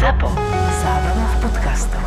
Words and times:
ZAPO. 0.00 0.28
Zábrná 0.78 1.26
v 1.26 1.36
podcastov. 1.42 2.04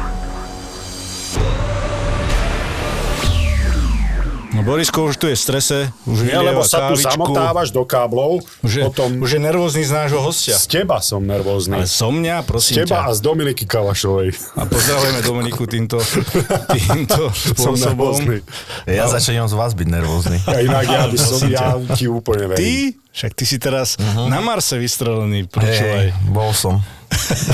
No 4.49 4.61
Borisko 4.61 5.09
už 5.09 5.17
tu 5.17 5.25
je 5.25 5.33
v 5.33 5.41
strese, 5.41 5.77
už 6.05 6.25
Nie, 6.25 6.37
lebo 6.37 6.61
sa 6.61 6.85
tu 6.85 6.93
kávičku, 6.93 7.09
zamotávaš 7.25 7.69
do 7.69 7.81
káblov, 7.81 8.45
Už 8.61 8.71
je, 8.71 8.83
potom 8.83 9.09
už 9.19 9.29
je 9.31 9.41
nervózny 9.41 9.81
z 9.81 9.89
nášho 9.91 10.17
hostia. 10.19 10.53
z 10.53 10.65
teba 10.71 11.01
som 11.01 11.21
nervózny. 11.21 11.73
Ale 11.75 11.89
so 11.89 12.09
mňa, 12.09 12.35
Z 12.39 12.45
prosím 12.45 12.75
teba 12.79 12.89
ťa. 12.95 12.97
a 13.03 13.09
z 13.09 13.19
Dominiky 13.19 13.65
Kavašovej. 13.65 14.29
A 14.53 14.61
pozdravujeme 14.63 15.19
Dominiku 15.21 15.65
týmto, 15.65 15.97
týmto 16.77 17.29
Som 17.29 17.73
spôsobom. 17.73 18.13
nervózny. 18.13 18.37
Ja 18.85 19.05
začnem 19.05 19.45
z 19.45 19.53
vás 19.53 19.73
byť 19.73 19.87
nervózny. 19.87 20.37
A 20.43 20.61
inak 20.61 20.85
ja 20.85 21.01
by 21.05 21.17
som, 21.17 21.39
ja 21.45 21.65
ti 21.91 22.05
úplne 22.05 22.45
verím. 22.47 22.61
Ty? 22.93 23.02
Však 23.13 23.31
ty 23.31 23.45
si 23.45 23.57
teraz 23.57 23.93
Mhm. 23.95 24.25
na 24.25 24.39
Marse 24.39 24.73
vystrelený, 24.73 25.45
počúvaj. 25.45 26.09
Hej, 26.09 26.27
bol 26.27 26.49
som. 26.51 26.81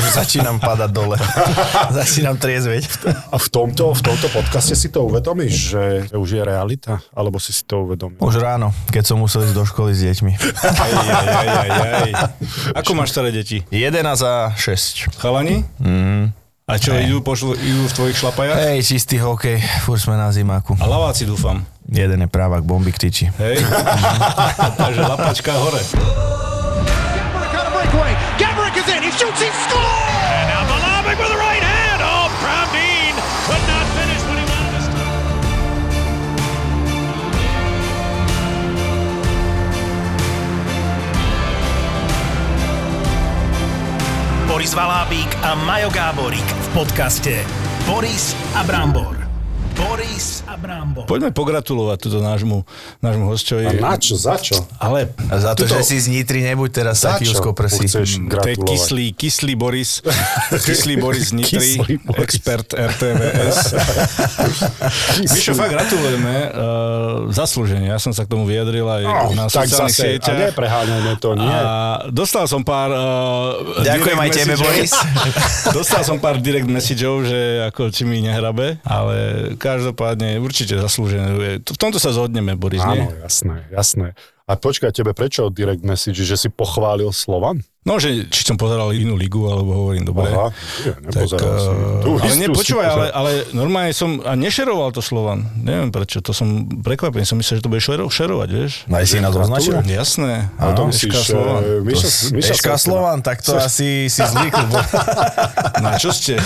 Začínam 0.09 0.55
padať 0.57 0.87
dole. 0.89 1.19
začínam 1.93 2.33
triezveť. 2.33 2.87
A 3.27 3.35
v 3.35 3.47
tomto, 3.49 3.91
v 3.91 4.01
tomto 4.01 4.27
podcaste 4.29 4.71
si 4.71 4.87
to 4.87 5.03
uvedomíš, 5.03 5.75
že 5.75 5.83
už 6.09 6.29
je 6.31 6.41
realita? 6.41 7.03
Alebo 7.11 7.37
si 7.37 7.51
si 7.51 7.61
to 7.61 7.83
uvedomil? 7.83 8.15
Už 8.17 8.39
ráno, 8.39 8.71
keď 8.87 9.03
som 9.05 9.17
musel 9.19 9.43
ísť 9.43 9.53
do 9.53 9.67
školy 9.67 9.91
s 9.91 10.01
deťmi. 10.01 10.31
Aj, 10.63 10.91
aj, 10.95 11.47
aj, 11.51 11.69
aj. 11.75 12.11
Ako 12.73 12.95
máš 12.95 13.11
staré 13.11 13.29
deti? 13.29 13.59
11 13.67 13.99
a 14.21 14.55
6. 14.55 15.11
Chalani? 15.13 15.67
Mm. 15.77 16.31
A 16.63 16.77
čo, 16.77 16.93
idú, 16.93 17.19
pošlu, 17.19 17.57
idú 17.57 17.83
v 17.83 17.93
tvojich 17.93 18.15
šlapajach? 18.15 18.55
Hej, 18.63 18.85
čistý 18.85 19.17
hokej, 19.17 19.57
furt 19.83 19.99
sme 19.99 20.13
na 20.13 20.29
zimáku. 20.29 20.77
A 20.77 20.85
laváci 20.85 21.25
dúfam. 21.25 21.65
Jeden 21.91 22.21
je 22.21 22.27
právak, 22.27 22.63
bombik 22.63 22.97
tyčí. 22.97 23.29
Hej? 23.37 23.65
Takže 24.79 25.01
lapačka 25.01 25.53
hore. 25.57 25.81
Gabrick 28.37 28.77
is 28.77 28.87
in. 28.87 29.03
He 29.03 29.11
shoots. 29.11 29.41
He 29.41 29.49
scores. 29.51 29.83
And 30.31 30.47
now 30.53 30.63
Malavik 30.69 31.17
with 31.19 31.27
the 31.27 31.41
right 31.41 31.63
hand. 31.63 31.99
Oh, 32.05 32.29
Brown 32.39 32.67
Dean 32.71 33.13
could 33.43 33.63
not 33.67 33.85
finish 33.97 34.21
when 34.29 34.37
he 34.39 34.45
wanted 34.47 34.71
to 34.77 34.81
stop. 34.85 35.07
Boris 44.47 44.73
Valábík 44.73 45.37
a 45.41 45.55
Majo 45.55 45.89
Gáborík 45.89 46.45
v 46.45 46.67
podcaste 46.73 47.35
Boris 47.85 48.35
a 48.55 48.63
Brambor. 48.63 49.18
Boris 49.79 50.43
a 50.43 50.53
Brambor. 50.53 51.07
Poďme 51.07 51.31
pogratulovať 51.31 51.97
túto 51.99 52.19
nášmu, 52.19 52.67
nášmu 52.99 53.23
A 53.23 53.29
hostovi. 53.29 53.63
na 53.73 53.95
čo? 53.95 54.13
Za 54.13 54.35
čo? 54.35 54.59
Ale 54.77 55.15
A 55.25 55.39
za 55.39 55.51
to, 55.53 55.63
tuto- 55.63 55.79
že 55.79 55.83
si 55.85 55.95
z 55.97 56.07
Nitry, 56.11 56.43
nebuď 56.43 56.69
teraz 56.73 56.99
Za 56.99 57.15
taký 57.15 57.31
úzkoprsý. 57.31 57.87
To 57.87 58.03
je 58.45 58.57
kyslý, 58.57 59.05
kyslý 59.13 59.53
Boris, 59.55 60.03
kyslý 60.67 60.95
Boris 60.97 61.31
z 61.31 61.33
Nitry, 61.33 61.69
Boris. 61.97 62.19
expert 62.19 62.67
RTVS. 62.69 63.57
Mišo, 65.31 65.53
fakt 65.53 65.71
gratulujeme, 65.71 66.35
uh, 66.49 66.59
zaslúžene, 67.29 67.87
ja 67.87 67.97
som 67.97 68.11
sa 68.11 68.23
k 68.23 68.29
tomu 68.29 68.43
vyjadril 68.43 68.83
aj 68.83 69.03
Oh, 69.05 69.31
na 69.31 69.45
tak 69.45 69.65
sociálnych 69.65 69.89
zase, 69.89 70.03
a 70.03 70.09
sieťach. 70.11 70.39
nepreháňajme 70.51 71.13
to, 71.17 71.29
nie. 71.33 71.47
A 71.47 71.63
dostal 72.09 72.45
som 72.45 72.61
pár 72.61 72.89
uh, 72.89 73.79
Ďakujem 73.81 74.17
aj 74.17 74.29
tebe. 74.29 74.53
Boris. 74.55 74.91
dostal 75.77 76.03
som 76.03 76.17
pár 76.17 76.37
direct 76.37 76.67
messageov, 76.67 77.23
že 77.23 77.39
ako 77.65 77.89
či 77.89 78.03
mi 78.03 78.19
nehrabe, 78.19 78.75
ale 78.83 79.15
každopádne 79.69 80.41
určite 80.41 80.73
zaslúžené. 80.73 81.61
V 81.61 81.77
tomto 81.77 82.01
sa 82.01 82.09
zhodneme, 82.09 82.57
Boris, 82.57 82.81
nie? 82.81 83.05
Áno, 83.05 83.13
jasné, 83.21 83.69
jasné. 83.69 84.07
A 84.49 84.57
počkaj, 84.57 84.89
tebe 84.89 85.13
prečo 85.13 85.53
direct 85.53 85.85
message, 85.85 86.25
že 86.25 86.33
si 86.33 86.49
pochválil 86.49 87.13
Slovan? 87.13 87.61
No, 87.85 87.95
že 87.95 88.25
či 88.27 88.43
som 88.43 88.57
pozeral 88.57 88.91
inú 88.91 89.13
ligu, 89.13 89.45
alebo 89.45 89.71
hovorím, 89.71 90.09
dobre. 90.09 90.29
Aha, 90.33 90.49
ja 90.83 90.93
Tak, 91.05 91.37
Tú 92.01 92.17
ale 92.17 92.27
istú 92.27 92.37
nie, 92.37 92.49
si 92.49 92.57
počúvaj, 92.57 92.87
ale, 92.89 93.07
ale 93.13 93.31
normálne 93.53 93.93
som, 93.93 94.19
a 94.25 94.33
nešeroval 94.33 94.89
to 94.89 94.99
Slovan. 94.99 95.45
Neviem 95.55 95.93
prečo, 95.93 96.19
to 96.19 96.33
som 96.33 96.65
prekvapený, 96.81 97.23
som 97.23 97.37
myslel, 97.37 97.61
že 97.61 97.63
to 97.63 97.71
bude 97.71 97.79
šero, 97.79 98.09
šerovať, 98.09 98.49
vieš. 98.49 98.73
Aj 98.89 99.05
si 99.05 99.21
na 99.21 99.29
to 99.29 99.37
označil? 99.39 99.79
Jasné. 99.85 100.49
Ale 100.57 100.71
to 100.73 100.81
myslíš, 100.89 101.13
Eška 101.13 101.21
Slovan. 101.23 101.61
Eška 102.35 102.73
Slovan, 102.75 103.19
tak 103.21 103.37
to 103.39 103.53
asi 103.53 104.09
si 104.09 104.21
zvykl. 104.21 104.65
bo- 104.65 104.85
Na 105.85 105.95
čo 105.95 106.09
ste? 106.09 106.41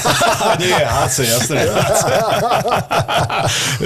nie, 0.60 0.72
HC, 0.72 1.16
jasné. 1.30 1.68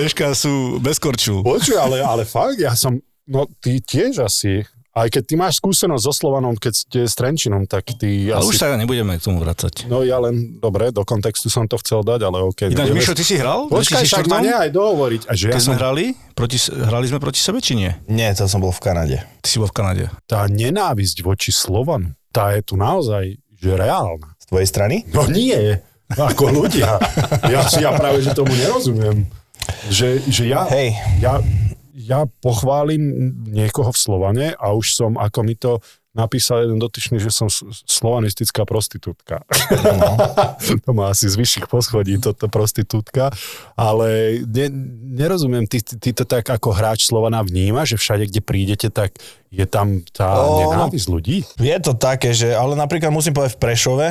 Eška 0.01 0.33
sú 0.33 0.79
bez 0.79 0.97
korču. 0.97 1.43
Počuj, 1.43 1.77
ale, 1.77 2.01
ale 2.01 2.23
fakt, 2.25 2.57
ja 2.57 2.73
som, 2.73 2.97
no 3.27 3.47
ty 3.59 3.79
tiež 3.79 4.23
asi, 4.23 4.63
aj 4.97 5.13
keď 5.13 5.23
ty 5.23 5.35
máš 5.37 5.61
skúsenosť 5.61 6.03
so 6.03 6.13
Slovanom, 6.15 6.57
keď 6.57 6.73
ste 6.73 7.01
s 7.05 7.13
Trenčinom, 7.13 7.69
tak 7.69 7.85
ty 8.01 8.33
Ale 8.33 8.41
už 8.41 8.57
asi... 8.57 8.65
sa 8.65 8.73
nebudeme 8.75 9.13
k 9.15 9.23
tomu 9.23 9.45
vracať. 9.45 9.85
No 9.87 10.01
ja 10.01 10.17
len, 10.17 10.57
dobre, 10.57 10.89
do 10.89 11.05
kontextu 11.05 11.53
som 11.53 11.69
to 11.69 11.77
chcel 11.77 12.01
dať, 12.01 12.25
ale 12.25 12.41
okej. 12.41 12.73
Ináč, 12.73 12.97
Mišo, 12.97 13.13
ty 13.13 13.21
si 13.21 13.37
hral? 13.37 13.69
Počkaj, 13.69 14.09
však 14.09 14.25
ma 14.25 14.41
2004? 14.41 14.49
nehaj 14.49 14.71
dohovoriť. 14.73 15.23
A 15.29 15.33
že 15.37 15.45
ja 15.49 15.53
Keď 15.53 15.63
sme 15.63 15.77
som, 15.77 15.81
hrali? 15.85 16.05
Proti, 16.33 16.57
hrali 16.73 17.07
sme 17.13 17.19
proti 17.21 17.41
sebe, 17.45 17.61
či 17.61 17.77
nie? 17.77 17.93
Nie, 18.09 18.33
to 18.33 18.49
som 18.49 18.65
bol 18.65 18.73
v 18.73 18.81
Kanade. 18.81 19.21
Ty 19.45 19.49
si 19.53 19.61
bol 19.61 19.69
v 19.69 19.77
Kanade. 19.77 20.05
tá 20.25 20.49
nenávisť 20.49 21.21
voči 21.21 21.53
Slovanu, 21.53 22.17
tá 22.33 22.57
je 22.57 22.65
tu 22.65 22.81
naozaj 22.81 23.37
že 23.57 23.73
reálna. 23.73 24.33
Z 24.41 24.49
tvojej 24.49 24.69
strany? 24.69 24.97
No 25.13 25.29
nie, 25.29 25.77
ako 26.09 26.65
ľudia. 26.65 26.97
Ja, 27.53 27.69
si- 27.69 27.81
ja 27.81 27.93
práve, 27.93 28.21
že 28.21 28.33
tomu 28.33 28.53
nerozumiem. 28.53 29.29
Že, 29.89 30.09
že 30.29 30.45
ja, 30.49 30.65
Hej. 30.73 30.95
ja, 31.21 31.41
ja 31.97 32.29
pochválim 32.45 33.01
niekoho 33.49 33.89
v 33.89 33.99
Slovane 33.99 34.47
a 34.61 34.77
už 34.77 34.93
som, 34.93 35.17
ako 35.17 35.41
mi 35.41 35.57
to 35.57 35.81
napísal 36.17 36.65
jeden 36.65 36.81
dotyčný, 36.81 37.21
že 37.21 37.29
som 37.29 37.53
slovanistická 37.85 38.65
prostitútka. 38.65 39.45
No. 39.69 40.17
to 40.85 40.91
má 40.97 41.13
asi 41.13 41.29
z 41.29 41.37
vyšších 41.37 41.69
poschodí, 41.69 42.17
toto 42.17 42.49
prostitútka, 42.49 43.29
ale 43.77 44.41
ne, 44.49 44.67
nerozumiem, 45.21 45.69
ty, 45.69 45.85
ty 45.85 46.17
to 46.17 46.25
tak 46.25 46.49
ako 46.49 46.73
hráč 46.73 47.05
Slovana 47.05 47.45
vníma, 47.45 47.85
že 47.85 48.01
všade, 48.01 48.33
kde 48.33 48.41
prídete, 48.41 48.89
tak 48.89 49.13
je 49.53 49.69
tam 49.69 50.01
tá 50.09 50.41
Ó, 50.41 50.65
no. 50.65 50.73
nenávisť 50.73 51.07
ľudí? 51.13 51.45
Je 51.61 51.77
to 51.85 51.93
také, 51.93 52.33
že, 52.33 52.57
ale 52.57 52.73
napríklad 52.81 53.13
musím 53.13 53.37
povedať 53.37 53.61
v 53.61 53.63
Prešove, 53.63 54.07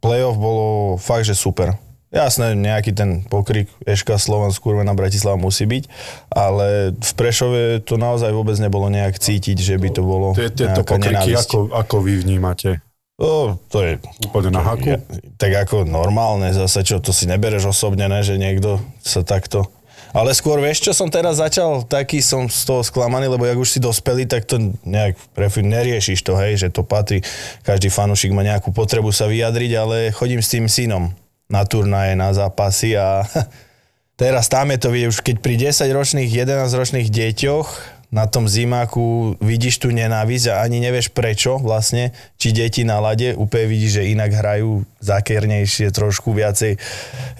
playoff 0.00 0.36
bolo 0.40 0.96
fakt, 0.96 1.28
že 1.28 1.36
super. 1.36 1.76
Jasné, 2.12 2.52
nejaký 2.52 2.92
ten 2.92 3.24
pokrik 3.24 3.72
Eška 3.88 4.20
Slovan 4.20 4.52
skurvená 4.52 4.92
Bratislava 4.92 5.40
musí 5.40 5.64
byť, 5.64 5.88
ale 6.28 6.92
v 6.92 7.12
Prešove 7.16 7.80
to 7.88 7.96
naozaj 7.96 8.28
vôbec 8.36 8.52
nebolo 8.60 8.92
nejak 8.92 9.16
cítiť, 9.16 9.56
že 9.56 9.80
by 9.80 9.88
to 9.96 10.04
bolo 10.04 10.36
Tie- 10.36 10.52
Tieto 10.52 10.84
pokriky, 10.84 11.32
ako, 11.32 11.72
ako 11.72 11.96
vy 12.04 12.20
vnímate? 12.20 12.84
To, 13.16 13.56
to 13.72 13.78
je 13.80 13.92
Úplne 14.28 14.50
na 14.52 14.60
haku? 14.60 14.92
ja, 14.92 15.00
tak 15.40 15.56
ako 15.64 15.88
normálne, 15.88 16.52
zase 16.52 16.84
čo, 16.84 17.00
to 17.00 17.16
si 17.16 17.24
nebereš 17.24 17.72
osobne, 17.72 18.04
ne, 18.12 18.20
že 18.20 18.36
niekto 18.36 18.76
sa 19.00 19.24
takto... 19.24 19.72
Ale 20.12 20.36
skôr 20.36 20.60
vieš, 20.60 20.84
čo 20.84 20.92
som 20.92 21.08
teraz 21.08 21.40
začal, 21.40 21.88
taký 21.88 22.20
som 22.20 22.44
z 22.44 22.68
toho 22.68 22.84
sklamaný, 22.84 23.32
lebo 23.32 23.48
jak 23.48 23.56
už 23.56 23.72
si 23.72 23.80
dospelý, 23.80 24.28
tak 24.28 24.44
to 24.44 24.60
nejak 24.84 25.16
prefi- 25.32 25.64
neriešiš 25.64 26.20
to, 26.20 26.36
hej, 26.36 26.60
že 26.60 26.68
to 26.68 26.84
patrí, 26.84 27.24
každý 27.64 27.88
fanúšik 27.88 28.36
má 28.36 28.44
nejakú 28.44 28.68
potrebu 28.76 29.08
sa 29.08 29.24
vyjadriť, 29.24 29.72
ale 29.80 30.12
chodím 30.12 30.44
s 30.44 30.52
tým 30.52 30.68
synom 30.68 31.16
na 31.52 31.62
turnaje, 31.68 32.16
na 32.16 32.32
zápasy 32.32 32.96
a 32.96 33.28
teraz 34.20 34.48
tam 34.48 34.72
je 34.72 34.78
to 34.80 34.88
vidieť, 34.88 35.10
už 35.12 35.20
keď 35.20 35.36
pri 35.44 35.54
10-ročných, 35.70 36.32
11-ročných 36.32 37.12
deťoch 37.12 37.68
na 38.12 38.28
tom 38.28 38.44
zimáku 38.44 39.40
vidíš 39.40 39.80
tú 39.80 39.88
nenávisť 39.88 40.52
a 40.52 40.60
ani 40.60 40.84
nevieš 40.84 41.16
prečo 41.16 41.56
vlastne, 41.56 42.12
či 42.36 42.52
deti 42.52 42.84
na 42.84 43.00
lade 43.00 43.32
úplne 43.32 43.72
vidíš, 43.72 44.04
že 44.04 44.12
inak 44.12 44.36
hrajú 44.36 44.84
zákernejšie, 45.00 45.88
trošku 45.96 46.36
viacej. 46.36 46.76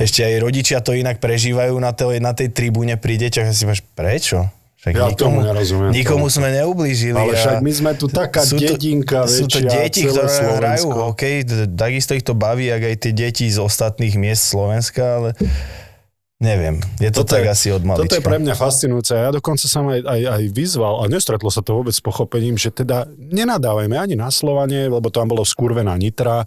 Ešte 0.00 0.24
aj 0.24 0.40
rodičia 0.40 0.80
to 0.80 0.96
inak 0.96 1.20
prežívajú 1.20 1.76
na 1.76 1.92
tej, 1.92 2.24
na 2.24 2.32
tej 2.32 2.56
tribúne 2.56 2.96
pri 2.96 3.20
deťoch 3.20 3.48
a 3.48 3.52
si 3.52 3.68
máš 3.68 3.84
prečo? 3.92 4.48
Však 4.82 4.92
Ja 4.92 5.14
tomu 5.14 5.38
nerozumiem. 5.40 5.94
Nikomu 5.94 6.26
sme 6.26 6.50
neublížili. 6.52 7.14
Ale 7.14 7.32
však 7.32 7.62
my 7.62 7.70
sme 7.70 7.90
tu 7.94 8.10
taká 8.10 8.42
sú 8.42 8.58
to- 8.58 8.66
dedinka 8.68 9.24
Sú 9.24 9.46
to 9.46 9.62
deti, 9.62 10.02
ktoré 10.02 10.26
hrajú 10.26 10.90
Slovensko. 10.90 10.98
hokej, 11.08 11.36
d- 11.40 11.70
takisto 11.70 12.12
ich 12.12 12.22
to 12.22 12.34
baví, 12.34 12.66
ak 12.66 12.82
aj 12.84 12.96
tie 12.98 13.12
deti 13.12 13.46
z 13.46 13.58
ostatných 13.58 14.14
miest 14.16 14.42
Slovenska, 14.44 15.02
ale 15.16 15.28
neviem, 16.36 16.82
je 16.98 17.08
to 17.08 17.22
tak 17.22 17.46
asi 17.46 17.70
od 17.70 17.78
malička. 17.80 18.02
Toto 18.02 18.18
je 18.18 18.24
pre 18.24 18.36
mňa 18.36 18.54
fascinujúce. 18.54 19.14
Ja 19.14 19.30
dokonca 19.30 19.62
som 19.62 19.86
aj, 19.86 20.02
aj, 20.02 20.20
aj 20.28 20.42
vyzval, 20.50 20.94
a 20.98 21.06
nestretlo 21.06 21.46
sa 21.46 21.62
to 21.62 21.72
vôbec 21.72 21.94
s 21.94 22.02
pochopením, 22.02 22.58
že 22.58 22.74
teda 22.74 23.06
nenadávajme 23.14 23.94
ani 23.94 24.18
na 24.18 24.28
Slovanie, 24.28 24.90
lebo 24.90 25.06
tam 25.08 25.30
bolo 25.30 25.46
skurvená 25.46 25.94
Nitra, 25.94 26.42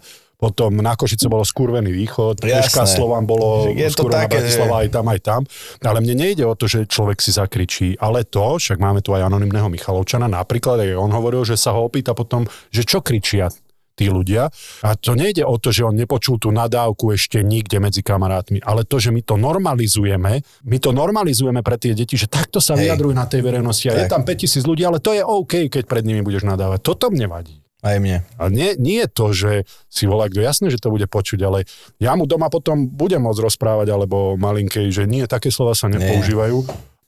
potom 0.46 0.78
na 0.78 0.94
Košice 0.94 1.26
bolo 1.26 1.42
skurvený 1.42 1.90
východ, 1.90 2.38
Jasné. 2.38 2.70
Peška 2.70 2.86
Slovan 2.86 3.26
bolo 3.26 3.74
Je 3.74 3.90
to 3.90 4.06
také, 4.06 4.38
Bratislava 4.38 4.86
aj 4.86 4.88
tam, 4.94 5.04
aj 5.10 5.20
tam. 5.26 5.40
Ale 5.82 5.98
mne 5.98 6.14
nejde 6.14 6.46
o 6.46 6.54
to, 6.54 6.70
že 6.70 6.86
človek 6.86 7.18
si 7.18 7.34
zakričí, 7.34 7.98
ale 7.98 8.22
to, 8.22 8.62
však 8.62 8.78
máme 8.78 9.02
tu 9.02 9.10
aj 9.10 9.26
anonimného 9.26 9.66
Michalovčana, 9.66 10.30
napríklad 10.30 10.86
aj 10.86 10.94
on 10.94 11.10
hovoril, 11.10 11.42
že 11.42 11.58
sa 11.58 11.74
ho 11.74 11.82
opýta 11.82 12.14
potom, 12.14 12.46
že 12.70 12.86
čo 12.86 13.02
kričia 13.02 13.50
tí 13.96 14.12
ľudia. 14.12 14.52
A 14.84 14.92
to 14.94 15.16
nejde 15.16 15.42
o 15.42 15.56
to, 15.56 15.72
že 15.72 15.82
on 15.82 15.96
nepočul 15.96 16.36
tú 16.36 16.52
nadávku 16.52 17.16
ešte 17.16 17.40
nikde 17.40 17.80
medzi 17.80 18.04
kamarátmi, 18.04 18.60
ale 18.60 18.84
to, 18.84 19.00
že 19.00 19.08
my 19.08 19.24
to 19.24 19.40
normalizujeme, 19.40 20.44
my 20.68 20.76
to 20.76 20.92
normalizujeme 20.92 21.64
pre 21.64 21.80
tie 21.80 21.96
deti, 21.96 22.14
že 22.20 22.28
takto 22.28 22.60
sa 22.60 22.76
vyjadrujú 22.76 23.16
na 23.16 23.24
tej 23.24 23.40
verejnosti. 23.40 23.88
A 23.88 23.96
je 23.96 24.04
Tak. 24.06 24.12
tam 24.12 24.22
5000 24.28 24.68
ľudí, 24.68 24.84
ale 24.84 25.00
to 25.00 25.16
je 25.16 25.24
OK, 25.24 25.72
keď 25.72 25.88
pred 25.88 26.04
nimi 26.04 26.20
budeš 26.20 26.44
nadávať. 26.44 26.84
Toto 26.84 27.08
mne 27.08 27.26
vadí. 27.26 27.65
Aj 27.84 27.96
mne. 28.00 28.24
A 28.40 28.48
nie, 28.48 28.72
nie 28.80 29.04
je 29.04 29.08
to, 29.12 29.26
že 29.36 29.50
si 29.92 30.08
volá 30.08 30.32
kto, 30.32 30.40
jasné, 30.40 30.72
že 30.72 30.80
to 30.80 30.88
bude 30.88 31.04
počuť, 31.06 31.40
ale 31.44 31.68
ja 32.00 32.16
mu 32.16 32.24
doma 32.24 32.48
potom 32.48 32.88
budem 32.88 33.20
môcť 33.20 33.44
rozprávať, 33.44 33.92
alebo 33.92 34.34
malinkej, 34.40 34.88
že 34.88 35.04
nie, 35.04 35.28
také 35.28 35.52
slova 35.52 35.76
sa 35.76 35.92
nepoužívajú. 35.92 36.64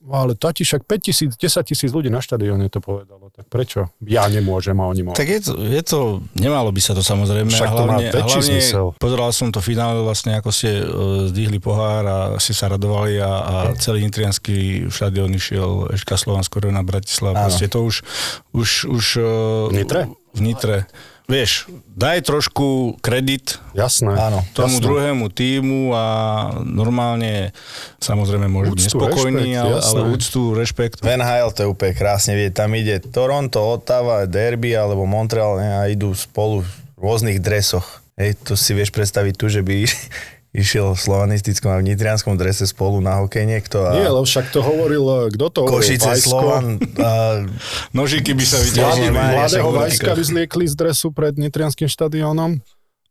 Ale 0.08 0.32
tati 0.40 0.64
však 0.64 0.88
5 0.88 1.04
tisíc, 1.04 1.30
10 1.36 1.68
tisíc 1.68 1.90
ľudí 1.92 2.08
na 2.08 2.24
štadióne 2.24 2.72
to 2.72 2.80
povedalo, 2.80 3.28
tak 3.28 3.44
prečo? 3.52 3.92
Ja 4.00 4.24
nemôžem 4.24 4.72
a 4.80 4.88
oni 4.88 5.04
môžu. 5.04 5.20
Tak 5.20 5.28
je 5.28 5.40
to, 5.44 5.52
je 5.60 5.82
to, 5.84 6.00
nemalo 6.32 6.72
by 6.72 6.80
sa 6.80 6.96
to 6.96 7.04
samozrejme. 7.04 7.52
Však 7.52 7.68
to 7.68 7.84
má 7.84 8.00
hlavne, 8.00 8.08
väčší 8.16 8.40
hlavne 8.40 8.48
zmysel. 8.48 8.86
pozeral 8.96 9.30
som 9.36 9.52
to 9.52 9.60
finále 9.60 10.00
vlastne, 10.00 10.32
ako 10.40 10.48
ste 10.48 10.80
uh, 10.80 11.28
zdvihli 11.28 11.60
pohár 11.60 12.02
a 12.08 12.18
ste 12.40 12.56
sa 12.56 12.72
radovali 12.72 13.20
a, 13.20 13.28
a 13.28 13.54
celý 13.76 14.08
nitrianský 14.08 14.88
štadión 14.88 15.28
išiel 15.36 15.92
Eška 15.92 16.16
Slovansko 16.16 16.64
na 16.72 16.80
Bratislava. 16.80 17.44
Proste 17.44 17.68
to 17.68 17.84
už, 17.84 18.00
už, 18.56 18.88
už 18.88 19.04
uh, 19.20 19.28
V 19.68 19.76
Nitre? 19.76 20.08
V 20.34 20.40
Nitre. 20.44 20.88
Vieš, 21.28 21.69
daj 21.92 22.25
trošku 22.25 22.96
kredit 23.04 23.60
Jasné. 23.76 24.16
Áno. 24.16 24.40
tomu 24.56 24.80
jasné. 24.80 24.84
druhému 24.88 25.28
týmu 25.28 25.92
a 25.92 26.04
normálne, 26.64 27.52
samozrejme 28.00 28.48
môžu 28.48 28.72
byť 28.72 28.84
rešpekt, 28.96 29.20
ale, 29.20 29.76
jasné. 29.76 29.92
ale 29.92 30.00
úctu, 30.08 30.40
rešpekt. 30.56 30.98
V 31.04 31.08
NHL 31.20 31.52
to 31.52 31.60
je 31.60 31.69
úplne 31.69 31.92
krásne 31.92 32.32
vidieť. 32.32 32.54
Tam 32.56 32.72
ide 32.72 32.96
Toronto, 33.04 33.60
Ottawa, 33.60 34.25
Derby 34.25 34.72
alebo 34.72 35.04
Montreal 35.04 35.60
ne, 35.60 35.69
a 35.76 35.92
idú 35.92 36.16
spolu 36.16 36.64
v 36.64 36.70
rôznych 36.96 37.44
dresoch. 37.44 38.00
Hej, 38.16 38.40
to 38.48 38.56
si 38.56 38.72
vieš 38.72 38.88
predstaviť 38.88 39.34
tu, 39.36 39.52
že 39.52 39.60
by 39.60 39.84
išiel 40.50 40.92
v 40.92 40.98
slovanistickom 40.98 41.68
a 41.68 41.78
v 41.78 41.92
nitrianskom 41.92 42.34
drese 42.34 42.64
spolu 42.64 42.98
na 42.98 43.20
hokej 43.20 43.44
niekto 43.44 43.80
a 43.80 43.92
Nie, 43.94 44.08
lebo 44.08 44.22
však 44.22 44.48
to 44.48 44.58
hovoril, 44.58 45.04
kto 45.28 45.46
to 45.46 45.58
hovoril? 45.62 45.76
Košice, 45.78 46.08
Vajsko? 46.08 46.28
Slovan 46.30 46.64
a 46.96 47.10
Nožiky 47.96 48.32
by 48.32 48.44
sa. 48.44 48.56
Mária, 48.58 49.12
mladého 49.12 49.68
Vajska 49.68 50.12
vyzliekli 50.12 50.64
z 50.64 50.74
dresu 50.74 51.10
pred 51.10 51.34
Nitrianským 51.34 51.86
štadiónom 51.86 52.58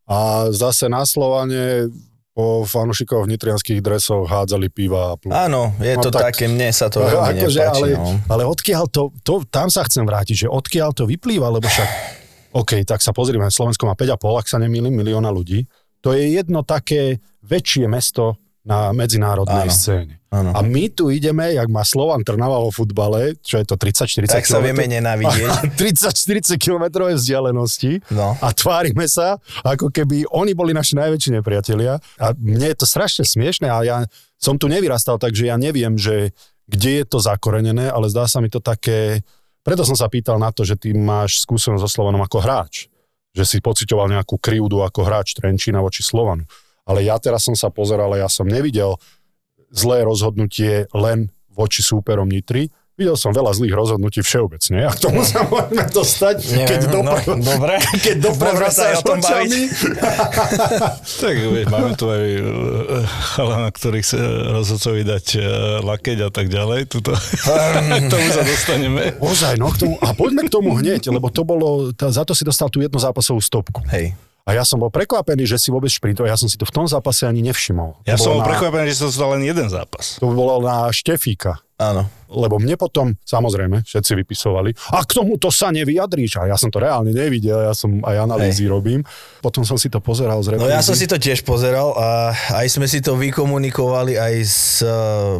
a 0.04 0.18
zase 0.50 0.86
na 0.86 1.04
Slovane 1.04 1.88
po 2.32 2.62
fanúšikov 2.62 3.26
v 3.26 3.34
nitrianských 3.34 3.78
dresoch 3.78 4.22
hádzali 4.24 4.70
piva 4.70 5.10
a 5.10 5.18
plú. 5.18 5.26
áno, 5.28 5.74
je 5.76 5.90
No 5.92 6.00
to 6.00 6.10
tak- 6.10 6.30
také, 6.30 6.46
mne 6.46 6.70
sa 6.70 6.86
to 6.86 7.02
veľmi 7.02 7.34
akože, 7.34 7.60
nepáči. 7.60 7.74
ale, 7.74 7.86
no. 7.92 8.10
ale 8.26 8.42
odkiaľ 8.44 8.86
to, 8.86 9.10
to, 9.20 9.42
tam 9.44 9.66
sa 9.66 9.82
chcem 9.82 10.02
vrátiť, 10.02 10.36
že 10.36 10.48
odkiaľ 10.48 10.90
to 10.92 11.02
vyplýva, 11.04 11.50
lebo 11.50 11.66
však, 11.66 11.88
OK, 12.62 12.82
tak 12.82 12.98
sa 12.98 13.10
pozrime, 13.10 13.42
Slovensko 13.44 13.84
má 13.84 13.92
5,5, 13.92 14.22
ak 14.38 14.46
sa 14.46 14.56
nemýlim, 14.56 14.90
milióna 14.92 15.28
ľudí. 15.28 15.66
To 16.00 16.12
je 16.12 16.30
jedno 16.32 16.62
také 16.62 17.18
väčšie 17.42 17.86
mesto 17.86 18.36
na 18.62 18.92
medzinárodnej 18.92 19.64
Áno, 19.64 19.72
scéne. 19.72 20.20
áno. 20.28 20.52
A 20.52 20.60
my 20.60 20.92
tu 20.92 21.08
ideme, 21.08 21.56
jak 21.56 21.66
má 21.66 21.80
Slovan 21.80 22.20
Trnava 22.20 22.60
vo 22.60 22.68
futbale, 22.68 23.32
čo 23.40 23.56
je 23.56 23.64
to 23.64 23.74
30-40 23.74 24.28
Tak 24.28 24.44
sa 24.44 24.60
vieme 24.60 24.84
nenávidieť. 24.84 25.72
30-40 25.80 26.60
km 26.60 26.84
vzdialenosti 27.08 28.04
No. 28.12 28.36
a 28.36 28.52
tvárime 28.52 29.08
sa, 29.08 29.40
ako 29.64 29.88
keby 29.88 30.28
oni 30.28 30.52
boli 30.52 30.70
naši 30.70 31.00
najväčší 31.00 31.40
nepriatelia. 31.40 31.96
A 32.20 32.36
mne 32.36 32.68
je 32.68 32.76
to 32.76 32.84
strašne 32.84 33.24
smiešne, 33.24 33.66
ale 33.66 33.88
ja 33.88 33.96
som 34.36 34.54
tu 34.54 34.68
nevyrastal, 34.68 35.16
takže 35.16 35.48
ja 35.48 35.56
neviem, 35.56 35.96
že 35.96 36.36
kde 36.68 37.00
je 37.00 37.04
to 37.08 37.18
zakorenené, 37.18 37.88
ale 37.88 38.12
zdá 38.12 38.28
sa 38.28 38.38
mi 38.38 38.52
to 38.52 38.60
také... 38.60 39.24
Preto 39.64 39.80
som 39.80 39.96
sa 39.96 40.12
pýtal 40.12 40.36
na 40.36 40.52
to, 40.52 40.60
že 40.60 40.76
ty 40.76 40.92
máš 40.92 41.40
skúsenosť 41.40 41.80
so 41.80 41.90
Slovanom 41.90 42.20
ako 42.20 42.44
hráč. 42.44 42.92
Že 43.36 43.44
si 43.44 43.58
pocitoval 43.60 44.08
nejakú 44.08 44.40
krivdu 44.40 44.80
ako 44.84 45.04
hráč 45.04 45.36
Trenčína 45.36 45.82
voči 45.82 46.00
Slovanu. 46.00 46.48
Ale 46.88 47.04
ja 47.04 47.20
teraz 47.20 47.44
som 47.44 47.52
sa 47.52 47.68
pozeral, 47.68 48.08
a 48.16 48.24
ja 48.24 48.28
som 48.32 48.48
nevidel 48.48 48.96
zlé 49.68 50.04
rozhodnutie 50.04 50.88
len 50.96 51.28
voči 51.52 51.84
súperom 51.84 52.30
Nitry. 52.30 52.72
Videl 52.98 53.14
som 53.14 53.30
veľa 53.30 53.54
zlých 53.54 53.78
rozhodnutí 53.78 54.26
všeobecne 54.26 54.82
a 54.82 54.90
k 54.90 54.98
tomu 54.98 55.22
sa 55.22 55.46
môžeme 55.46 55.86
dostať, 55.86 56.36
keď 56.66 56.78
Neviem, 56.82 56.94
dopre, 56.98 57.22
no, 57.30 57.46
dobre. 57.46 57.74
keď 58.10 58.16
aj 58.26 58.94
o 58.98 59.02
tom 59.06 59.18
baviť. 59.22 59.22
očami. 59.22 59.60
Tak 61.22 61.34
vieš, 61.38 61.66
máme 61.70 61.94
tu 61.94 62.10
aj 62.10 62.24
uh, 62.42 63.06
chalana, 63.38 63.70
ktorých 63.70 64.02
sa 64.02 64.18
rozhodcovi 64.50 65.06
dať 65.06 65.26
uh, 65.38 65.42
lakeť 65.86 66.18
a 66.26 66.30
tak 66.34 66.50
ďalej. 66.50 66.90
Tuto. 66.90 67.14
k 68.02 68.06
tomu 68.10 68.26
sa 68.34 68.42
dostaneme. 68.42 69.14
Ozaj, 69.22 69.54
no 69.62 69.70
k 69.70 69.78
tomu, 69.78 69.94
a 70.02 70.10
poďme 70.10 70.42
k 70.46 70.50
tomu 70.50 70.74
hneď, 70.74 71.14
lebo 71.14 71.30
to 71.30 71.46
bolo, 71.46 71.94
tá, 71.94 72.10
za 72.10 72.26
to 72.26 72.34
si 72.34 72.42
dostal 72.42 72.66
tú 72.66 72.82
jednu 72.82 72.98
zápasovú 72.98 73.38
stopku. 73.38 73.78
Hej. 73.94 74.18
A 74.42 74.58
ja 74.58 74.66
som 74.66 74.82
bol 74.82 74.90
prekvapený, 74.90 75.46
že 75.46 75.54
si 75.60 75.70
vôbec 75.70 75.92
šprintol, 75.92 76.26
ja 76.26 76.34
som 76.34 76.50
si 76.50 76.58
to 76.58 76.66
v 76.66 76.74
tom 76.74 76.90
zápase 76.90 77.28
ani 77.30 77.46
nevšimol. 77.46 78.02
Ja 78.08 78.18
To 78.18 78.26
som 78.26 78.30
bol 78.34 78.42
na- 78.42 78.48
prekvapený, 78.50 78.90
že 78.90 79.06
som 79.06 79.06
dostal 79.12 79.38
len 79.38 79.46
jeden 79.46 79.70
zápas. 79.70 80.18
To 80.18 80.34
bolo 80.34 80.58
na 80.64 80.90
Štefíka. 80.90 81.62
Áno. 81.78 82.10
Lebo 82.26 82.58
mne 82.58 82.74
potom, 82.74 83.14
samozrejme, 83.22 83.86
všetci 83.86 84.12
vypisovali, 84.18 84.74
a 84.92 85.00
k 85.06 85.14
tomuto 85.14 85.48
sa 85.48 85.70
nevyjadríš. 85.70 86.42
A 86.42 86.50
ja 86.50 86.58
som 86.58 86.74
to 86.74 86.82
reálne 86.82 87.14
nevidel, 87.14 87.62
ja 87.64 87.72
som 87.72 88.02
aj 88.02 88.26
analýzy 88.26 88.66
robím. 88.66 89.06
Potom 89.38 89.62
som 89.62 89.78
si 89.78 89.86
to 89.86 90.02
pozeral 90.02 90.42
z 90.42 90.58
No 90.58 90.66
ja 90.66 90.82
som 90.82 90.92
reprízy. 90.92 91.06
si 91.06 91.12
to 91.14 91.16
tiež 91.22 91.46
pozeral 91.46 91.94
a 91.94 92.34
aj 92.58 92.66
sme 92.66 92.90
si 92.90 92.98
to 92.98 93.14
vykomunikovali 93.14 94.18
aj 94.18 94.34
s 94.42 94.82
eh, 94.82 94.90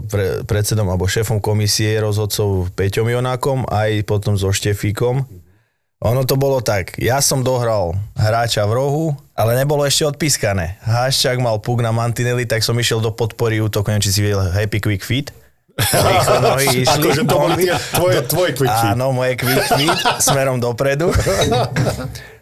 pre, 0.07 0.47
predsedom 0.47 0.87
alebo 0.87 1.11
šéfom 1.11 1.43
komisie 1.43 1.99
rozhodcov 1.99 2.71
Peťom 2.73 3.11
Jonákom, 3.11 3.67
aj 3.67 4.07
potom 4.07 4.39
so 4.39 4.55
Štefíkom. 4.55 5.27
Ono 5.99 6.23
to 6.23 6.39
bolo 6.39 6.63
tak, 6.63 6.95
ja 7.03 7.19
som 7.19 7.43
dohral 7.43 7.99
hráča 8.15 8.63
v 8.71 8.79
rohu, 8.79 9.07
ale 9.35 9.59
nebolo 9.59 9.83
ešte 9.83 10.07
odpískané. 10.07 10.79
Haščák 10.87 11.43
mal 11.43 11.59
puk 11.59 11.83
na 11.83 11.91
mantinely, 11.91 12.47
tak 12.47 12.63
som 12.63 12.79
išiel 12.79 13.03
do 13.03 13.11
podpory 13.11 13.59
útoku, 13.59 13.91
neviem, 13.91 14.07
či 14.07 14.15
si 14.15 14.23
videl 14.23 14.47
Happy 14.47 14.79
Quick 14.79 15.03
Feet. 15.03 15.35
Rýchlo 15.79 16.37
nohy 16.43 16.67
išli. 16.83 16.91
Akože 16.99 17.23
to 17.23 17.35
boli 17.39 17.55
tie 17.63 17.75
tvoje, 17.95 18.19
tvoje 18.27 18.51
quick 18.59 18.75
feet. 18.75 18.93
Áno, 18.99 19.15
moje 19.15 19.39
quick 19.39 19.63
feet 19.79 19.99
smerom 20.19 20.59
dopredu. 20.59 21.15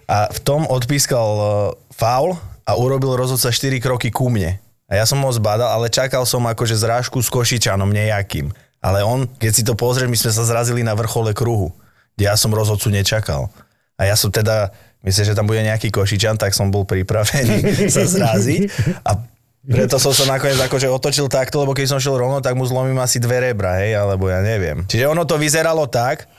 A 0.06 0.31
v 0.33 0.38
tom 0.41 0.65
odpískal 0.65 1.29
uh, 1.37 1.49
faul 1.93 2.38
a 2.67 2.73
urobil 2.75 3.15
rozhodca 3.15 3.53
4 3.53 3.79
kroky 3.79 4.09
ku 4.09 4.33
mne. 4.33 4.59
A 4.87 5.03
ja 5.03 5.05
som 5.05 5.19
ho 5.19 5.31
zbadal, 5.35 5.67
ale 5.67 5.91
čakal 5.91 6.23
som 6.23 6.47
akože 6.47 6.79
zrážku 6.79 7.19
s 7.19 7.27
Košičanom 7.27 7.91
nejakým. 7.91 8.55
Ale 8.79 9.03
on, 9.03 9.27
keď 9.27 9.50
si 9.50 9.62
to 9.67 9.75
pozrieš, 9.75 10.06
my 10.06 10.19
sme 10.19 10.31
sa 10.31 10.47
zrazili 10.47 10.87
na 10.87 10.94
vrchole 10.94 11.35
kruhu, 11.35 11.75
kde 12.15 12.31
ja 12.31 12.38
som 12.38 12.55
rozhodcu 12.55 12.94
nečakal. 12.94 13.50
A 13.99 14.06
ja 14.06 14.15
som 14.15 14.31
teda, 14.31 14.71
myslím, 15.03 15.25
že 15.27 15.35
tam 15.35 15.50
bude 15.50 15.59
nejaký 15.67 15.91
Košičan, 15.91 16.38
tak 16.38 16.55
som 16.55 16.71
bol 16.71 16.87
pripravený 16.87 17.67
sa 17.94 18.06
zraziť. 18.06 18.62
A 19.03 19.19
preto 19.67 19.99
som 19.99 20.15
sa 20.15 20.25
nakoniec 20.31 20.57
akože 20.63 20.87
otočil 20.87 21.27
takto, 21.27 21.61
lebo 21.61 21.75
keď 21.75 21.87
som 21.91 21.99
šiel 21.99 22.23
rovno, 22.23 22.39
tak 22.39 22.55
mu 22.55 22.63
zlomím 22.63 22.97
asi 23.03 23.19
dve 23.19 23.51
rebra, 23.51 23.83
hej, 23.83 23.99
alebo 23.99 24.31
ja 24.31 24.39
neviem. 24.41 24.87
Čiže 24.87 25.11
ono 25.11 25.27
to 25.27 25.37
vyzeralo 25.37 25.91
tak, 25.91 26.31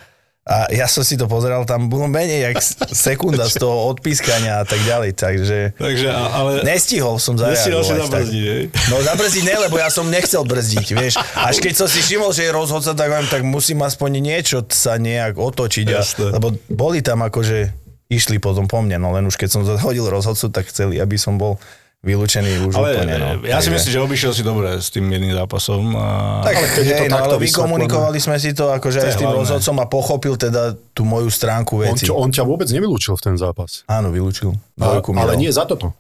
a 0.48 0.72
ja 0.72 0.88
som 0.88 1.04
si 1.04 1.20
to 1.20 1.28
pozeral, 1.28 1.68
tam 1.68 1.92
bolo 1.92 2.08
menej 2.08 2.48
jak 2.48 2.56
sekunda 2.96 3.52
z 3.52 3.60
toho 3.60 3.92
odpískania 3.92 4.64
a 4.64 4.66
tak 4.66 4.80
ďalej, 4.88 5.12
takže... 5.20 5.76
Takže, 5.76 6.08
ale... 6.08 6.64
Nestihol 6.64 7.20
som 7.20 7.36
Nestihol 7.36 7.84
si 7.84 7.92
zareagovať. 7.92 8.24
zabrzdiť, 8.24 8.44
hej? 8.48 8.64
No 8.88 8.96
zabrzdiť 9.04 9.44
ne, 9.44 9.56
lebo 9.68 9.76
ja 9.76 9.92
som 9.92 10.08
nechcel 10.08 10.48
brzdiť, 10.48 10.88
vieš. 10.96 11.20
Až 11.36 11.60
keď 11.60 11.84
som 11.84 11.88
si 11.92 12.00
všimol, 12.00 12.32
že 12.32 12.48
je 12.48 12.52
rozhodca, 12.56 12.96
tak 12.96 13.08
viem, 13.12 13.28
tak 13.28 13.44
musím 13.44 13.84
aspoň 13.84 14.24
niečo 14.24 14.64
sa 14.72 14.96
nejak 14.96 15.36
otočiť. 15.36 15.86
A, 15.92 16.00
lebo 16.40 16.56
boli 16.72 17.04
tam 17.04 17.28
akože, 17.28 17.76
išli 18.08 18.40
potom 18.40 18.72
po 18.72 18.80
mne, 18.80 19.04
no 19.04 19.12
len 19.12 19.28
už 19.28 19.36
keď 19.36 19.50
som 19.52 19.68
hodil 19.68 20.08
rozhodcu, 20.08 20.48
tak 20.48 20.72
chceli, 20.72 20.96
aby 21.04 21.20
som 21.20 21.36
bol 21.36 21.60
vylúčený 22.06 22.70
už 22.70 22.74
Ale 22.78 22.90
úplne. 22.94 23.14
No. 23.18 23.30
ja 23.42 23.58
si 23.58 23.74
myslím, 23.74 23.92
že 23.92 24.00
obišiel 24.00 24.32
si 24.32 24.44
dobre 24.46 24.78
s 24.78 24.94
tým 24.94 25.10
jedným 25.10 25.34
zápasom. 25.34 25.92
A... 25.98 26.06
tak, 26.46 26.56
Ale 26.56 26.68
keď 26.72 26.84
je 26.86 26.94
to 26.94 27.04
hej, 27.04 27.10
no, 27.10 27.16
takto 27.18 27.36
ale 27.36 27.44
vykomunikovali 27.44 28.18
sme 28.22 28.38
si 28.38 28.50
to 28.54 28.70
akože 28.70 29.00
To 29.02 29.06
aj 29.06 29.14
s 29.14 29.18
tým 29.18 29.30
hlavné. 29.30 29.42
rozhodcom 29.44 29.76
a 29.82 29.86
pochopil 29.90 30.34
teda 30.38 30.62
tú 30.94 31.04
moju 31.04 31.30
stránku 31.34 31.82
On, 31.82 31.94
veci. 31.94 32.06
čo, 32.08 32.14
on 32.16 32.30
ťa 32.30 32.44
vôbec 32.46 32.70
nevylúčil 32.70 33.18
v 33.18 33.22
ten 33.22 33.36
zápas. 33.36 33.82
Áno, 33.90 34.14
vylúčil. 34.14 34.54
Mi 34.78 34.86
ale 35.18 35.34
nie 35.36 35.50
za 35.50 35.66
toto. 35.66 35.92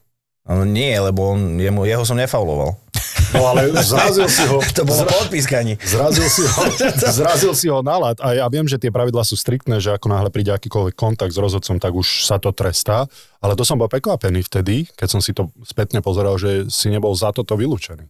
Nie, 0.47 0.95
lebo 1.03 1.35
on, 1.35 1.59
jemu, 1.59 1.83
jeho 1.83 2.07
som 2.07 2.15
nefauloval. 2.15 2.79
No 3.35 3.43
ale 3.43 3.75
zrazil 3.83 4.31
si 4.31 4.47
ho. 4.47 4.63
To 4.77 4.87
bolo 4.87 5.03
po 5.03 5.19
odpískaní. 5.27 5.75
Zrazil 5.83 6.31
si 6.31 6.47
ho, 6.47 6.63
zrazil 7.19 7.51
si 7.51 7.67
ho 7.67 7.83
na 7.83 7.99
lad. 7.99 8.17
A 8.23 8.31
ja 8.31 8.47
viem, 8.47 8.63
že 8.63 8.79
tie 8.79 8.87
pravidlá 8.87 9.27
sú 9.27 9.35
striktné, 9.35 9.83
že 9.83 9.91
ako 9.91 10.07
náhle 10.07 10.31
príde 10.31 10.55
akýkoľvek 10.55 10.95
kontakt 10.95 11.35
s 11.35 11.39
rozhodcom, 11.39 11.75
tak 11.75 11.91
už 11.91 12.23
sa 12.23 12.39
to 12.39 12.55
trestá. 12.55 13.03
Ale 13.43 13.59
to 13.59 13.67
som 13.67 13.75
bol 13.75 13.91
prekvapený 13.91 14.47
vtedy, 14.47 14.87
keď 14.95 15.07
som 15.11 15.19
si 15.19 15.35
to 15.35 15.51
spätne 15.67 15.99
pozeral, 15.99 16.39
že 16.39 16.71
si 16.71 16.87
nebol 16.87 17.11
za 17.11 17.35
toto 17.35 17.59
vylúčený. 17.59 18.07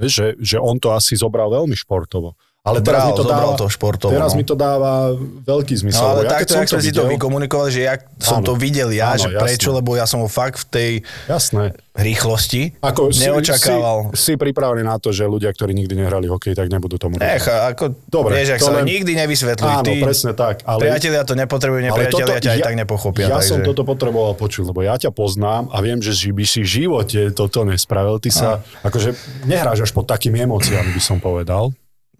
Vieš, 0.00 0.12
že, 0.12 0.26
že 0.40 0.56
on 0.60 0.76
to 0.76 0.92
asi 0.92 1.16
zobral 1.16 1.48
veľmi 1.48 1.76
športovo. 1.76 2.36
Ale 2.60 2.84
teraz 2.84 3.08
Bral, 3.08 3.08
mi 3.08 3.16
to 3.16 3.24
dáva, 3.24 3.56
to 3.56 4.08
teraz 4.12 4.32
no. 4.32 4.36
mi 4.36 4.44
to 4.44 4.52
dáva 4.52 5.16
veľký 5.48 5.80
zmysel. 5.80 6.04
No 6.04 6.12
ale 6.12 6.28
ja, 6.28 6.36
takto, 6.36 6.60
jak 6.60 6.68
sme 6.68 6.84
si 6.84 6.92
to 6.92 7.08
vykomunikovali, 7.08 7.72
že 7.72 7.88
ja 7.88 7.96
som 8.20 8.44
Áno. 8.44 8.52
to 8.52 8.60
videl 8.60 8.92
ja, 8.92 9.16
Áno, 9.16 9.24
že 9.24 9.28
jasné. 9.32 9.40
prečo, 9.48 9.72
lebo 9.72 9.96
ja 9.96 10.04
som 10.04 10.20
ho 10.20 10.28
fakt 10.28 10.60
v 10.60 10.66
tej 10.68 10.92
Jasné. 11.24 11.72
rýchlosti 11.96 12.76
Ako 12.84 13.16
si- 13.16 13.24
neočakával. 13.24 14.12
Si, 14.12 14.28
si 14.28 14.32
pripravený 14.36 14.84
na 14.84 15.00
to, 15.00 15.08
že 15.08 15.24
ľudia, 15.24 15.48
ktorí 15.56 15.72
nikdy 15.72 16.04
nehrali 16.04 16.28
hokej, 16.28 16.52
tak 16.52 16.68
nebudú 16.68 17.00
tomu 17.00 17.16
Nech, 17.16 17.48
ako, 17.48 17.96
Dobre, 18.04 18.44
vieš, 18.44 18.52
ak 18.52 18.60
to 18.60 18.68
sa 18.68 18.72
len- 18.76 18.92
nikdy 18.92 19.12
nevysvetľuj. 19.16 19.70
Áno, 19.80 19.84
Ty, 19.88 19.92
presne 20.04 20.32
tak. 20.36 20.60
Ale, 20.68 20.80
priatelia 20.84 21.22
to 21.24 21.32
nepotrebujú, 21.40 21.80
nepriatelia 21.80 22.44
ťa 22.44 22.50
aj 22.60 22.60
tak 22.60 22.74
nepochopia. 22.76 23.24
Ja 23.32 23.40
takže... 23.40 23.56
som 23.56 23.58
toto 23.64 23.88
potreboval 23.88 24.36
počuť, 24.36 24.68
lebo 24.68 24.84
ja 24.84 25.00
ťa 25.00 25.16
poznám 25.16 25.72
a 25.72 25.80
viem, 25.80 25.96
že 26.04 26.12
si 26.12 26.28
by 26.28 26.44
si 26.44 26.60
v 26.60 26.68
živote 26.84 27.32
toto 27.32 27.64
nespravil. 27.64 28.20
Ty 28.20 28.28
sa, 28.28 28.48
akože 28.84 29.16
nehráš 29.48 29.88
až 29.88 29.96
pod 29.96 30.04
takými 30.04 30.44
emóciami, 30.44 30.92
by 30.92 31.00
som 31.00 31.16
povedal. 31.16 31.72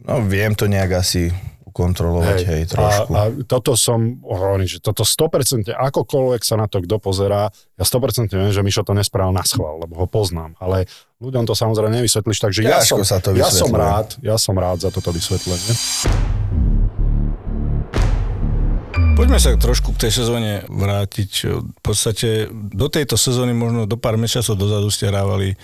No 0.04 0.24
viem 0.24 0.56
to 0.56 0.64
nejak 0.64 1.04
asi 1.04 1.28
ukontrolovať, 1.70 2.38
hej, 2.42 2.46
hej 2.50 2.62
trošku. 2.66 3.10
A, 3.14 3.30
a 3.30 3.46
toto 3.46 3.78
som, 3.78 4.18
hovorím, 4.26 4.66
že 4.66 4.82
toto 4.82 5.06
100%, 5.06 5.70
akokoľvek 5.70 6.42
sa 6.42 6.58
na 6.58 6.66
to 6.66 6.82
kto 6.82 6.98
pozerá, 6.98 7.46
ja 7.78 7.84
100% 7.86 8.34
viem, 8.34 8.50
že 8.50 8.66
Mišo 8.66 8.82
to 8.82 8.90
nespravil 8.90 9.30
na 9.30 9.46
schvál, 9.46 9.78
lebo 9.78 9.94
ho 9.94 10.06
poznám, 10.10 10.58
ale 10.58 10.90
ľuďom 11.22 11.46
to 11.46 11.54
samozrejme 11.54 12.02
nevysvetlíš, 12.02 12.42
takže 12.42 12.60
ja 12.66 12.82
som, 12.82 12.98
sa 13.06 13.22
to 13.22 13.30
ja 13.38 13.46
som 13.46 13.70
rád, 13.70 14.18
ja 14.18 14.34
som 14.34 14.58
rád 14.58 14.82
za 14.82 14.90
toto 14.90 15.14
vysvetlenie. 15.14 15.72
Poďme 19.20 19.36
sa 19.36 19.52
trošku 19.52 19.92
k 19.92 20.08
tej 20.08 20.24
sezóne 20.24 20.64
vrátiť. 20.64 21.30
V 21.76 21.80
podstate 21.84 22.48
do 22.50 22.88
tejto 22.88 23.20
sezóny, 23.20 23.52
možno 23.52 23.84
do 23.84 24.00
pár 24.00 24.16
mesiacov 24.16 24.56
dozadu 24.56 24.88
ste 24.88 25.12
hrávali 25.12 25.60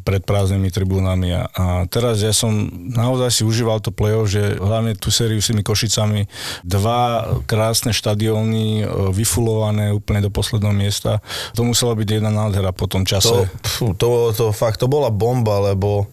pred 0.00 0.22
prázdnymi 0.22 0.70
tribúnami 0.70 1.34
a, 1.34 1.42
a 1.52 1.64
teraz 1.90 2.22
ja 2.22 2.30
som 2.30 2.50
naozaj 2.72 3.30
si 3.30 3.42
užíval 3.42 3.82
to 3.82 3.90
play-off, 3.90 4.30
že 4.30 4.56
hlavne 4.56 4.94
tú 4.94 5.10
sériu 5.10 5.42
s 5.42 5.50
tými 5.50 5.66
Košicami, 5.66 6.26
dva 6.62 7.26
krásne 7.44 7.90
štadióny, 7.90 8.82
e, 8.82 8.84
vyfulované 9.12 9.90
úplne 9.92 10.24
do 10.24 10.30
posledného 10.30 10.74
miesta. 10.74 11.20
To 11.58 11.66
musela 11.66 11.92
byť 11.98 12.08
jedna 12.08 12.30
nádhera 12.30 12.70
po 12.72 12.86
tom 12.86 13.02
To, 13.02 13.10
čase. 13.18 13.50
pfú, 13.62 13.92
to, 13.98 14.32
to 14.32 14.50
fakt, 14.54 14.80
to 14.80 14.86
bola 14.86 15.10
bomba, 15.12 15.74
lebo 15.74 16.06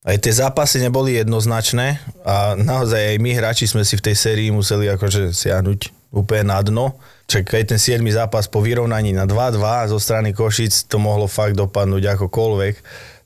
aj 0.00 0.16
tie 0.16 0.32
zápasy 0.32 0.80
neboli 0.80 1.20
jednoznačné 1.20 2.00
a 2.24 2.56
naozaj 2.56 3.14
aj 3.14 3.16
my 3.20 3.30
hráči 3.36 3.68
sme 3.68 3.84
si 3.84 4.00
v 4.00 4.04
tej 4.08 4.16
sérii 4.16 4.48
museli 4.48 4.88
akože 4.88 5.36
siahnuť 5.36 5.92
úplne 6.10 6.50
na 6.50 6.58
dno. 6.64 6.96
Čak 7.30 7.54
aj 7.54 7.64
ten 7.70 7.78
7. 7.78 8.02
zápas 8.10 8.50
po 8.50 8.58
vyrovnaní 8.58 9.14
na 9.14 9.22
2-2 9.28 9.92
zo 9.92 9.98
strany 10.02 10.34
Košic 10.34 10.90
to 10.90 10.98
mohlo 10.98 11.30
fakt 11.30 11.54
dopadnúť 11.54 12.18
akokoľvek. 12.18 12.74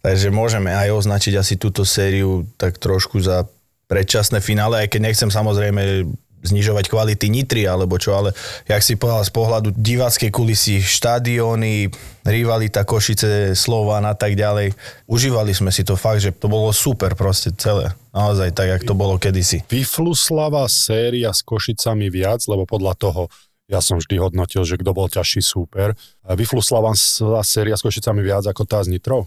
Takže 0.05 0.29
môžeme 0.29 0.69
aj 0.69 1.01
označiť 1.01 1.41
asi 1.41 1.57
túto 1.57 1.89
sériu 1.89 2.45
tak 2.61 2.77
trošku 2.77 3.25
za 3.25 3.49
predčasné 3.89 4.45
finále, 4.45 4.85
aj 4.85 4.93
keď 4.93 5.01
nechcem 5.01 5.31
samozrejme 5.33 6.05
znižovať 6.45 6.93
kvality 6.93 7.33
Nitry 7.33 7.65
alebo 7.65 7.97
čo, 7.97 8.13
ale 8.13 8.37
jak 8.69 8.85
si 8.85 9.01
povedal 9.01 9.25
z 9.25 9.33
pohľadu 9.33 9.73
diváckej 9.73 10.29
kulisy, 10.29 10.77
štadióny, 10.85 11.89
rivalita 12.21 12.85
Košice, 12.85 13.57
Slovan 13.57 14.05
a 14.05 14.13
tak 14.13 14.37
ďalej. 14.37 14.77
Užívali 15.09 15.57
sme 15.57 15.73
si 15.73 15.89
to 15.89 15.97
fakt, 15.97 16.21
že 16.21 16.37
to 16.37 16.53
bolo 16.53 16.69
super 16.77 17.17
proste 17.17 17.57
celé. 17.57 17.97
Naozaj 18.13 18.53
tak, 18.53 18.69
jak 18.77 18.85
to 18.85 18.93
bolo 18.93 19.17
kedysi. 19.17 19.65
Vyfluslava 19.73 20.69
séria 20.69 21.33
s 21.33 21.41
Košicami 21.41 22.13
viac, 22.13 22.45
lebo 22.45 22.69
podľa 22.69 22.93
toho 23.01 23.33
ja 23.65 23.81
som 23.81 23.97
vždy 23.97 24.21
hodnotil, 24.21 24.69
že 24.69 24.77
kto 24.77 24.93
bol 24.93 25.09
ťažší 25.09 25.41
súper. 25.41 25.97
Vyfluslava 26.29 26.93
séria 27.41 27.73
s 27.73 27.81
Košicami 27.81 28.21
viac 28.21 28.45
ako 28.45 28.69
tá 28.69 28.85
s 28.85 28.93
Nitrou? 28.93 29.25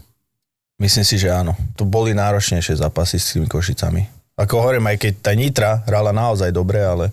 Myslím 0.78 1.02
si, 1.02 1.18
že 1.18 1.34
áno. 1.34 1.58
To 1.74 1.82
boli 1.82 2.14
náročnejšie 2.14 2.78
zápasy 2.78 3.18
s 3.18 3.34
tými 3.34 3.50
Košicami. 3.50 4.06
Ako 4.38 4.62
hovorím, 4.62 4.86
aj 4.86 4.96
keď 5.02 5.12
tá 5.18 5.32
Nitra 5.34 5.82
hrala 5.82 6.14
naozaj 6.14 6.54
dobre, 6.54 6.78
ale 6.78 7.10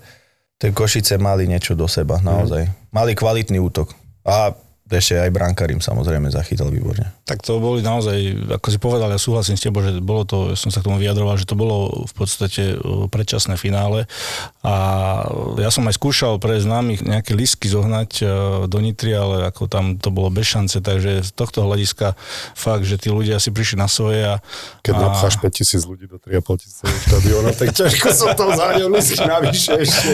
tie 0.62 0.70
Košice 0.70 1.18
mali 1.18 1.50
niečo 1.50 1.74
do 1.74 1.90
seba, 1.90 2.22
naozaj. 2.22 2.70
Mali 2.94 3.18
kvalitný 3.18 3.58
útok. 3.58 3.90
A 4.22 4.54
ešte 4.86 5.18
aj 5.18 5.34
brankár 5.34 5.66
im 5.74 5.82
samozrejme 5.82 6.30
zachytal 6.30 6.70
výborne. 6.70 7.10
Tak 7.26 7.42
to 7.42 7.58
boli 7.58 7.82
naozaj, 7.82 8.14
ako 8.54 8.68
si 8.70 8.78
povedal, 8.78 9.10
ja 9.10 9.18
súhlasím 9.18 9.58
s 9.58 9.66
tebou, 9.66 9.82
že 9.82 9.98
bolo 9.98 10.22
to, 10.22 10.54
ja 10.54 10.56
som 10.56 10.70
sa 10.70 10.78
k 10.78 10.86
tomu 10.86 11.02
vyjadroval, 11.02 11.34
že 11.34 11.50
to 11.50 11.58
bolo 11.58 12.06
v 12.06 12.14
podstate 12.14 12.78
e, 12.78 13.10
predčasné 13.10 13.58
finále 13.58 14.06
a 14.66 14.74
ja 15.62 15.70
som 15.70 15.86
aj 15.86 15.94
skúšal 15.94 16.42
pre 16.42 16.58
známych 16.58 17.06
nejaké 17.06 17.38
lístky 17.38 17.70
zohnať 17.70 18.10
e, 18.18 18.24
do 18.66 18.78
Nitry, 18.82 19.14
ale 19.14 19.46
ako 19.46 19.70
tam 19.70 19.94
to 19.94 20.10
bolo 20.10 20.26
bez 20.26 20.50
šance, 20.50 20.82
takže 20.82 21.22
z 21.22 21.30
tohto 21.38 21.62
hľadiska 21.62 22.18
fakt, 22.58 22.82
že 22.82 22.98
tí 22.98 23.14
ľudia 23.14 23.38
si 23.38 23.54
prišli 23.54 23.78
na 23.78 23.86
svoje 23.86 24.26
a... 24.26 24.42
Keď 24.82 24.94
a, 24.98 25.02
napcháš 25.06 25.38
5000 25.38 25.86
ľudí 25.86 26.10
do 26.10 26.18
3,5 26.18 26.62
tisíc 26.66 26.82
štadióna, 26.82 27.54
tak 27.54 27.78
ťažko 27.78 28.08
som 28.10 28.34
to 28.34 28.44
zahnil 28.58 28.90
lístky 28.90 29.22
navyše 29.22 29.72
ešte. 29.86 30.10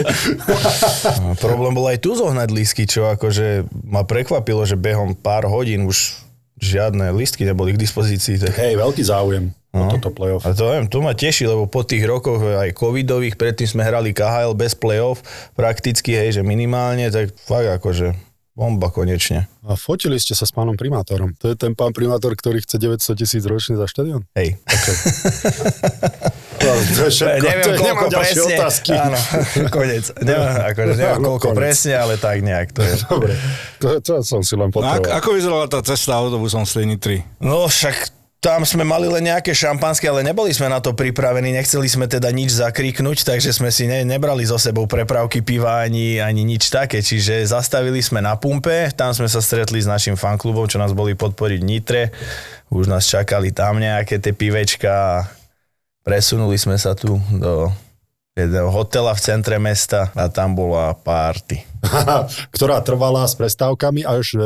A 1.01 1.33
problém 1.41 1.73
bol 1.73 1.89
aj 1.89 1.97
tu 2.05 2.13
zohnať 2.13 2.49
lístky, 2.53 2.85
čo 2.85 3.09
akože 3.09 3.65
ma 3.89 4.05
prekvapilo, 4.05 4.69
že 4.69 4.77
behom 4.77 5.17
pár 5.17 5.49
hodín 5.49 5.89
už 5.89 6.13
žiadne 6.61 7.09
lístky 7.09 7.41
neboli 7.41 7.73
k 7.73 7.81
dispozícii. 7.81 8.37
Tak... 8.37 8.53
Hej, 8.53 8.77
veľký 8.77 9.01
záujem 9.01 9.49
o 9.75 9.89
toto 9.89 10.09
playoff. 10.09 10.41
A 10.41 10.51
to 10.51 10.69
viem, 10.69 10.85
to 10.85 10.99
ma 10.99 11.11
teší, 11.11 11.43
lebo 11.43 11.65
po 11.65 11.81
tých 11.81 12.03
rokoch 12.03 12.37
aj 12.39 12.71
covidových, 12.71 13.33
predtým 13.33 13.65
sme 13.67 13.81
hrali 13.81 14.11
KHL 14.11 14.53
bez 14.53 14.73
playoff, 14.73 15.25
prakticky, 15.51 16.13
hej, 16.13 16.29
že 16.31 16.41
minimálne, 16.41 17.09
tak 17.09 17.33
fakt 17.35 17.65
akože 17.73 18.13
bomba 18.53 18.87
konečne. 18.87 19.49
A 19.61 19.73
fotili 19.73 20.13
ste 20.15 20.31
sa 20.31 20.45
s 20.45 20.53
pánom 20.53 20.77
primátorom. 20.77 21.33
To 21.41 21.49
je 21.49 21.57
ten 21.57 21.73
pán 21.73 21.89
primátor, 21.89 22.29
ktorý 22.31 22.61
chce 22.61 22.77
900 22.77 23.17
tisíc 23.17 23.41
ročne 23.43 23.73
za 23.73 23.89
štadión? 23.89 24.29
Hej. 24.31 24.61
To 26.53 26.69
je 27.03 27.11
všetko, 27.11 27.43
neviem, 27.43 27.65
to 27.65 27.71
je, 27.73 27.79
koľko 27.91 28.07
presne. 28.13 28.55
otázky. 28.55 28.91
Áno, 28.93 29.19
konec. 29.75 30.03
Neviem, 30.15 30.53
akože 30.63 30.93
neviem, 30.93 31.11
Áno, 31.11 31.27
koľko 31.27 31.47
konec. 31.49 31.59
presne, 31.59 31.93
ale 31.93 32.13
tak 32.15 32.37
nejak 32.39 32.67
to 32.71 32.79
je. 32.79 32.93
Dobre, 33.03 33.33
to, 33.77 33.87
to 33.99 34.13
som 34.21 34.39
si 34.39 34.55
len 34.55 34.69
No, 34.69 34.79
ako, 34.79 34.79
potreboval. 34.79 35.11
ako 35.11 35.29
vyzerala 35.33 35.65
tá 35.67 35.79
cesta 35.81 36.15
autobusom 36.15 36.63
z 36.63 36.71
tej 36.71 36.85
Nitry? 36.87 37.17
No 37.37 37.67
však 37.67 38.15
tam 38.43 38.67
sme 38.67 38.83
mali 38.83 39.07
len 39.07 39.31
nejaké 39.31 39.55
šampanské, 39.55 40.11
ale 40.11 40.19
neboli 40.19 40.51
sme 40.51 40.67
na 40.67 40.83
to 40.83 40.91
pripravení, 40.91 41.55
nechceli 41.55 41.87
sme 41.87 42.11
teda 42.11 42.27
nič 42.35 42.59
zakriknúť, 42.59 43.23
takže 43.23 43.55
sme 43.55 43.71
si 43.71 43.87
ne, 43.87 44.03
nebrali 44.03 44.43
so 44.43 44.59
sebou 44.59 44.83
prepravky 44.83 45.39
piva 45.39 45.87
ani, 45.87 46.19
ani 46.19 46.43
nič 46.43 46.67
také, 46.67 46.99
čiže 46.99 47.47
zastavili 47.47 48.03
sme 48.03 48.19
na 48.19 48.35
pumpe, 48.35 48.91
tam 48.91 49.15
sme 49.15 49.31
sa 49.31 49.39
stretli 49.39 49.79
s 49.79 49.87
našim 49.87 50.19
fanklubom, 50.19 50.67
čo 50.67 50.75
nás 50.75 50.91
boli 50.91 51.15
podporiť 51.15 51.59
v 51.63 51.69
Nitre, 51.71 52.01
už 52.67 52.91
nás 52.91 53.07
čakali 53.07 53.55
tam 53.55 53.79
nejaké 53.79 54.19
tie 54.19 54.35
pivečka 54.35 55.23
presunuli 56.03 56.59
sme 56.59 56.75
sa 56.75 56.93
tu 56.93 57.15
do 57.31 57.71
jedného 58.35 58.69
hotela 58.69 59.15
v 59.15 59.23
centre 59.23 59.55
mesta 59.57 60.11
a 60.13 60.27
tam 60.27 60.53
bola 60.53 60.91
party. 60.93 61.63
Ktorá 62.55 62.83
trvala 62.83 63.23
s 63.23 63.39
prestávkami 63.39 64.03
až 64.03 64.35
e, 64.35 64.39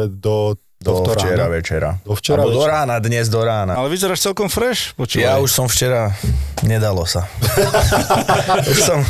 do, 0.78 1.04
Do 1.04 1.10
včera 1.10 1.44
rána. 1.44 1.48
večera. 1.50 1.90
Do 2.06 2.14
včera 2.14 2.38
Alebo 2.38 2.54
do 2.54 2.62
večera. 2.62 2.74
rána, 2.78 2.96
dnes 3.00 3.26
do 3.28 3.42
rána. 3.42 3.74
Ale 3.74 3.90
vyzeráš 3.90 4.22
celkom 4.22 4.46
fresh, 4.46 4.94
počúvaj. 4.94 5.26
Ja 5.26 5.34
už 5.42 5.50
som 5.50 5.66
včera, 5.66 6.14
nedalo 6.62 7.02
sa. 7.04 7.26
už 8.72 8.80
som 8.80 9.02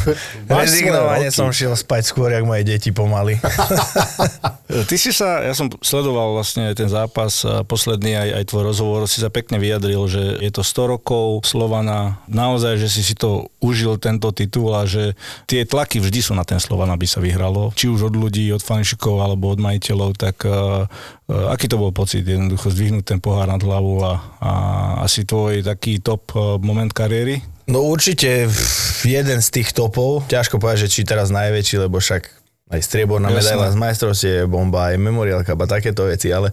rezignovane 0.48 1.28
som 1.28 1.52
šiel 1.52 1.76
spať 1.76 2.08
skôr, 2.08 2.32
jak 2.32 2.44
moje 2.44 2.64
deti 2.64 2.90
pomaly. 2.90 3.36
Ty 4.68 4.96
si 4.96 5.12
sa, 5.12 5.44
ja 5.44 5.52
som 5.52 5.68
sledoval 5.80 6.34
vlastne 6.34 6.72
ten 6.72 6.88
zápas 6.88 7.44
a 7.44 7.64
posledný 7.64 8.16
aj, 8.16 8.30
aj 8.34 8.44
tvoj 8.48 8.64
rozhovor, 8.66 9.00
si 9.06 9.20
sa 9.20 9.28
pekne 9.28 9.60
vyjadril, 9.60 10.08
že 10.08 10.40
je 10.40 10.52
to 10.52 10.64
100 10.64 10.94
rokov 10.94 11.44
Slovana, 11.44 12.20
naozaj, 12.28 12.80
že 12.80 12.88
si 12.88 13.02
si 13.02 13.14
to 13.14 13.52
užil 13.60 13.96
tento 13.96 14.32
titul 14.32 14.72
a 14.72 14.84
že 14.84 15.16
tie 15.46 15.64
tlaky 15.64 16.00
vždy 16.00 16.20
sú 16.22 16.32
na 16.32 16.44
ten 16.44 16.60
Slovan, 16.60 16.92
aby 16.92 17.04
sa 17.04 17.20
vyhralo. 17.20 17.72
Či 17.76 17.88
už 17.88 18.08
od 18.08 18.16
ľudí, 18.16 18.48
od 18.52 18.64
fanšikov 18.64 19.20
alebo 19.20 19.52
od 19.52 19.60
majiteľov, 19.60 20.16
tak 20.16 20.36
aký 21.28 21.68
to 21.68 21.76
bol 21.76 21.92
pocit? 21.92 22.24
Jednoducho 22.24 22.72
zdvihnúť 22.72 23.04
ten 23.04 23.20
pohár 23.20 23.52
nad 23.52 23.60
hlavu 23.60 24.00
a, 24.04 24.14
a 24.40 24.52
asi 25.04 25.28
tvoj 25.28 25.64
taký 25.64 26.00
top 26.00 26.32
uh, 26.34 26.56
moment 26.58 26.92
kariéry? 26.92 27.44
No 27.68 27.84
určite 27.84 28.48
jeden 29.04 29.40
z 29.44 29.50
tých 29.52 29.76
topov, 29.76 30.24
ťažko 30.32 30.56
povedať, 30.56 30.88
že 30.88 30.92
či 30.92 31.02
teraz 31.04 31.28
najväčší, 31.36 31.84
lebo 31.84 32.00
však 32.00 32.48
aj 32.68 32.84
strieborná 32.84 33.32
medaila 33.32 33.72
z 33.72 33.80
majstrovstie 33.80 34.36
bomba, 34.44 34.92
aj 34.92 35.00
memoriálka, 35.00 35.56
a 35.56 35.66
takéto 35.68 36.08
veci, 36.08 36.36
ale, 36.36 36.52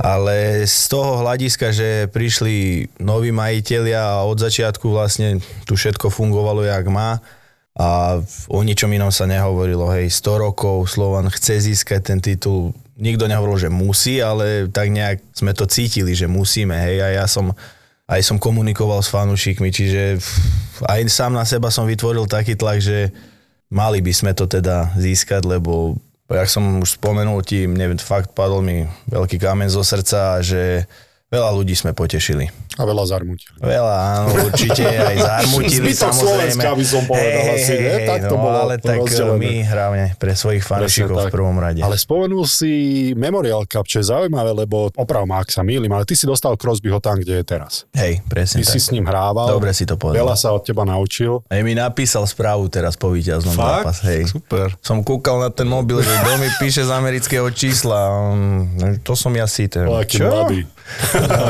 ale 0.00 0.64
z 0.64 0.84
toho 0.88 1.20
hľadiska, 1.20 1.76
že 1.76 2.08
prišli 2.08 2.88
noví 3.04 3.32
majiteľia 3.36 4.00
a 4.00 4.24
od 4.24 4.40
začiatku 4.40 4.88
vlastne 4.88 5.44
tu 5.68 5.76
všetko 5.76 6.08
fungovalo, 6.08 6.64
jak 6.64 6.88
má 6.88 7.20
a 7.72 8.20
o 8.52 8.60
ničom 8.60 8.92
inom 8.92 9.08
sa 9.08 9.24
nehovorilo, 9.24 9.88
hej, 9.96 10.12
100 10.12 10.44
rokov 10.44 10.92
Slovan 10.92 11.32
chce 11.32 11.72
získať 11.72 12.00
ten 12.04 12.18
titul, 12.20 12.76
nikto 12.96 13.24
nehovoril, 13.24 13.68
že 13.68 13.70
musí, 13.72 14.20
ale 14.20 14.68
tak 14.68 14.92
nejak 14.92 15.22
sme 15.32 15.52
to 15.56 15.64
cítili, 15.64 16.12
že 16.12 16.28
musíme, 16.28 16.76
hej, 16.76 17.00
a 17.00 17.08
ja 17.22 17.26
som 17.28 17.52
aj 18.12 18.20
som 18.20 18.36
komunikoval 18.36 19.00
s 19.00 19.08
fanúšikmi, 19.08 19.72
čiže 19.72 20.20
aj 20.84 21.00
sám 21.08 21.32
na 21.32 21.48
seba 21.48 21.72
som 21.72 21.88
vytvoril 21.88 22.28
taký 22.28 22.58
tlak, 22.58 22.82
že 22.84 23.08
mali 23.72 24.04
by 24.04 24.12
sme 24.12 24.32
to 24.36 24.44
teda 24.44 24.92
získať, 25.00 25.48
lebo 25.48 25.96
jak 26.28 26.48
som 26.48 26.80
už 26.80 27.00
spomenul 27.00 27.40
ti, 27.44 27.64
neviem, 27.64 27.96
fakt 27.96 28.36
padol 28.36 28.60
mi 28.60 28.84
veľký 29.08 29.40
kamen 29.40 29.68
zo 29.72 29.80
srdca, 29.80 30.44
že 30.44 30.84
veľa 31.32 31.50
ľudí 31.56 31.72
sme 31.72 31.96
potešili. 31.96 32.48
A 32.78 32.84
veľa 32.84 33.04
zarmutili. 33.04 33.56
Veľa, 33.58 33.94
áno, 34.16 34.26
určite 34.48 34.84
aj 34.84 35.16
zarmutili 35.28 35.92
Zbytok. 35.92 36.12
Slovenska 36.12 36.68
by 36.72 36.84
som 36.84 37.02
povedal 37.04 37.42
asi, 37.52 37.74
ne? 37.76 37.94
Tak 38.06 38.20
to 38.26 38.36
no, 38.36 38.42
bolo 38.42 38.58
ale 38.62 38.74
tak 38.78 38.98
rozdelené. 39.00 39.38
my 39.38 39.52
hráme 39.62 40.02
pre 40.16 40.32
svojich 40.32 40.64
fanúšikov 40.64 41.28
v 41.28 41.34
prvom 41.34 41.56
rade. 41.56 41.80
Ale 41.80 41.96
spomenul 41.96 42.44
si 42.44 42.72
Memorial 43.12 43.66
Cup, 43.66 43.84
čo 43.84 44.00
je 44.00 44.08
zaujímavé, 44.08 44.54
lebo 44.54 44.88
oprav 44.94 45.26
ma, 45.26 45.40
ak 45.40 45.50
sa 45.50 45.60
mýlim, 45.60 45.90
ale 45.90 46.04
ty 46.04 46.14
si 46.14 46.24
dostal 46.24 46.54
Crosbyho 46.56 47.02
tam, 47.02 47.18
kde 47.18 47.40
je 47.40 47.44
teraz. 47.44 47.84
Hej, 47.92 48.22
presne 48.26 48.62
Ty 48.62 48.64
tak. 48.64 48.72
si 48.72 48.78
s 48.80 48.88
ním 48.94 49.04
hrával. 49.04 49.46
Dobre 49.50 49.74
si 49.74 49.84
to 49.84 49.98
povedal. 49.98 50.24
Veľa 50.24 50.36
sa 50.38 50.54
od 50.54 50.62
teba 50.62 50.86
naučil. 50.86 51.42
Aj 51.46 51.60
mi 51.60 51.74
napísal 51.74 52.24
správu 52.24 52.70
teraz 52.70 52.94
po 52.94 53.10
víťaznom 53.10 53.52
Fakt? 53.52 53.66
zápas. 53.84 53.96
Hej. 54.06 54.30
Super. 54.30 54.72
Som 54.78 55.02
kúkal 55.02 55.42
na 55.42 55.50
ten 55.50 55.66
mobil, 55.66 56.00
že 56.00 56.10
kto 56.10 56.38
mi 56.38 56.48
píše 56.58 56.86
z 56.86 56.90
amerického 56.90 57.50
čísla. 57.50 57.98
Mm, 58.32 59.02
To 59.02 59.18
som 59.18 59.34
ja 59.34 59.44
si. 59.50 59.66
Ten. 59.66 59.90
Mladý. 59.90 60.64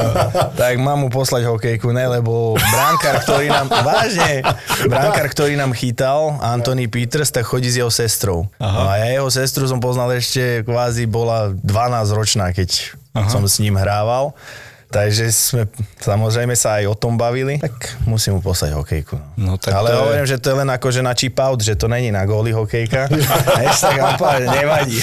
tak 0.60 0.74
mám 0.78 1.04
mu 1.04 1.08
poslať 1.12 1.44
hokejku, 1.44 1.92
ne, 1.92 2.08
lebo 2.08 2.56
bránkar, 2.56 3.20
ktorý 3.20 3.46
nám, 3.46 3.68
vážne, 3.92 4.40
bránkar, 4.88 5.28
ktorý 5.28 5.54
nám 5.54 5.76
chytal, 5.76 6.40
Anthony 6.40 6.88
Peters, 6.88 7.28
tak 7.28 7.44
chodí 7.44 7.68
s 7.68 7.76
jeho 7.76 7.92
sestrou. 7.92 8.48
No 8.56 8.88
a 8.88 8.96
ja 8.96 9.12
jeho 9.12 9.28
sestru 9.28 9.68
som 9.68 9.78
poznal 9.78 10.08
ešte, 10.16 10.64
kvázi 10.64 11.04
bola 11.04 11.52
12 11.52 12.16
ročná, 12.16 12.50
keď 12.50 12.96
Aha. 13.12 13.28
som 13.28 13.44
s 13.44 13.60
ním 13.60 13.76
hrával. 13.76 14.32
Takže 14.92 15.32
sme 15.32 15.64
samozrejme 16.04 16.52
sa 16.52 16.76
aj 16.76 16.84
o 16.84 16.92
tom 16.92 17.16
bavili, 17.16 17.56
tak 17.56 17.72
musím 18.04 18.36
mu 18.36 18.40
poslať 18.44 18.76
hokejku. 18.76 19.16
No, 19.40 19.56
tak 19.56 19.72
Ale 19.72 19.88
to 19.88 19.92
je- 19.96 20.00
hovorím, 20.04 20.26
že 20.28 20.36
to 20.36 20.46
je 20.52 20.56
len 20.60 20.68
akože 20.68 21.00
na 21.00 21.16
chip 21.16 21.32
out, 21.40 21.64
že 21.64 21.80
to 21.80 21.88
není 21.88 22.12
na 22.12 22.28
góly 22.28 22.52
hokejka. 22.52 23.08
Ešte 23.72 23.88
tak 24.20 24.44
nevadí. 24.52 25.00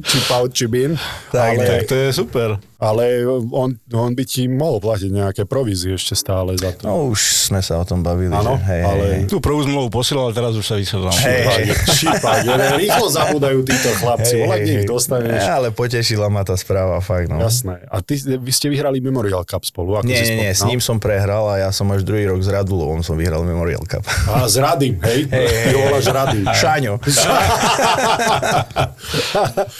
či 0.00 0.18
pout, 0.24 0.48
či 0.48 0.64
bin. 0.64 0.96
Tak, 1.28 1.60
ale, 1.60 1.64
Tak 1.68 1.80
to 1.86 1.94
je 1.94 2.08
super. 2.12 2.56
Ale 2.76 3.24
on, 3.50 3.72
on 3.88 4.10
by 4.12 4.22
ti 4.22 4.44
mohol 4.44 4.78
platiť 4.78 5.08
nejaké 5.08 5.42
provízie 5.42 5.92
ešte 5.92 6.12
stále 6.12 6.52
za 6.54 6.70
to. 6.70 6.84
No 6.84 7.08
už 7.08 7.20
sme 7.46 7.58
sa 7.58 7.76
o 7.76 7.84
tom 7.84 8.00
bavili, 8.00 8.28
Áno, 8.28 8.56
hej, 8.58 8.82
ale- 8.82 9.06
hej. 9.06 9.20
Tú 9.26 9.40
prvú 9.40 9.62
zmluvu 9.62 9.88
posielal, 9.88 10.28
teraz 10.30 10.52
už 10.52 10.62
sa 10.62 10.76
vysielal. 10.76 11.08
Hej, 11.10 11.40
hej. 11.42 11.64
Šípať, 11.72 12.44
rýchlo 12.82 13.06
zabúdajú 13.08 13.58
títo 13.62 13.90
chlapci, 13.96 14.34
Hej, 14.34 14.40
volať 14.42 14.58
hej, 14.58 14.66
nech 14.66 14.82
hej. 14.82 14.88
dostaneš. 14.88 15.40
Ja, 15.40 15.56
ale 15.56 15.68
potešila 15.70 16.26
ma 16.26 16.42
tá 16.42 16.52
správa, 16.54 17.00
fakt, 17.00 17.26
no. 17.26 17.40
Jasné. 17.40 17.80
A 17.86 17.98
ty, 17.98 18.16
vy 18.18 18.52
ste 18.52 18.68
vyhrali 18.68 19.00
Memorial 19.00 19.40
Cup 19.42 19.64
spolu? 19.64 19.96
Ako 19.96 20.04
Nie, 20.04 20.20
si 20.20 20.36
nie, 20.36 20.42
nie, 20.42 20.52
s 20.52 20.60
ním 20.62 20.78
som 20.78 20.98
prehral 20.98 21.48
a 21.48 21.58
ja 21.58 21.70
som 21.70 21.88
až 21.88 22.02
druhý 22.02 22.26
rok 22.26 22.38
s 22.38 22.48
Radulovom 22.48 23.00
som 23.00 23.16
vyhral 23.16 23.40
Memorial 23.40 23.82
Cup. 23.82 24.04
A 24.28 24.44
s 24.44 24.56
Radym, 24.56 25.00
hej? 25.00 25.24
Hej, 25.26 25.46
hej, 25.48 25.64
Ty 25.64 25.76
voláš 25.78 26.06
Rady. 26.06 26.40
Šaňo. 26.60 26.94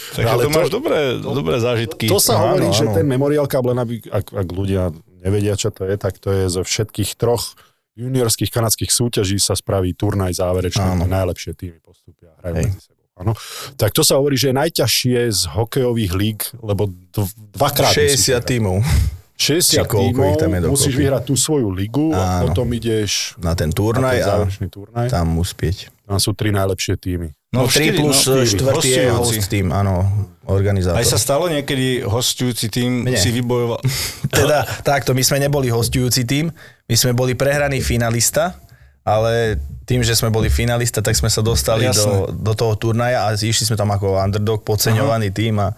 Takže 0.09 0.25
Ale 0.25 0.41
to, 0.43 0.49
máš 0.49 0.69
dobré, 0.69 0.97
dobré 1.19 1.55
zážitky. 1.59 2.07
To 2.07 2.17
sa 2.17 2.39
hovorí, 2.39 2.71
že 2.71 2.86
áno. 2.89 2.95
ten 2.95 3.05
Memorial 3.07 3.47
Cup, 3.51 3.67
len 3.67 3.77
aby, 3.79 3.99
ak, 4.07 4.31
ak 4.31 4.47
ľudia 4.49 4.91
nevedia, 5.23 5.59
čo 5.59 5.69
to 5.69 5.83
je, 5.83 5.95
tak 5.99 6.17
to 6.17 6.31
je 6.31 6.47
zo 6.47 6.61
všetkých 6.63 7.19
troch 7.19 7.57
juniorských 7.97 8.53
kanadských 8.53 8.93
súťaží 8.93 9.41
sa 9.41 9.57
spraví 9.57 9.97
turnaj 9.97 10.37
záverečný, 10.37 11.01
Áno. 11.01 11.09
najlepšie 11.09 11.57
týmy 11.57 11.81
postupia, 11.81 12.29
hrajú 12.45 12.55
Hej. 12.55 12.65
medzi 12.69 12.81
sebou. 12.85 13.03
Áno. 13.17 13.33
Tak 13.73 13.97
to 13.97 14.05
sa 14.05 14.21
hovorí, 14.21 14.37
že 14.37 14.53
je 14.53 14.55
najťažšie 14.61 15.19
z 15.33 15.41
hokejových 15.57 16.13
líg, 16.13 16.39
lebo 16.61 16.85
dv, 17.09 17.25
dvakrát 17.57 17.89
musíš 17.97 18.29
60 18.29 18.45
vyhrať. 18.45 19.16
Tímov 19.37 19.61
60 19.61 19.69
Či 19.69 19.77
koľko 19.79 20.01
tímov, 20.25 20.33
tam 20.35 20.49
je 20.49 20.59
dokopy. 20.59 20.73
musíš 20.73 20.95
vyhrať 20.95 21.23
tú 21.23 21.33
svoju 21.33 21.69
ligu 21.69 22.09
a 22.11 22.41
Áno. 22.41 22.49
potom 22.49 22.65
ideš 22.69 23.37
na 23.37 23.53
ten 23.53 23.69
na 23.69 23.75
turnaj 23.75 24.17
ten 24.17 24.27
a 24.27 24.67
turnaj. 24.67 25.07
tam 25.07 25.37
uspieť. 25.37 25.93
Tam 26.03 26.17
sú 26.17 26.33
tri 26.33 26.49
najlepšie 26.49 26.95
týmy. 26.95 27.29
No, 27.47 27.63
3 27.63 27.69
štyri, 27.69 27.95
plus 27.95 28.17
no, 28.23 28.43
štvrtý 28.43 28.89
je 28.89 29.05
hostujúci. 29.07 29.39
host 29.39 29.47
tým, 29.47 29.71
áno, 29.71 30.03
organizátor. 30.43 30.99
Aj 30.99 31.05
sa 31.05 31.15
stalo 31.15 31.47
niekedy 31.47 32.01
hostujúci 32.01 32.67
tým 32.67 33.05
Nie. 33.05 33.15
si 33.15 33.31
vybojoval. 33.31 33.79
Teda 34.33 34.67
takto, 34.83 35.11
my 35.11 35.21
sme 35.21 35.39
neboli 35.39 35.67
hostujúci 35.67 36.23
tým, 36.23 36.51
my 36.83 36.95
sme 36.95 37.11
boli 37.11 37.33
prehraný 37.33 37.79
finalista, 37.79 38.59
ale 39.01 39.55
tým, 39.83 40.03
že 40.03 40.11
sme 40.11 40.27
boli 40.27 40.49
finalista, 40.49 40.99
tak 40.99 41.15
sme 41.15 41.31
sa 41.31 41.39
dostali 41.39 41.87
do, 41.87 42.27
do 42.29 42.51
toho 42.51 42.75
turnaja 42.75 43.23
a 43.23 43.31
išli 43.31 43.63
sme 43.63 43.79
tam 43.79 43.87
ako 43.87 44.19
underdog, 44.19 44.59
podceňovaný 44.61 45.31
tým 45.31 45.55
a 45.57 45.71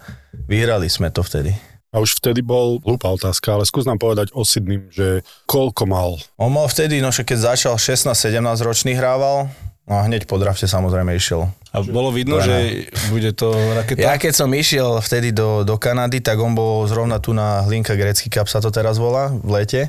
vyhrali 0.44 0.90
sme 0.90 1.06
to 1.08 1.22
vtedy. 1.22 1.54
A 1.90 1.98
už 1.98 2.22
vtedy 2.22 2.38
bol 2.38 2.78
hlúpa 2.86 3.10
otázka, 3.10 3.58
ale 3.58 3.66
skús 3.66 3.82
nám 3.82 3.98
povedať 3.98 4.30
o 4.30 4.46
Sydney, 4.46 4.78
že 4.94 5.26
koľko 5.50 5.90
mal 5.90 6.14
On 6.38 6.46
mal 6.46 6.70
vtedy, 6.70 7.02
no 7.02 7.10
keď 7.10 7.54
začal 7.54 7.74
16-17 7.74 8.38
ročný 8.62 8.94
hrával, 8.94 9.50
no 9.90 9.94
a 9.98 10.06
hneď 10.06 10.30
po 10.30 10.38
drafte 10.38 10.70
samozrejme 10.70 11.10
išiel. 11.18 11.50
A 11.74 11.82
bolo 11.82 12.14
vidno, 12.14 12.38
že 12.38 12.86
bude 13.10 13.34
to 13.34 13.50
raketa. 13.74 14.06
Ja 14.06 14.14
keď 14.22 14.32
som 14.38 14.50
išiel 14.54 15.02
vtedy 15.02 15.34
do, 15.34 15.66
do 15.66 15.74
Kanady, 15.78 16.22
tak 16.22 16.38
on 16.38 16.54
bol 16.54 16.86
zrovna 16.86 17.18
tu 17.18 17.34
na 17.34 17.66
Hlinka 17.66 17.98
Grécky 17.98 18.30
Cup 18.30 18.46
sa 18.46 18.62
to 18.62 18.70
teraz 18.70 18.98
volá, 18.98 19.34
v 19.34 19.50
lete. 19.50 19.82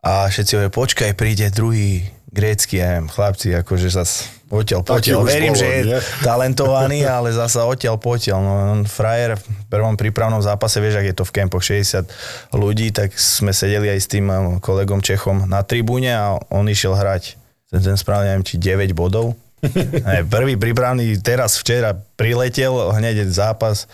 A 0.00 0.32
všetci 0.32 0.56
hovorí, 0.56 0.72
počkaj, 0.72 1.12
príde 1.12 1.52
druhý 1.52 2.08
grécky, 2.30 2.78
ja 2.78 2.94
neviem, 2.94 3.10
chlapci, 3.10 3.54
akože 3.58 3.90
zas 3.90 4.30
odtiaľ 4.50 4.82
potiaľ. 4.82 5.22
Verím, 5.26 5.54
bolo, 5.54 5.62
že 5.62 5.66
je 5.66 5.82
nie? 5.86 5.98
talentovaný, 6.22 6.98
ale 7.06 7.30
zasa 7.30 7.66
odtiaľ 7.66 7.98
potiaľ. 7.98 8.38
No, 8.38 8.52
on 8.74 8.82
frajer 8.86 9.38
v 9.38 9.46
prvom 9.70 9.94
prípravnom 9.94 10.42
zápase, 10.42 10.82
vieš, 10.82 11.02
ak 11.02 11.06
je 11.10 11.16
to 11.16 11.24
v 11.26 11.34
kempoch 11.34 11.62
60 11.62 12.06
ľudí, 12.54 12.90
tak 12.90 13.14
sme 13.14 13.54
sedeli 13.54 13.90
aj 13.90 13.98
s 13.98 14.08
tým 14.10 14.26
um, 14.30 14.58
kolegom 14.58 15.02
Čechom 15.02 15.46
na 15.46 15.62
tribúne 15.62 16.10
a 16.10 16.38
on 16.50 16.66
išiel 16.66 16.94
hrať. 16.94 17.38
Ten, 17.70 17.82
ten 17.82 17.96
spravil, 17.98 18.34
neviem, 18.34 18.46
či 18.46 18.58
9 18.58 18.94
bodov. 18.94 19.34
Ne, 20.08 20.24
prvý 20.24 20.56
prípravný 20.56 21.20
teraz 21.20 21.60
včera 21.60 21.92
priletel, 22.16 22.72
hneď 22.96 23.28
zápas. 23.28 23.84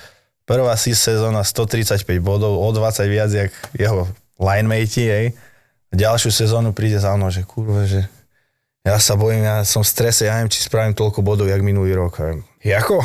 Prvá 0.46 0.78
si 0.78 0.94
sezóna 0.94 1.42
135 1.42 2.06
bodov, 2.22 2.54
o 2.62 2.68
20 2.70 3.02
viac, 3.10 3.30
jak 3.34 3.50
jeho 3.74 4.06
linemate, 4.38 5.04
hej. 5.10 5.26
Ďalšiu 5.90 6.30
sezónu 6.30 6.70
príde 6.70 7.02
za 7.02 7.18
mnou, 7.18 7.34
že 7.34 7.42
kurva, 7.42 7.82
že 7.82 8.06
ja 8.86 9.02
sa 9.02 9.18
bojím, 9.18 9.42
ja 9.42 9.66
som 9.66 9.82
v 9.82 9.90
strese, 9.90 10.30
ja 10.30 10.38
neviem, 10.38 10.54
či 10.54 10.62
spravím 10.62 10.94
toľko 10.94 11.18
bodov, 11.26 11.50
jak 11.50 11.58
minulý 11.58 11.98
rok. 11.98 12.22
Jako? 12.62 13.02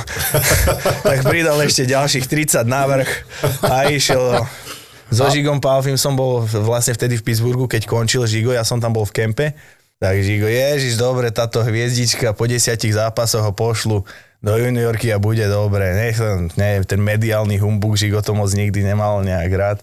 tak 1.10 1.26
pridal 1.26 1.58
ešte 1.66 1.90
ďalších 1.90 2.30
30 2.30 2.70
návrh 2.70 3.10
a 3.66 3.90
išiel 3.90 4.46
so 5.10 5.26
Žigom 5.26 5.58
Pálfim 5.58 5.98
som 5.98 6.14
bol 6.14 6.46
vlastne 6.46 6.94
vtedy 6.94 7.18
v 7.18 7.26
Pittsburghu, 7.26 7.66
keď 7.66 7.90
končil 7.90 8.24
Žigo, 8.30 8.54
ja 8.54 8.62
som 8.62 8.78
tam 8.78 8.94
bol 8.94 9.10
v 9.10 9.14
kempe. 9.18 9.46
Tak 9.98 10.22
Žigo, 10.22 10.50
ježiš, 10.50 11.02
dobre, 11.02 11.34
táto 11.34 11.62
hviezdička 11.66 12.34
po 12.34 12.46
desiatich 12.46 12.94
zápasoch 12.94 13.42
ho 13.42 13.54
pošlu 13.54 14.06
do 14.42 14.54
juniorky 14.58 15.14
a 15.14 15.22
bude 15.22 15.46
dobre. 15.46 15.94
Nech, 15.94 16.18
ne, 16.58 16.82
ten 16.86 17.02
mediálny 17.02 17.62
humbug 17.62 17.98
Žigo 17.98 18.22
to 18.26 18.34
moc 18.34 18.50
nikdy 18.54 18.82
nemal 18.82 19.22
nejak 19.22 19.52
rád. 19.54 19.78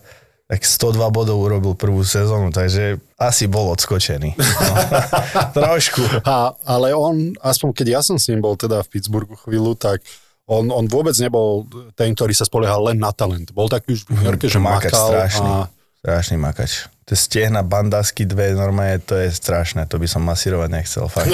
Tak 0.49 0.65
102 0.65 1.13
bodov 1.13 1.45
urobil 1.45 1.77
prvú 1.77 2.01
sezónu, 2.01 2.49
takže 2.49 2.97
asi 3.21 3.45
bol 3.45 3.69
odskočený. 3.77 4.33
No, 4.33 4.75
trošku. 5.61 6.01
A, 6.25 6.57
ale 6.65 6.97
on, 6.97 7.37
aspoň 7.37 7.77
keď 7.77 7.87
ja 7.93 8.01
som 8.01 8.17
s 8.17 8.33
ním 8.33 8.41
bol 8.41 8.57
teda 8.57 8.81
v 8.81 8.89
Pittsburghu 8.89 9.37
chvíľu, 9.37 9.77
tak 9.77 10.01
on, 10.49 10.73
on 10.73 10.89
vôbec 10.89 11.13
nebol 11.21 11.69
ten, 11.93 12.17
ktorý 12.17 12.33
sa 12.33 12.49
spoliehal 12.49 12.81
len 12.81 12.97
na 12.97 13.13
talent. 13.13 13.53
Bol 13.53 13.69
taký 13.69 13.93
už 14.01 14.09
v 14.09 14.17
juniorke, 14.17 14.49
že 14.49 14.57
Makač 14.57 14.89
makal 14.89 15.09
strašný. 15.13 15.51
a 15.53 15.69
Strašný 16.01 16.37
makač. 16.41 16.73
To 17.09 17.17
stiehna 17.17 17.65
bandasky 17.65 18.29
dve, 18.29 18.53
normálne 18.53 19.01
to 19.01 19.17
je 19.17 19.33
strašné, 19.33 19.89
to 19.89 19.97
by 19.97 20.05
som 20.05 20.21
masírovať 20.21 20.69
nechcel, 20.69 21.09
fakt. 21.09 21.33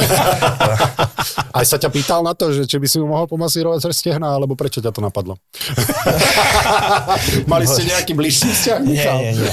aj 1.58 1.64
sa 1.66 1.82
ťa 1.82 1.90
pýtal 1.90 2.22
na 2.22 2.30
to, 2.30 2.54
že 2.54 2.70
či 2.70 2.78
by 2.78 2.86
si 2.86 3.02
mu 3.02 3.10
mohol 3.10 3.26
pomasírovať 3.26 3.82
cez 3.82 3.98
stehna, 3.98 4.38
alebo 4.38 4.54
prečo 4.54 4.78
ťa 4.78 4.94
to 4.94 5.02
napadlo? 5.02 5.34
Mali 7.50 7.66
ste 7.66 7.90
nejaký 7.90 8.14
bližší 8.14 8.54
vzťah, 8.54 8.78
nie, 8.86 8.94
Michal? 8.94 9.18
nie, 9.18 9.32
nie. 9.34 9.50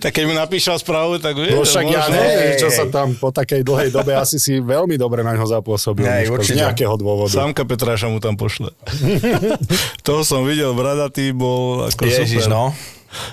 Tak 0.00 0.10
keď 0.16 0.24
mu 0.24 0.32
napíšal 0.32 0.80
správu, 0.80 1.20
tak 1.20 1.36
vie, 1.36 1.52
No 1.52 1.68
však 1.68 1.84
ja 1.92 2.08
neviem, 2.08 2.56
čo 2.56 2.72
sa 2.72 2.88
tam 2.88 3.12
po 3.12 3.28
takej 3.28 3.60
dlhej 3.60 3.92
dobe 3.92 4.16
asi 4.16 4.40
si 4.40 4.64
veľmi 4.64 4.96
dobre 4.96 5.20
na 5.20 5.36
ňo 5.36 5.44
zapôsobil. 5.44 6.08
Z 6.08 6.32
určite. 6.32 6.56
nejakého 6.56 6.96
dôvodu. 6.96 7.36
Sámka 7.36 7.68
Petráša 7.68 8.08
mu 8.08 8.16
tam 8.16 8.40
pošle. 8.40 8.72
Toho 10.08 10.24
som 10.24 10.48
videl, 10.48 10.72
bradatý 10.72 11.36
bol 11.36 11.84
ako 11.84 12.08
Ježiš, 12.08 12.48
super. 12.48 12.72
no. 12.72 12.72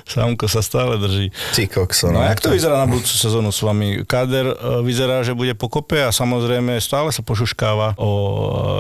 Sámko 0.04 0.46
sa 0.46 0.60
stále 0.60 0.98
drží. 0.98 1.32
Ty 1.56 1.64
kokso, 1.68 2.12
No 2.12 2.20
no. 2.20 2.28
jak 2.28 2.40
to 2.40 2.50
vyzerá 2.52 2.80
na 2.82 2.88
budúcu 2.88 3.14
sezónu 3.14 3.52
s 3.52 3.62
vami? 3.62 4.04
Kader 4.04 4.48
e, 4.52 4.56
vyzerá, 4.84 5.22
že 5.24 5.34
bude 5.34 5.54
pokope 5.56 6.02
a 6.04 6.12
samozrejme 6.12 6.76
stále 6.80 7.12
sa 7.12 7.22
pošuškáva 7.22 7.96
o 8.00 8.12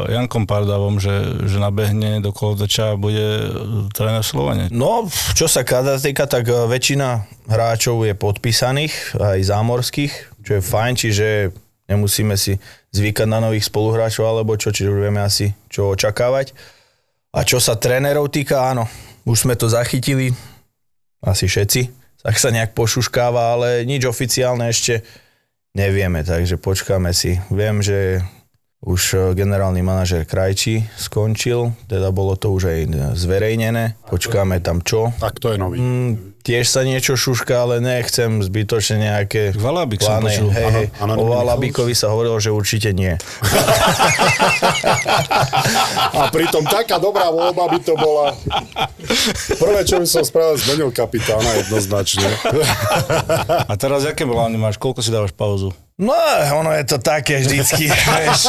e, 0.08 0.14
Jankom 0.14 0.48
Pardavom, 0.50 0.98
že, 0.98 1.46
že 1.46 1.58
nabehne 1.58 2.20
do 2.20 2.32
Koldača 2.32 2.94
a 2.94 3.00
bude 3.00 3.22
e, 3.22 3.48
tréner 3.92 4.22
v 4.22 4.30
Slovene. 4.30 4.66
No, 4.70 5.08
čo 5.34 5.48
sa 5.48 5.62
kada 5.64 5.96
týka, 6.00 6.26
tak 6.26 6.48
väčšina 6.48 7.26
hráčov 7.50 8.06
je 8.06 8.14
podpísaných, 8.14 9.18
aj 9.18 9.40
zámorských, 9.42 10.14
čo 10.46 10.52
je 10.58 10.62
fajn, 10.62 10.94
čiže 10.96 11.28
nemusíme 11.90 12.38
si 12.38 12.62
zvykať 12.94 13.28
na 13.30 13.42
nových 13.42 13.66
spoluhráčov 13.66 14.26
alebo 14.26 14.54
čo, 14.58 14.70
čiže 14.70 14.90
už 14.90 15.00
vieme 15.10 15.22
asi, 15.22 15.54
čo 15.70 15.90
očakávať. 15.90 16.54
A 17.30 17.46
čo 17.46 17.62
sa 17.62 17.78
trénerov 17.78 18.34
týka, 18.34 18.70
áno, 18.70 18.90
už 19.26 19.46
sme 19.46 19.54
to 19.54 19.70
zachytili, 19.70 20.34
asi 21.23 21.45
všetci, 21.47 21.82
tak 22.23 22.36
sa 22.36 22.51
nejak 22.51 22.75
pošuškáva, 22.75 23.55
ale 23.55 23.88
nič 23.88 24.03
oficiálne 24.08 24.67
ešte 24.67 25.03
nevieme, 25.75 26.23
takže 26.23 26.60
počkáme 26.60 27.12
si. 27.15 27.39
Viem, 27.51 27.79
že 27.84 28.23
už 28.80 29.02
e, 29.12 29.15
generálny 29.36 29.84
manažer 29.84 30.24
Krajčí 30.24 30.88
skončil, 30.96 31.76
teda 31.92 32.15
bolo 32.15 32.39
to 32.39 32.56
už 32.56 32.63
aj 32.72 32.80
zverejnené. 33.12 34.00
Počkáme 34.08 34.63
tam 34.63 34.80
čo. 34.80 35.12
Tak 35.20 35.44
to 35.44 35.52
je 35.52 35.58
nový. 35.60 35.78
Mm, 35.84 36.12
tiež 36.39 36.63
sa 36.63 36.88
niečo 36.88 37.20
šuška, 37.20 37.52
ale 37.60 37.84
nechcem 37.84 38.39
zbytočne 38.39 39.04
nejaké 39.04 39.52
Valabik 39.52 40.00
som 40.00 40.24
plány. 40.24 40.32
počul. 40.32 40.50
Hej, 40.56 40.68
hej. 40.72 40.86
Áno, 41.04 41.13
O. 41.20 41.28
Valabikovi 41.28 41.92
sa 41.92 42.08
hovorilo, 42.08 42.39
že 42.39 42.56
určite 42.56 42.96
nie. 42.96 43.20
A 46.15 46.32
pritom 46.32 46.63
taká 46.63 47.04
dobrá 47.04 47.28
voľba 47.28 47.68
by 47.68 47.80
to 47.84 48.00
bola. 48.00 48.32
Prvé, 49.60 49.84
čo 49.84 50.00
by 50.00 50.08
som 50.08 50.24
spravil, 50.24 50.56
zmenil 50.56 50.89
kapitána 50.96 51.52
jednoznačne. 51.60 52.32
A 53.68 53.74
teraz 53.76 54.08
aké 54.08 54.24
plány 54.24 54.56
máš? 54.56 54.80
Koľko 54.80 55.04
si 55.04 55.12
dávaš 55.12 55.36
pauzu? 55.36 55.76
No, 56.00 56.16
ono 56.56 56.72
je 56.80 56.88
to 56.88 56.98
také 57.04 57.44
vždycky. 57.44 57.92
vieš. 58.24 58.48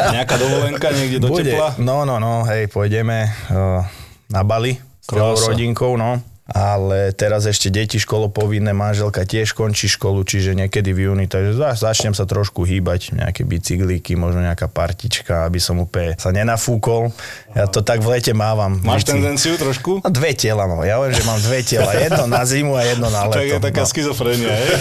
Nejaká 0.00 0.40
dovolenka 0.40 0.88
niekde 0.96 1.20
do 1.20 1.28
Bude. 1.28 1.52
tepla? 1.52 1.76
No, 1.76 2.08
no, 2.08 2.16
no, 2.16 2.48
hej, 2.48 2.72
pôjdeme 2.72 3.28
uh, 3.52 3.84
na 4.32 4.40
Bali 4.40 4.80
s 5.04 5.06
celou 5.12 5.36
rodinkou, 5.36 6.00
no. 6.00 6.24
Ale 6.44 7.16
teraz 7.16 7.48
ešte 7.48 7.72
deti 7.72 7.96
školopovinné, 7.96 8.76
manželka 8.76 9.24
tiež 9.24 9.56
končí 9.56 9.88
školu, 9.88 10.28
čiže 10.28 10.52
niekedy 10.52 10.92
v 10.92 11.08
júni, 11.08 11.24
takže 11.24 11.56
za- 11.56 11.88
začnem 11.88 12.12
sa 12.12 12.28
trošku 12.28 12.68
hýbať, 12.68 13.16
nejaké 13.16 13.48
bicyklíky, 13.48 14.12
možno 14.12 14.44
nejaká 14.44 14.68
partička, 14.68 15.48
aby 15.48 15.56
som 15.56 15.80
úplne 15.80 16.20
sa 16.20 16.36
nenafúkol. 16.36 17.16
Ja 17.54 17.70
to 17.70 17.86
tak 17.86 18.02
v 18.02 18.18
lete 18.18 18.34
mávam. 18.34 18.82
Máš 18.82 19.06
Bicy- 19.06 19.10
tendenciu 19.14 19.54
trošku? 19.54 20.02
No, 20.02 20.10
dve 20.10 20.34
tela 20.34 20.66
mám. 20.66 20.82
Ja 20.82 20.98
hovorím, 20.98 21.14
že 21.14 21.22
mám 21.22 21.38
dve 21.38 21.62
tela. 21.62 21.86
Jedno 22.10 22.26
na 22.26 22.42
zimu 22.42 22.74
a 22.74 22.82
jedno 22.82 23.06
na 23.14 23.30
leto. 23.30 23.38
Tak 23.38 23.46
je 23.46 23.60
taká 23.62 23.82
no. 23.82 23.88
schizofrénia, 23.88 24.50
je? 24.50 24.74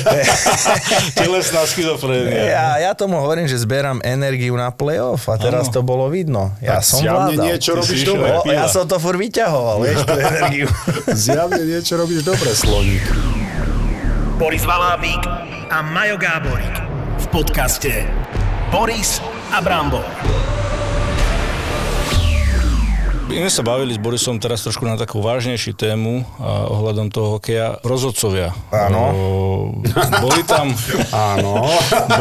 Telesná 1.22 1.62
schizofrénia. 1.70 2.44
Ja, 2.50 2.68
ja 2.82 2.92
tomu 2.98 3.22
hovorím, 3.22 3.46
že 3.46 3.62
zberám 3.62 4.02
energiu 4.02 4.58
na 4.58 4.74
playoff 4.74 5.30
a 5.30 5.38
teraz 5.38 5.70
Áno. 5.70 5.74
to 5.78 5.80
bolo 5.86 6.10
vidno. 6.10 6.50
Ja 6.60 6.82
Tak 6.82 6.90
som 6.90 7.06
vládal. 7.06 7.46
niečo 7.46 7.78
Ty 7.78 7.80
robíš 7.86 8.02
dobre. 8.10 8.30
O, 8.34 8.42
ja 8.50 8.66
som 8.66 8.90
to 8.90 8.98
furt 8.98 9.22
vyťahoval, 9.22 9.78
vieš, 9.86 9.98
tú 10.02 10.14
energiu. 10.34 10.68
Zjavne 11.14 11.62
niečo 11.62 11.94
robíš 11.94 12.26
dobre, 12.26 12.50
Sloník. 12.52 13.06
Boris 14.42 14.66
Valábík 14.66 15.22
a 15.70 15.78
Majo 15.86 16.18
Gáborík 16.18 16.76
v 17.22 17.26
podcaste 17.30 18.10
Boris 18.74 19.22
a 19.54 19.62
Brambor. 19.62 20.53
My 23.34 23.50
sme 23.50 23.50
sa 23.50 23.65
bavili 23.65 23.98
s 23.98 24.00
Borisom 24.00 24.38
teraz 24.38 24.62
trošku 24.62 24.86
na 24.86 24.93
takú 24.93 25.17
vážnejšiu 25.17 25.74
tému 25.74 26.22
a 26.38 26.69
ohľadom 26.69 27.10
toho 27.10 27.41
hokeja. 27.41 27.82
Rozhodcovia. 27.82 28.54
Áno. 28.69 29.10
Boli 30.22 30.46
tam, 30.46 30.69
Áno. 31.34 31.65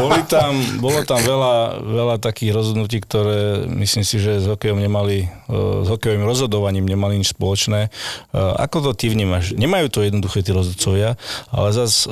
boli 0.01 0.25
tam, 0.25 0.57
bolo 0.81 1.05
tam 1.05 1.21
veľa, 1.21 1.85
veľa 1.85 2.15
takých 2.17 2.57
rozhodnutí, 2.57 2.97
ktoré 3.05 3.69
myslím 3.77 4.01
si, 4.01 4.17
že 4.17 4.41
s 4.41 4.49
hokejom 4.49 4.81
nemali, 4.81 5.29
e, 5.29 5.85
s 5.85 5.87
hokejovým 5.93 6.25
rozhodovaním 6.25 6.89
nemali 6.89 7.21
nič 7.21 7.37
spoločné. 7.37 7.93
E, 8.33 8.39
Ako 8.65 8.81
to 8.81 8.97
ty 8.97 9.13
vnímaš? 9.13 9.53
Nemajú 9.53 9.93
to 9.93 10.01
jednoduché 10.01 10.41
tí 10.41 10.49
rozhodcovia, 10.49 11.13
ale 11.53 11.77
zase 11.77 12.09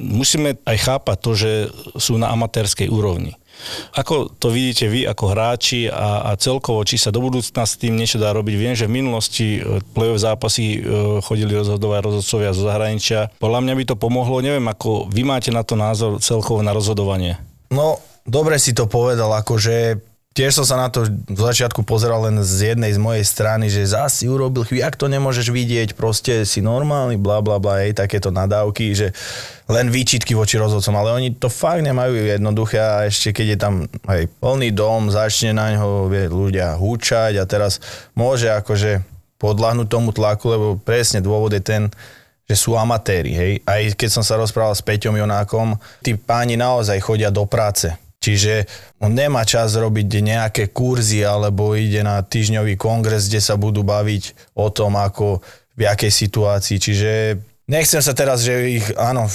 musíme 0.00 0.56
aj 0.64 0.76
chápať 0.80 1.16
to, 1.20 1.30
že 1.36 1.52
sú 2.00 2.16
na 2.16 2.32
amatérskej 2.32 2.88
úrovni. 2.88 3.36
Ako 3.96 4.28
to 4.36 4.52
vidíte 4.52 4.86
vy 4.90 5.08
ako 5.08 5.24
hráči 5.32 5.88
a, 5.88 6.30
a 6.30 6.38
celkovo, 6.38 6.84
či 6.84 7.00
sa 7.00 7.14
do 7.14 7.24
budúcna 7.24 7.64
s 7.64 7.80
tým 7.80 7.96
niečo 7.96 8.20
dá 8.20 8.30
robiť? 8.34 8.54
Viem, 8.54 8.74
že 8.76 8.86
v 8.86 8.96
minulosti 9.00 9.58
e, 9.58 9.80
play-off 9.94 10.20
zápasy 10.20 10.78
e, 10.78 10.78
chodili 11.24 11.56
rozhodovať 11.56 12.00
rozhodcovia 12.04 12.56
zo 12.56 12.62
zahraničia. 12.66 13.32
Podľa 13.40 13.60
mňa 13.64 13.74
by 13.74 13.84
to 13.88 13.96
pomohlo, 13.96 14.44
neviem, 14.44 14.64
ako 14.68 15.08
vy 15.08 15.22
máte 15.26 15.50
na 15.50 15.64
to 15.64 15.74
názor 15.74 16.20
celkovo 16.20 16.60
na 16.60 16.76
rozhodovanie. 16.76 17.40
No, 17.72 17.98
dobre 18.22 18.60
si 18.62 18.76
to 18.76 18.86
povedal, 18.86 19.32
akože 19.34 20.13
tiež 20.34 20.50
som 20.50 20.66
sa 20.66 20.74
na 20.74 20.90
to 20.90 21.06
v 21.06 21.40
začiatku 21.40 21.86
pozeral 21.86 22.26
len 22.26 22.42
z 22.42 22.74
jednej 22.74 22.90
z 22.90 22.98
mojej 22.98 23.22
strany, 23.22 23.70
že 23.70 23.86
zás 23.86 24.18
si 24.18 24.26
urobil 24.26 24.66
chybu, 24.66 24.82
jak 24.82 24.98
to 24.98 25.06
nemôžeš 25.06 25.54
vidieť, 25.54 25.94
proste 25.94 26.42
si 26.42 26.58
normálny, 26.58 27.14
bla 27.14 27.38
bla 27.38 27.62
bla, 27.62 27.86
hej, 27.86 27.94
takéto 27.94 28.34
nadávky, 28.34 28.98
že 28.98 29.14
len 29.70 29.94
výčitky 29.94 30.34
voči 30.34 30.58
rozhodcom, 30.58 30.98
ale 30.98 31.14
oni 31.14 31.28
to 31.38 31.46
fakt 31.46 31.86
nemajú 31.86 32.18
jednoduché 32.18 32.82
a 32.82 33.06
ešte 33.06 33.30
keď 33.30 33.46
je 33.46 33.58
tam 33.62 33.74
aj 34.10 34.26
plný 34.42 34.74
dom, 34.74 35.08
začne 35.08 35.54
na 35.54 35.78
ňo 35.78 36.10
vie, 36.10 36.26
ľudia 36.26 36.74
húčať 36.74 37.38
a 37.38 37.46
teraz 37.46 37.78
môže 38.18 38.50
akože 38.50 39.06
podľahnúť 39.38 39.86
tomu 39.86 40.10
tlaku, 40.10 40.50
lebo 40.50 40.66
presne 40.82 41.22
dôvod 41.22 41.54
je 41.54 41.62
ten, 41.62 41.82
že 42.50 42.58
sú 42.58 42.74
amatéri, 42.74 43.32
hej. 43.32 43.52
Aj 43.64 43.80
keď 43.94 44.10
som 44.10 44.24
sa 44.26 44.34
rozprával 44.34 44.74
s 44.74 44.82
Peťom 44.82 45.14
Jonákom, 45.14 45.78
tí 46.02 46.18
páni 46.18 46.58
naozaj 46.58 46.98
chodia 47.00 47.30
do 47.30 47.46
práce. 47.46 48.03
Čiže 48.24 48.64
on 49.04 49.12
nemá 49.12 49.44
čas 49.44 49.76
robiť 49.76 50.24
nejaké 50.24 50.72
kurzy 50.72 51.20
alebo 51.20 51.76
ide 51.76 52.00
na 52.00 52.24
týždňový 52.24 52.80
kongres, 52.80 53.28
kde 53.28 53.44
sa 53.44 53.60
budú 53.60 53.84
baviť 53.84 54.56
o 54.56 54.72
tom, 54.72 54.96
ako 54.96 55.44
v 55.76 55.80
jakej 55.84 56.08
situácii. 56.08 56.80
Čiže 56.80 57.10
nechcem 57.68 58.00
sa 58.00 58.16
teraz, 58.16 58.40
že 58.40 58.80
ich, 58.80 58.86
áno, 58.96 59.28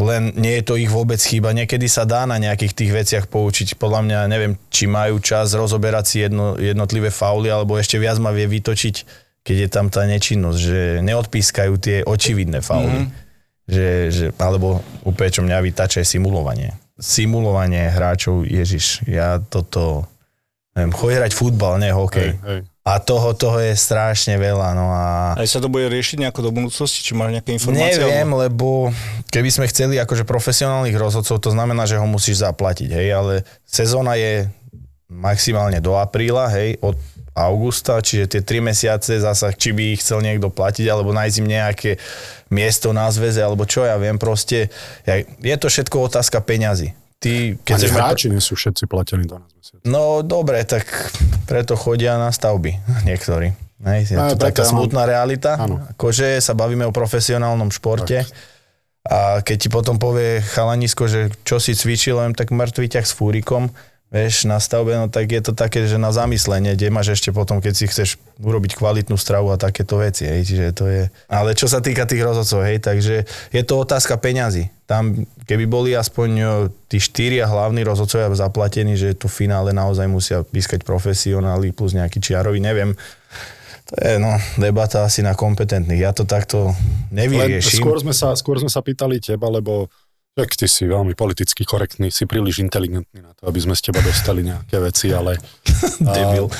len 0.00 0.32
nie 0.40 0.56
je 0.60 0.64
to 0.64 0.80
ich 0.80 0.88
vôbec 0.88 1.20
chyba. 1.20 1.52
Niekedy 1.52 1.84
sa 1.84 2.08
dá 2.08 2.24
na 2.24 2.40
nejakých 2.40 2.72
tých 2.72 2.92
veciach 2.96 3.24
poučiť. 3.28 3.76
Podľa 3.76 4.00
mňa 4.08 4.18
neviem, 4.32 4.56
či 4.72 4.88
majú 4.88 5.20
čas 5.20 5.52
rozoberať 5.52 6.04
si 6.08 6.16
jedno, 6.24 6.56
jednotlivé 6.56 7.12
fauly, 7.12 7.52
alebo 7.52 7.76
ešte 7.76 8.00
viac 8.00 8.16
ma 8.16 8.32
vie 8.32 8.48
vytočiť, 8.48 8.96
keď 9.44 9.56
je 9.56 9.68
tam 9.68 9.92
tá 9.92 10.08
nečinnosť, 10.08 10.58
že 10.58 10.80
neodpískajú 11.04 11.72
tie 11.76 11.96
očividné 12.08 12.64
fauly. 12.64 13.04
Mm-hmm. 13.04 13.28
Že, 13.70 13.88
že, 14.10 14.24
alebo 14.40 14.82
úplne, 15.06 15.30
čo 15.30 15.46
mňa 15.46 15.62
vytača, 15.62 16.02
je 16.02 16.18
simulovanie. 16.18 16.74
Simulovanie 17.00 17.88
hráčov, 17.88 18.44
ježiš, 18.44 19.00
ja 19.08 19.40
toto, 19.40 20.04
neviem, 20.76 20.92
chodí 20.92 21.16
hrať 21.16 21.32
futbal, 21.32 21.80
ne 21.80 21.90
hokej. 21.90 22.36
Hej, 22.36 22.44
hej. 22.44 22.60
A 22.80 22.96
toho, 22.96 23.36
toho 23.36 23.60
je 23.60 23.76
strašne 23.76 24.40
veľa, 24.40 24.72
no 24.72 24.88
a... 24.88 25.36
Aj 25.36 25.48
sa 25.48 25.60
to 25.60 25.68
bude 25.68 25.88
riešiť 25.88 26.20
nejako 26.20 26.48
do 26.48 26.50
budúcnosti? 26.52 27.04
Či 27.04 27.12
máš 27.12 27.36
nejaké 27.36 27.56
informácie? 27.56 28.00
Neviem, 28.00 28.28
alebo- 28.32 28.40
lebo 28.40 28.68
keby 29.28 29.48
sme 29.52 29.68
chceli 29.68 30.00
akože 30.00 30.24
profesionálnych 30.24 30.96
rozhodcov, 30.96 31.40
to 31.40 31.50
znamená, 31.52 31.84
že 31.84 32.00
ho 32.00 32.04
musíš 32.08 32.40
zaplatiť, 32.40 32.88
hej, 32.92 33.08
ale 33.12 33.32
sezóna 33.64 34.16
je 34.16 34.48
maximálne 35.08 35.80
do 35.80 35.96
apríla, 35.96 36.48
hej, 36.52 36.80
od 36.80 36.96
augusta, 37.32 37.98
čiže 37.98 38.26
tie 38.28 38.40
3 38.42 38.60
mesiace 38.60 39.16
zasa, 39.16 39.50
či 39.50 39.70
by 39.70 39.94
ich 39.94 40.00
chcel 40.00 40.20
niekto 40.20 40.48
platiť, 40.48 40.86
alebo 40.86 41.10
nájsť 41.10 41.36
im 41.38 41.48
nejaké 41.48 41.90
miesto 42.48 42.90
na 42.90 43.06
zväze, 43.08 43.38
alebo 43.38 43.62
čo 43.64 43.82
ja 43.82 43.94
viem, 43.96 44.16
proste, 44.16 44.68
ja- 45.02 45.22
je 45.22 45.56
to 45.56 45.66
všetko 45.66 45.96
otázka 46.06 46.40
peňazí. 46.40 46.92
Ty, 47.16 47.60
keď 47.60 47.74
Ani 47.76 47.88
hráči 47.92 48.26
nie 48.28 48.40
sú 48.40 48.56
všetci 48.56 48.88
platení 48.88 49.28
12 49.28 49.52
mesiacov. 49.52 49.84
No 49.84 50.02
dobre, 50.20 50.64
tak 50.64 50.88
preto 51.44 51.76
chodia 51.76 52.16
na 52.16 52.32
stavby 52.32 52.80
niektorí. 53.08 53.52
Hej, 53.80 54.12
je 54.12 54.16
No, 54.16 54.32
to 54.32 54.40
taká 54.40 54.64
smutná 54.64 55.04
realita. 55.04 55.56
Áno. 55.56 55.80
Akože 55.88 56.36
sa 56.36 56.52
bavíme 56.52 56.84
o 56.84 56.92
profesionálnom 56.92 57.68
športe. 57.68 58.24
A 59.00 59.40
keď 59.40 59.56
ti 59.56 59.68
potom 59.68 59.96
povie 59.96 60.44
chalanisko, 60.44 61.08
že 61.08 61.32
čo 61.40 61.56
si 61.56 61.72
cvičil, 61.72 62.20
len 62.20 62.36
tak 62.36 62.52
mŕtvý 62.52 62.92
ťah 62.92 63.06
s 63.08 63.16
fúrikom, 63.16 63.72
vieš, 64.10 64.42
na 64.50 64.58
stavbe, 64.58 64.90
no 64.98 65.06
tak 65.06 65.30
je 65.30 65.38
to 65.38 65.54
také, 65.54 65.86
že 65.86 65.94
na 65.94 66.10
zamyslenie, 66.10 66.74
kde 66.74 66.90
máš 66.90 67.14
ešte 67.14 67.30
potom, 67.30 67.62
keď 67.62 67.72
si 67.78 67.86
chceš 67.86 68.18
urobiť 68.42 68.74
kvalitnú 68.74 69.14
stravu 69.14 69.54
a 69.54 69.56
takéto 69.56 70.02
veci, 70.02 70.26
hej, 70.26 70.42
čiže 70.42 70.66
to 70.74 70.84
je... 70.90 71.02
Ale 71.30 71.54
čo 71.54 71.70
sa 71.70 71.78
týka 71.78 72.10
tých 72.10 72.26
rozhodcov, 72.26 72.66
hej, 72.66 72.82
takže 72.82 73.22
je 73.54 73.62
to 73.62 73.74
otázka 73.78 74.18
peňazí. 74.18 74.66
Tam, 74.90 75.14
keby 75.46 75.64
boli 75.70 75.90
aspoň 75.94 76.30
o, 76.42 76.50
tí 76.90 76.98
štyria 76.98 77.46
hlavní 77.46 77.86
rozhodcovia 77.86 78.26
zaplatení, 78.34 78.98
že 78.98 79.14
tu 79.14 79.30
v 79.30 79.46
finále 79.46 79.70
naozaj 79.70 80.10
musia 80.10 80.42
pískať 80.42 80.82
profesionáli 80.82 81.70
plus 81.70 81.94
nejaký 81.94 82.18
čiarovi, 82.18 82.58
neviem. 82.58 82.98
To 83.90 83.94
je 83.94 84.18
no, 84.18 84.34
debata 84.58 85.06
asi 85.06 85.22
na 85.22 85.38
kompetentných. 85.38 86.02
Ja 86.02 86.10
to 86.10 86.26
takto 86.26 86.74
Len 87.14 87.30
nevyrieším. 87.30 87.78
skôr 87.78 88.02
sme, 88.02 88.10
sa, 88.10 88.34
skôr 88.34 88.58
sme 88.58 88.70
sa 88.70 88.82
pýtali 88.82 89.22
teba, 89.22 89.46
lebo 89.46 89.86
tak 90.40 90.56
ty 90.56 90.64
si 90.64 90.88
veľmi 90.88 91.12
politicky 91.12 91.68
korektný, 91.68 92.08
si 92.08 92.24
príliš 92.24 92.64
inteligentný 92.64 93.20
na 93.20 93.36
to, 93.36 93.44
aby 93.44 93.60
sme 93.60 93.76
z 93.76 93.92
teba 93.92 94.00
dostali 94.00 94.40
nejaké 94.40 94.80
veci, 94.80 95.12
ale... 95.12 95.36
Debil. 96.16 96.48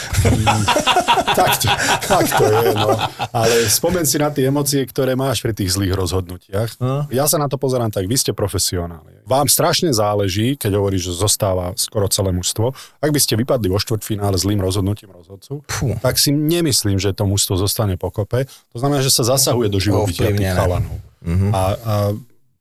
Tak, 1.30 1.62
to, 1.62 1.70
tak 2.10 2.26
to 2.26 2.42
je, 2.42 2.74
no. 2.74 2.90
Ale 3.30 3.70
spomen 3.70 4.02
si 4.02 4.18
na 4.18 4.34
tie 4.34 4.50
emócie, 4.50 4.82
ktoré 4.82 5.14
máš 5.14 5.46
pri 5.46 5.54
tých 5.54 5.78
zlých 5.78 5.94
rozhodnutiach. 5.94 6.82
No. 6.82 7.06
Ja 7.06 7.30
sa 7.30 7.38
na 7.38 7.46
to 7.46 7.54
pozerám 7.54 7.94
tak, 7.94 8.10
vy 8.10 8.18
ste 8.18 8.34
profesionáli. 8.34 9.22
Vám 9.30 9.46
strašne 9.46 9.94
záleží, 9.94 10.58
keď 10.58 10.82
hovoríš, 10.82 11.14
že 11.14 11.22
zostáva 11.22 11.70
skoro 11.78 12.10
celé 12.10 12.34
mužstvo. 12.34 12.74
Ak 12.98 13.14
by 13.14 13.20
ste 13.22 13.38
vypadli 13.38 13.70
vo 13.70 13.78
štvrťfinále 13.78 14.34
zlým 14.42 14.58
rozhodnutím 14.58 15.14
rozhodcu, 15.14 15.62
Fú. 15.70 15.94
tak 16.02 16.18
si 16.18 16.34
nemyslím, 16.34 16.98
že 16.98 17.14
to 17.14 17.30
mužstvo 17.30 17.54
zostane 17.54 17.94
pokope. 17.94 18.50
To 18.74 18.78
znamená, 18.82 18.98
že 18.98 19.14
sa 19.14 19.22
zasahuje 19.22 19.70
do 19.70 19.78
živobytia 19.78 20.34
tých 20.34 20.50
chalanov. 20.50 20.98
Mhm. 21.22 21.48
A, 21.54 21.62
a 21.78 21.94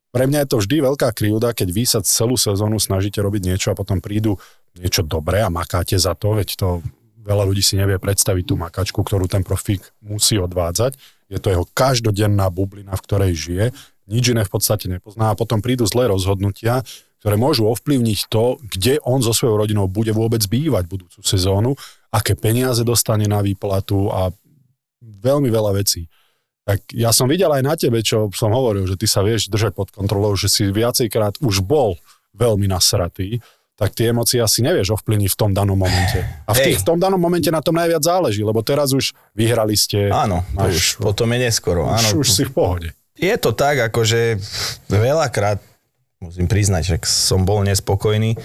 pre 0.09 0.25
mňa 0.25 0.45
je 0.45 0.49
to 0.49 0.57
vždy 0.61 0.77
veľká 0.81 1.09
krivda, 1.13 1.53
keď 1.53 1.69
vy 1.69 1.83
sa 1.85 1.99
celú 2.01 2.33
sezónu 2.33 2.81
snažíte 2.81 3.21
robiť 3.21 3.41
niečo 3.45 3.67
a 3.69 3.77
potom 3.77 4.01
prídu 4.01 4.41
niečo 4.77 5.05
dobré 5.05 5.45
a 5.45 5.53
makáte 5.53 5.97
za 5.97 6.17
to, 6.17 6.37
veď 6.37 6.49
to 6.57 6.67
veľa 7.21 7.45
ľudí 7.45 7.61
si 7.61 7.77
nevie 7.77 8.01
predstaviť 8.01 8.43
tú 8.47 8.55
makačku, 8.57 8.99
ktorú 9.05 9.29
ten 9.29 9.45
profík 9.45 9.85
musí 10.01 10.41
odvádzať. 10.41 10.97
Je 11.29 11.37
to 11.37 11.53
jeho 11.53 11.65
každodenná 11.77 12.49
bublina, 12.49 12.97
v 12.97 13.05
ktorej 13.05 13.31
žije, 13.37 13.65
nič 14.09 14.33
iné 14.33 14.41
v 14.41 14.51
podstate 14.51 14.89
nepozná 14.89 15.31
a 15.31 15.37
potom 15.37 15.61
prídu 15.61 15.85
zlé 15.85 16.09
rozhodnutia, 16.09 16.81
ktoré 17.21 17.37
môžu 17.37 17.69
ovplyvniť 17.69 18.19
to, 18.31 18.57
kde 18.65 18.97
on 19.05 19.21
so 19.21 19.35
svojou 19.35 19.61
rodinou 19.61 19.85
bude 19.85 20.09
vôbec 20.09 20.41
bývať 20.49 20.89
budúcu 20.89 21.19
sezónu, 21.21 21.77
aké 22.09 22.33
peniaze 22.33 22.81
dostane 22.81 23.29
na 23.29 23.45
výplatu 23.45 24.09
a 24.09 24.33
veľmi 25.03 25.53
veľa 25.53 25.77
vecí. 25.77 26.09
Tak 26.69 26.93
ja 26.93 27.09
som 27.09 27.25
videl 27.25 27.49
aj 27.49 27.65
na 27.65 27.73
tebe, 27.73 28.05
čo 28.05 28.29
som 28.29 28.53
hovoril, 28.53 28.85
že 28.85 28.93
ty 28.93 29.09
sa 29.09 29.25
vieš 29.25 29.49
držať 29.49 29.73
pod 29.73 29.89
kontrolou, 29.89 30.37
že 30.37 30.45
si 30.45 30.69
viacejkrát 30.69 31.41
už 31.41 31.65
bol 31.65 31.97
veľmi 32.37 32.69
nasratý, 32.69 33.41
tak 33.73 33.97
tie 33.97 34.13
emócie 34.13 34.37
asi 34.37 34.61
nevieš 34.61 34.93
ovplyvniť 35.01 35.33
v 35.33 35.37
tom 35.39 35.49
danom 35.49 35.73
momente. 35.73 36.21
A 36.45 36.53
v, 36.53 36.61
tých, 36.61 36.85
v 36.85 36.93
tom 36.93 37.01
danom 37.01 37.17
momente 37.17 37.49
na 37.49 37.65
tom 37.65 37.73
najviac 37.73 38.05
záleží, 38.05 38.45
lebo 38.45 38.61
teraz 38.61 38.93
už 38.93 39.17
vyhrali 39.33 39.73
ste. 39.73 40.13
Áno, 40.13 40.45
máš, 40.53 40.99
už 40.99 41.09
potom 41.09 41.25
je 41.33 41.39
neskoro. 41.49 41.89
už, 41.89 41.95
Áno, 41.97 42.09
už 42.21 42.27
si 42.29 42.43
v 42.45 42.53
pohode. 42.53 42.89
Je 43.17 43.33
to 43.41 43.49
tak, 43.49 43.89
akože 43.89 44.37
veľakrát, 44.93 45.57
musím 46.21 46.45
priznať, 46.45 46.83
že 46.85 46.95
som 47.09 47.49
bol 47.49 47.65
nespokojný, 47.65 48.37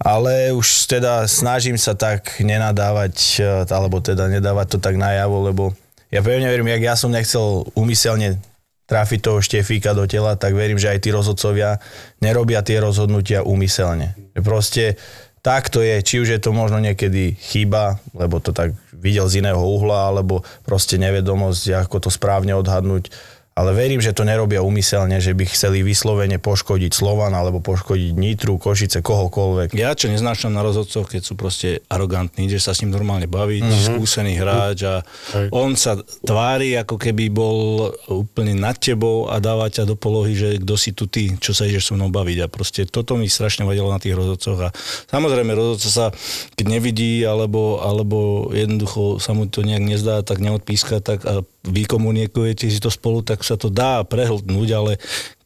ale 0.00 0.56
už 0.56 0.88
teda 0.88 1.28
snažím 1.28 1.76
sa 1.76 1.92
tak 1.92 2.40
nenadávať, 2.40 3.44
alebo 3.68 4.00
teda 4.00 4.30
nedávať 4.30 4.66
to 4.72 4.78
tak 4.80 4.96
najavo, 4.96 5.52
lebo 5.52 5.64
ja 6.08 6.20
pevne 6.24 6.48
verím, 6.48 6.72
jak 6.72 6.82
ja 6.82 6.94
som 6.96 7.12
nechcel 7.12 7.68
umyselne 7.76 8.40
trafiť 8.88 9.20
toho 9.20 9.38
štefíka 9.44 9.92
do 9.92 10.08
tela, 10.08 10.32
tak 10.40 10.56
verím, 10.56 10.80
že 10.80 10.88
aj 10.88 11.04
tí 11.04 11.12
rozhodcovia 11.12 11.76
nerobia 12.24 12.64
tie 12.64 12.80
rozhodnutia 12.80 13.44
úmyselne. 13.44 14.16
Proste 14.40 14.96
tak 15.44 15.68
to 15.68 15.84
je, 15.84 16.00
či 16.02 16.18
už 16.24 16.28
je 16.34 16.40
to 16.40 16.50
možno 16.50 16.80
niekedy 16.80 17.36
chyba, 17.36 18.00
lebo 18.16 18.40
to 18.40 18.50
tak 18.50 18.74
videl 18.90 19.28
z 19.30 19.44
iného 19.44 19.60
uhla, 19.60 20.10
alebo 20.10 20.42
proste 20.66 20.98
nevedomosť, 20.98 21.86
ako 21.86 22.08
to 22.08 22.10
správne 22.10 22.56
odhadnúť 22.58 23.12
ale 23.58 23.74
verím, 23.74 23.98
že 23.98 24.14
to 24.14 24.22
nerobia 24.22 24.62
umyselne, 24.62 25.18
že 25.18 25.34
by 25.34 25.50
chceli 25.50 25.82
vyslovene 25.82 26.38
poškodiť 26.38 26.94
Slovan 26.94 27.34
alebo 27.34 27.58
poškodiť 27.58 28.14
Nitru, 28.14 28.54
Košice, 28.54 29.02
kohokoľvek. 29.02 29.74
Ja 29.74 29.98
čo 29.98 30.06
neznášam 30.06 30.54
na 30.54 30.62
rozhodcoch, 30.62 31.10
keď 31.10 31.26
sú 31.26 31.34
proste 31.34 31.82
arogantní, 31.90 32.46
že 32.46 32.62
sa 32.62 32.70
s 32.70 32.86
ním 32.86 32.94
normálne 32.94 33.26
baviť, 33.26 33.58
Mhm. 33.58 33.66
mm-hmm. 33.68 33.86
skúsený 33.90 34.32
hráč 34.38 34.78
a 34.86 35.02
Hej. 35.34 35.50
on 35.50 35.74
sa 35.74 35.98
tvári, 36.22 36.78
ako 36.78 36.94
keby 36.94 37.26
bol 37.28 37.58
úplne 38.06 38.54
nad 38.54 38.78
tebou 38.78 39.26
a 39.26 39.42
dáva 39.42 39.66
ťa 39.66 39.82
do 39.84 39.98
polohy, 39.98 40.38
že 40.38 40.62
kto 40.62 40.74
si 40.78 40.94
tu 40.94 41.10
ty, 41.10 41.34
čo 41.42 41.50
sa 41.50 41.66
ideš 41.66 41.90
so 41.90 41.98
mnou 41.98 42.14
baviť. 42.14 42.38
A 42.44 42.46
proste 42.46 42.86
toto 42.86 43.18
mi 43.18 43.26
strašne 43.26 43.66
vadilo 43.66 43.90
na 43.90 43.98
tých 43.98 44.14
rozhodcoch. 44.14 44.70
A 44.70 44.74
samozrejme 45.10 45.50
rozhodca 45.50 45.90
sa, 45.90 46.06
keď 46.54 46.66
nevidí 46.78 47.26
alebo, 47.26 47.82
alebo 47.82 48.48
jednoducho 48.54 49.18
sa 49.18 49.34
mu 49.34 49.50
to 49.50 49.66
nejak 49.66 49.82
nezdá, 49.82 50.22
tak 50.22 50.38
neodpíska, 50.38 51.02
tak 51.02 51.26
a 51.26 51.42
vykomunikujete 51.68 52.66
si 52.68 52.80
to 52.80 52.88
spolu, 52.88 53.20
tak 53.20 53.44
sa 53.44 53.60
to 53.60 53.68
dá 53.68 54.02
prehltnúť, 54.04 54.68
ale 54.74 54.92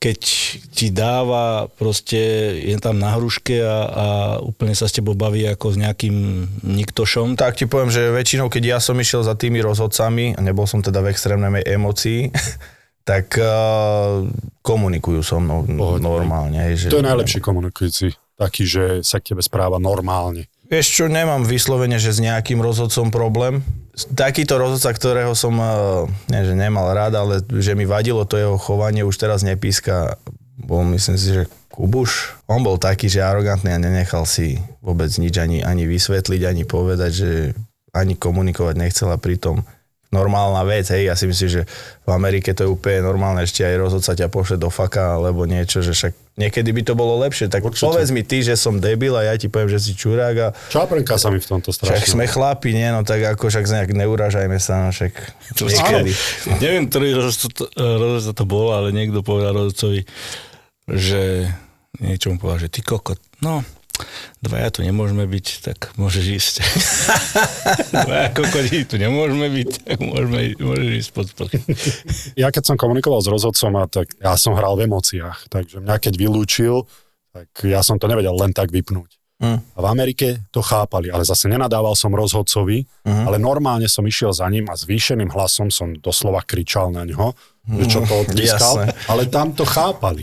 keď 0.02 0.18
ti 0.74 0.90
dáva, 0.90 1.70
proste 1.78 2.18
je 2.58 2.74
tam 2.82 2.98
na 2.98 3.14
hruške 3.14 3.62
a, 3.62 3.78
a 3.86 4.06
úplne 4.42 4.74
sa 4.74 4.90
s 4.90 4.96
tebou 4.98 5.14
baví 5.14 5.46
ako 5.46 5.74
s 5.74 5.76
nejakým 5.78 6.16
niktošom, 6.66 7.38
tak 7.38 7.58
ti 7.58 7.70
poviem, 7.70 7.90
že 7.90 8.10
väčšinou, 8.10 8.50
keď 8.50 8.62
ja 8.76 8.78
som 8.82 8.98
išiel 8.98 9.22
za 9.22 9.38
tými 9.38 9.62
rozhodcami, 9.62 10.34
a 10.34 10.40
nebol 10.42 10.66
som 10.66 10.82
teda 10.82 11.02
v 11.02 11.10
extrémnej 11.14 11.62
emocii, 11.66 12.30
tak 13.10 13.34
uh, 13.38 14.26
komunikujú 14.62 15.20
so 15.26 15.42
mnou 15.42 15.66
Pohodne. 15.66 16.06
normálne. 16.06 16.58
Hej, 16.70 16.86
že, 16.86 16.94
To 16.94 17.02
je 17.02 17.08
najlepší 17.10 17.42
komunikujúci. 17.42 18.14
Taký, 18.38 18.62
že 18.66 18.84
sa 19.02 19.18
k 19.18 19.34
tebe 19.34 19.42
správa 19.42 19.82
normálne. 19.82 20.46
Vieš 20.70 20.86
čo, 20.88 21.04
nemám 21.04 21.44
vyslovene, 21.44 22.00
že 22.00 22.16
s 22.16 22.22
nejakým 22.22 22.62
rozhodcom 22.62 23.12
problém. 23.12 23.60
Takýto 23.92 24.56
rozhodca, 24.56 24.88
ktorého 24.96 25.36
som, 25.36 25.52
uh, 25.60 26.08
nie 26.32 26.48
že 26.48 26.56
nemal 26.56 26.96
rád, 26.96 27.12
ale 27.12 27.34
že 27.60 27.76
mi 27.76 27.84
vadilo 27.84 28.24
to 28.24 28.40
jeho 28.40 28.56
chovanie, 28.56 29.04
už 29.04 29.20
teraz 29.20 29.44
nepíska, 29.44 30.16
bol 30.56 30.80
myslím 30.96 31.16
si, 31.20 31.28
že 31.36 31.42
Kubuš. 31.72 32.36
On 32.48 32.60
bol 32.60 32.76
taký, 32.76 33.08
že 33.08 33.24
arogantný 33.24 33.72
a 33.72 33.80
nenechal 33.80 34.28
si 34.28 34.60
vôbec 34.84 35.08
nič 35.16 35.36
ani, 35.40 35.64
ani 35.64 35.88
vysvetliť, 35.88 36.40
ani 36.44 36.64
povedať, 36.68 37.10
že 37.12 37.30
ani 37.92 38.16
komunikovať 38.16 38.74
nechcela 38.76 39.20
pritom 39.20 39.64
normálna 40.12 40.60
vec, 40.68 40.92
hej, 40.92 41.08
ja 41.08 41.16
si 41.16 41.24
myslím, 41.24 41.48
že 41.48 41.62
v 42.04 42.10
Amerike 42.12 42.52
to 42.52 42.68
je 42.68 42.70
úplne 42.70 43.00
normálne, 43.00 43.48
ešte 43.48 43.64
aj 43.64 43.80
rozhodca 43.80 44.12
ťa 44.12 44.28
pošle 44.28 44.56
do 44.60 44.68
faka, 44.68 45.16
alebo 45.16 45.48
niečo, 45.48 45.80
že 45.80 45.96
však 45.96 46.36
niekedy 46.36 46.68
by 46.68 46.82
to 46.84 46.92
bolo 46.92 47.16
lepšie, 47.24 47.48
tak 47.48 47.64
Určite. 47.64 47.88
povedz 47.88 48.12
mi 48.12 48.20
ty, 48.20 48.44
že 48.44 48.60
som 48.60 48.76
debil 48.76 49.16
a 49.16 49.32
ja 49.32 49.34
ti 49.40 49.48
poviem, 49.48 49.72
že 49.72 49.80
si 49.80 49.96
čurák 49.96 50.36
a 50.36 50.48
Čaprnka 50.68 51.16
sa 51.16 51.32
mi 51.32 51.40
v 51.40 51.48
tomto 51.48 51.72
však 51.72 52.04
strašne. 52.04 52.12
sme 52.12 52.24
chlapi, 52.28 52.76
nie, 52.76 52.88
no 52.92 53.04
tak 53.08 53.24
ako 53.24 53.48
však 53.48 53.64
nejak 53.64 53.90
neuražajme 53.96 54.58
sa, 54.60 54.84
no 54.84 54.88
však 54.92 55.12
niekedy. 55.64 56.12
neviem, 56.60 56.84
ktorý 56.92 57.16
rozhodca 57.16 57.48
to, 57.48 57.64
rozhodca 57.74 58.32
to 58.36 58.44
bol, 58.44 58.68
ale 58.76 58.92
niekto 58.92 59.24
povedal 59.24 59.56
rozhodcovi, 59.56 60.04
že 60.92 61.48
niečo 62.00 62.32
mu 62.32 62.36
povedal, 62.36 62.68
že 62.68 62.72
ty 62.72 62.80
kokot, 62.84 63.16
no, 63.40 63.64
dvaja 64.42 64.68
tu 64.72 64.80
nemôžeme 64.82 65.24
byť, 65.28 65.46
tak 65.62 65.78
môžeš 66.00 66.24
ísť. 66.24 66.54
dvaja 68.06 68.28
kokoti 68.34 68.84
tu 68.88 68.96
nemôžeme 68.98 69.46
byť, 69.48 69.70
tak 69.86 69.98
môžeme, 70.02 70.56
môžeš 70.58 70.88
ísť 70.98 71.10
pod 71.14 71.26
sprchy. 71.30 71.58
Ja 72.34 72.50
keď 72.50 72.72
som 72.72 72.76
komunikoval 72.80 73.20
s 73.22 73.28
rozhodcom, 73.28 73.72
a 73.78 73.84
tak 73.86 74.12
ja 74.18 74.34
som 74.34 74.56
hral 74.56 74.74
v 74.76 74.90
emóciách, 74.90 75.52
takže 75.52 75.84
mňa 75.84 75.96
keď 76.00 76.14
vylúčil, 76.16 76.88
tak 77.32 77.48
ja 77.64 77.80
som 77.80 77.96
to 77.96 78.08
nevedel 78.08 78.36
len 78.36 78.52
tak 78.52 78.68
vypnúť. 78.68 79.22
Hm. 79.42 79.58
A 79.74 79.78
v 79.82 79.86
Amerike 79.90 80.46
to 80.54 80.62
chápali, 80.62 81.10
ale 81.10 81.26
zase 81.26 81.50
nenadával 81.50 81.98
som 81.98 82.14
rozhodcovi, 82.14 82.86
uh-huh. 82.86 83.26
ale 83.26 83.42
normálne 83.42 83.90
som 83.90 84.06
išiel 84.06 84.30
za 84.30 84.46
ním 84.46 84.70
a 84.70 84.78
zvýšeným 84.78 85.34
hlasom 85.34 85.66
som 85.66 85.98
doslova 85.98 86.46
kričal 86.46 86.94
na 86.94 87.02
ňo, 87.02 87.34
že 87.82 87.84
čo 87.90 88.06
to 88.06 88.22
odpískal, 88.22 88.86
Jasné. 88.86 88.94
ale 89.10 89.26
tam 89.26 89.50
to 89.50 89.66
chápali. 89.66 90.22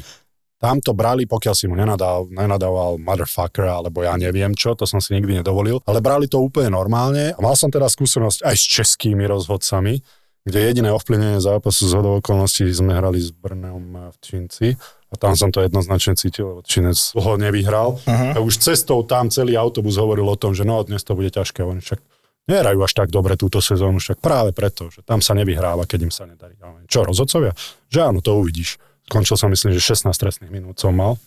Tam 0.59 0.83
to 0.83 0.91
brali, 0.91 1.23
pokiaľ 1.23 1.55
si 1.55 1.71
mu 1.71 1.79
nenadal, 1.79 2.27
nenadával 2.27 2.99
motherfucker, 2.99 3.63
alebo 3.63 4.03
ja 4.03 4.19
neviem 4.19 4.51
čo, 4.51 4.75
to 4.75 4.83
som 4.83 4.99
si 4.99 5.15
nikdy 5.15 5.39
nedovolil, 5.39 5.79
ale 5.87 6.03
brali 6.03 6.27
to 6.27 6.35
úplne 6.43 6.75
normálne. 6.75 7.31
A 7.31 7.39
mal 7.39 7.55
som 7.55 7.71
teda 7.71 7.87
skúsenosť 7.87 8.43
aj 8.43 8.55
s 8.59 8.65
českými 8.67 9.23
rozhodcami, 9.23 10.03
kde 10.43 10.59
jediné 10.59 10.91
ovplyvnenie 10.91 11.39
zápasu 11.39 11.87
z 11.87 11.95
hodou 11.95 12.19
okolností 12.19 12.67
sme 12.75 12.91
hrali 12.91 13.23
s 13.23 13.31
Brnom 13.31 14.11
v 14.11 14.17
Čínci 14.19 14.75
a 15.09 15.15
tam 15.15 15.39
som 15.39 15.47
to 15.47 15.63
jednoznačne 15.63 16.19
cítil, 16.19 16.51
lebo 16.51 16.61
Čínec 16.67 17.15
ho 17.15 17.33
nevyhral. 17.39 17.95
Uh-huh. 17.95 18.31
A 18.35 18.37
už 18.43 18.59
cestou 18.59 18.99
tam 19.07 19.31
celý 19.31 19.55
autobus 19.55 19.95
hovoril 19.95 20.27
o 20.27 20.35
tom, 20.35 20.51
že 20.51 20.67
no 20.67 20.83
dnes 20.83 21.07
to 21.07 21.15
bude 21.15 21.31
ťažké. 21.31 21.63
Oni 21.63 21.79
však 21.79 22.03
nehrajú 22.49 22.81
až 22.81 22.93
tak 22.97 23.09
dobre 23.13 23.37
túto 23.37 23.61
sezónu, 23.61 24.01
však 24.01 24.19
práve 24.19 24.51
preto, 24.51 24.89
že 24.89 25.05
tam 25.05 25.21
sa 25.21 25.37
nevyhráva, 25.37 25.85
keď 25.85 25.99
im 26.09 26.13
sa 26.13 26.25
nedarí. 26.25 26.57
Čo, 26.89 27.05
rozhodcovia? 27.05 27.53
Že 27.93 27.99
áno, 28.09 28.19
to 28.19 28.35
uvidíš. 28.35 28.81
Skončil 29.09 29.35
som 29.41 29.49
myslím, 29.49 29.73
že 29.73 29.81
16 29.81 30.13
trestných 30.13 30.53
minút 30.53 30.77
som 30.77 30.93
mal 30.93 31.17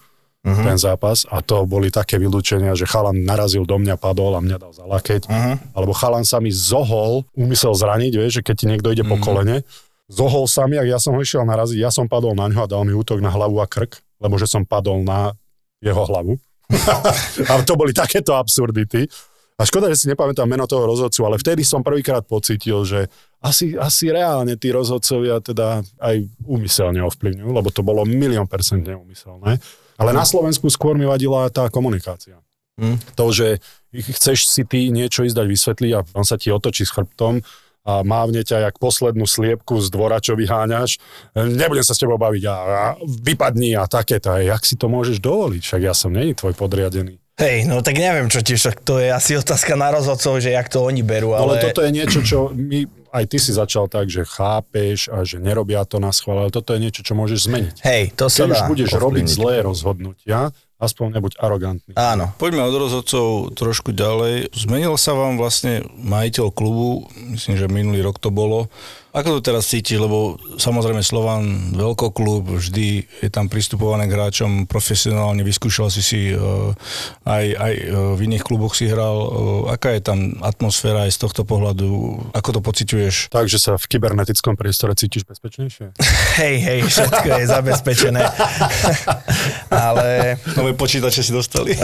uh-huh. 0.47 0.65
ten 0.67 0.79
zápas 0.79 1.27
a 1.31 1.43
to 1.43 1.67
boli 1.67 1.91
také 1.91 2.19
vylúčenia, 2.19 2.75
že 2.79 2.87
chalan 2.87 3.23
narazil 3.23 3.67
do 3.67 3.79
mňa, 3.79 3.99
padol 3.99 4.39
a 4.39 4.41
mňa 4.43 4.57
dal 4.59 4.73
za 4.75 4.87
lakeť. 4.87 5.27
Uh-huh. 5.27 5.55
Alebo 5.75 5.93
chalan 5.95 6.27
sa 6.27 6.43
mi 6.43 6.55
zohol, 6.55 7.27
umysel 7.35 7.75
zraniť, 7.75 8.13
vieš, 8.15 8.33
že 8.39 8.43
keď 8.47 8.55
ti 8.55 8.67
niekto 8.71 8.89
ide 8.95 9.03
uh-huh. 9.07 9.19
po 9.19 9.23
kolene, 9.23 9.67
zohol 10.11 10.47
sa 10.51 10.67
mi, 10.67 10.79
ak 10.79 10.87
ja 10.87 10.99
som 11.03 11.15
ho 11.15 11.21
išiel 11.23 11.47
naraziť, 11.47 11.79
ja 11.79 11.91
som 11.91 12.11
padol 12.11 12.39
na 12.39 12.51
ňo 12.51 12.67
a 12.67 12.71
dal 12.71 12.83
mi 12.87 12.95
útok 12.95 13.23
na 13.23 13.31
hlavu 13.31 13.63
a 13.63 13.67
krk, 13.67 13.99
lebo 14.23 14.39
že 14.39 14.51
som 14.51 14.67
padol 14.67 15.03
na 15.03 15.35
jeho 15.83 16.03
hlavu. 16.07 16.39
a 17.51 17.53
to 17.67 17.75
boli 17.79 17.95
takéto 17.95 18.35
absurdity. 18.39 19.07
A 19.63 19.67
škoda, 19.71 19.87
že 19.95 20.03
si 20.03 20.11
nepamätám 20.11 20.51
meno 20.51 20.67
toho 20.67 20.91
rozhodcu, 20.91 21.23
ale 21.23 21.39
vtedy 21.39 21.63
som 21.63 21.87
prvýkrát 21.87 22.27
pocítil, 22.27 22.83
že 22.83 23.07
asi, 23.39 23.79
asi 23.79 24.11
reálne 24.11 24.59
tí 24.59 24.75
rozhodcovia 24.75 25.39
teda 25.39 25.87
aj 26.03 26.27
úmyselne 26.43 26.99
ovplyvňujú, 27.07 27.47
lebo 27.47 27.71
to 27.71 27.87
bolo 27.87 28.03
milión 28.03 28.51
percent 28.51 28.83
neúmyselné. 28.83 29.63
Ale 30.03 30.11
na 30.11 30.27
Slovensku 30.27 30.67
skôr 30.67 30.99
mi 30.99 31.07
vadila 31.07 31.47
tá 31.47 31.71
komunikácia. 31.71 32.43
Hm. 32.75 32.99
To, 33.15 33.31
že 33.31 33.63
chceš 33.95 34.51
si 34.51 34.67
ty 34.67 34.91
niečo 34.91 35.23
ísť 35.23 35.39
dať 35.39 35.47
vysvetliť 35.47 35.93
a 35.95 36.03
on 36.19 36.27
sa 36.27 36.35
ti 36.35 36.51
otočí 36.51 36.83
s 36.83 36.91
chrbtom 36.91 37.39
a 37.87 38.03
mávne 38.03 38.43
ťa 38.43 38.67
jak 38.67 38.83
poslednú 38.83 39.31
sliepku 39.31 39.79
z 39.79 39.95
dvora, 39.95 40.19
čo 40.19 40.35
vyháňaš. 40.35 40.99
Nebudem 41.39 41.87
sa 41.87 41.95
s 41.95 42.03
tebou 42.03 42.19
baviť 42.19 42.45
a, 42.51 42.57
a 42.59 42.83
vypadni 42.99 43.79
a 43.79 43.87
takéto. 43.87 44.35
A 44.35 44.43
jak 44.43 44.67
si 44.67 44.75
to 44.75 44.91
môžeš 44.91 45.23
dovoliť? 45.23 45.63
Však 45.63 45.83
ja 45.87 45.95
som 45.95 46.11
není 46.11 46.35
tvoj 46.35 46.59
podriadený. 46.59 47.22
Hej, 47.41 47.65
no 47.65 47.81
tak 47.81 47.97
neviem, 47.97 48.29
čo 48.29 48.45
ti 48.45 48.55
však, 48.55 48.85
to 48.85 49.01
je 49.01 49.09
asi 49.09 49.41
otázka 49.41 49.73
na 49.73 49.89
rozhodcov, 49.89 50.37
že 50.39 50.53
jak 50.53 50.69
to 50.69 50.85
oni 50.85 51.01
berú, 51.01 51.33
Ale, 51.33 51.41
ale... 51.41 51.53
ale 51.57 51.65
toto 51.73 51.81
je 51.81 51.91
niečo, 51.91 52.21
čo 52.21 52.53
my, 52.53 52.85
aj 53.09 53.25
ty 53.25 53.37
si 53.41 53.57
začal 53.57 53.89
tak, 53.89 54.13
že 54.13 54.29
chápeš 54.29 55.09
a 55.09 55.25
že 55.25 55.41
nerobia 55.41 55.85
to 55.89 55.97
na 55.97 56.13
schvál, 56.13 56.45
ale 56.45 56.53
toto 56.53 56.77
je 56.77 56.81
niečo, 56.85 57.01
čo 57.01 57.17
môžeš 57.17 57.49
zmeniť. 57.49 57.77
Hej, 57.85 58.17
to 58.17 58.29
sa 58.29 58.45
Keď 58.45 58.53
už 58.53 58.63
budeš 58.69 58.91
robiť 58.93 59.25
ovplyvniť. 59.25 59.37
zlé 59.37 59.55
rozhodnutia, 59.65 60.53
aspoň 60.77 61.07
nebuď 61.15 61.33
arogantný. 61.39 61.93
Áno. 61.95 62.35
Poďme 62.37 62.67
od 62.67 62.75
rozhodcov 62.75 63.55
trošku 63.55 63.95
ďalej. 63.95 64.51
Zmenil 64.53 64.99
sa 64.99 65.15
vám 65.15 65.39
vlastne 65.39 65.87
majiteľ 65.95 66.53
klubu, 66.53 67.07
myslím, 67.33 67.55
že 67.57 67.71
minulý 67.71 68.03
rok 68.03 68.21
to 68.21 68.29
bolo. 68.29 68.67
Ako 69.13 69.39
to 69.39 69.53
teraz 69.53 69.69
cítiš, 69.69 70.01
lebo 70.01 70.41
samozrejme 70.57 71.05
Slovan, 71.05 71.77
veľkoklub, 71.77 72.57
vždy 72.57 73.05
je 73.21 73.29
tam 73.29 73.53
pristupované 73.53 74.09
k 74.09 74.17
hráčom 74.17 74.65
profesionálne, 74.65 75.45
vyskúšal 75.45 75.93
si 75.93 76.01
si 76.01 76.21
uh, 76.33 76.73
aj, 77.29 77.45
aj 77.53 77.75
uh, 77.93 78.17
v 78.17 78.21
iných 78.25 78.41
kluboch 78.41 78.73
si 78.73 78.89
hral. 78.89 79.13
Uh, 79.13 79.29
aká 79.69 79.93
je 79.93 80.01
tam 80.01 80.41
atmosféra 80.41 81.05
aj 81.05 81.13
z 81.13 81.29
tohto 81.29 81.45
pohľadu? 81.45 81.89
Ako 82.33 82.57
to 82.57 82.61
pociťuješ? 82.65 83.29
Takže 83.29 83.61
sa 83.61 83.77
v 83.77 83.85
kybernetickom 83.85 84.57
priestore 84.57 84.97
cítiš 84.97 85.29
bezpečnejšie? 85.29 85.93
Hej, 86.41 86.57
hej, 86.65 86.81
všetko 86.89 87.29
je 87.29 87.45
zabezpečené. 87.45 88.25
ale 89.85 90.41
Nové 90.57 90.73
počítače 90.73 91.21
si 91.21 91.29
dostali. 91.29 91.77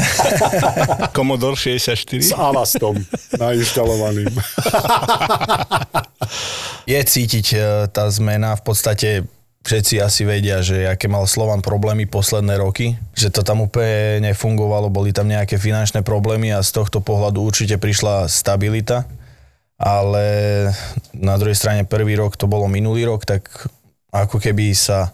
Commodore 1.17 1.57
64. 1.57 2.33
S 2.33 2.33
Avastom 2.33 2.97
nainštalovaným. 3.37 4.33
je 6.89 7.01
cítiť 7.19 7.47
e, 7.51 7.59
tá 7.91 8.07
zmena, 8.07 8.55
v 8.55 8.63
podstate 8.63 9.09
všetci 9.67 9.99
asi 9.99 10.23
vedia, 10.23 10.63
že 10.63 10.87
aké 10.87 11.11
mal 11.11 11.27
Slovan 11.27 11.67
problémy 11.67 12.07
posledné 12.07 12.63
roky, 12.63 12.95
že 13.19 13.35
to 13.35 13.43
tam 13.43 13.67
úplne 13.67 14.23
nefungovalo, 14.23 14.87
boli 14.87 15.11
tam 15.11 15.27
nejaké 15.27 15.59
finančné 15.59 16.07
problémy 16.07 16.55
a 16.55 16.63
z 16.63 16.71
tohto 16.71 17.03
pohľadu 17.03 17.43
určite 17.43 17.75
prišla 17.75 18.31
stabilita, 18.31 19.03
ale 19.75 20.25
na 21.11 21.35
druhej 21.35 21.59
strane 21.59 21.83
prvý 21.83 22.15
rok 22.15 22.39
to 22.39 22.47
bolo 22.47 22.71
minulý 22.71 23.03
rok, 23.11 23.27
tak 23.27 23.51
ako 24.15 24.39
keby 24.39 24.71
sa 24.73 25.11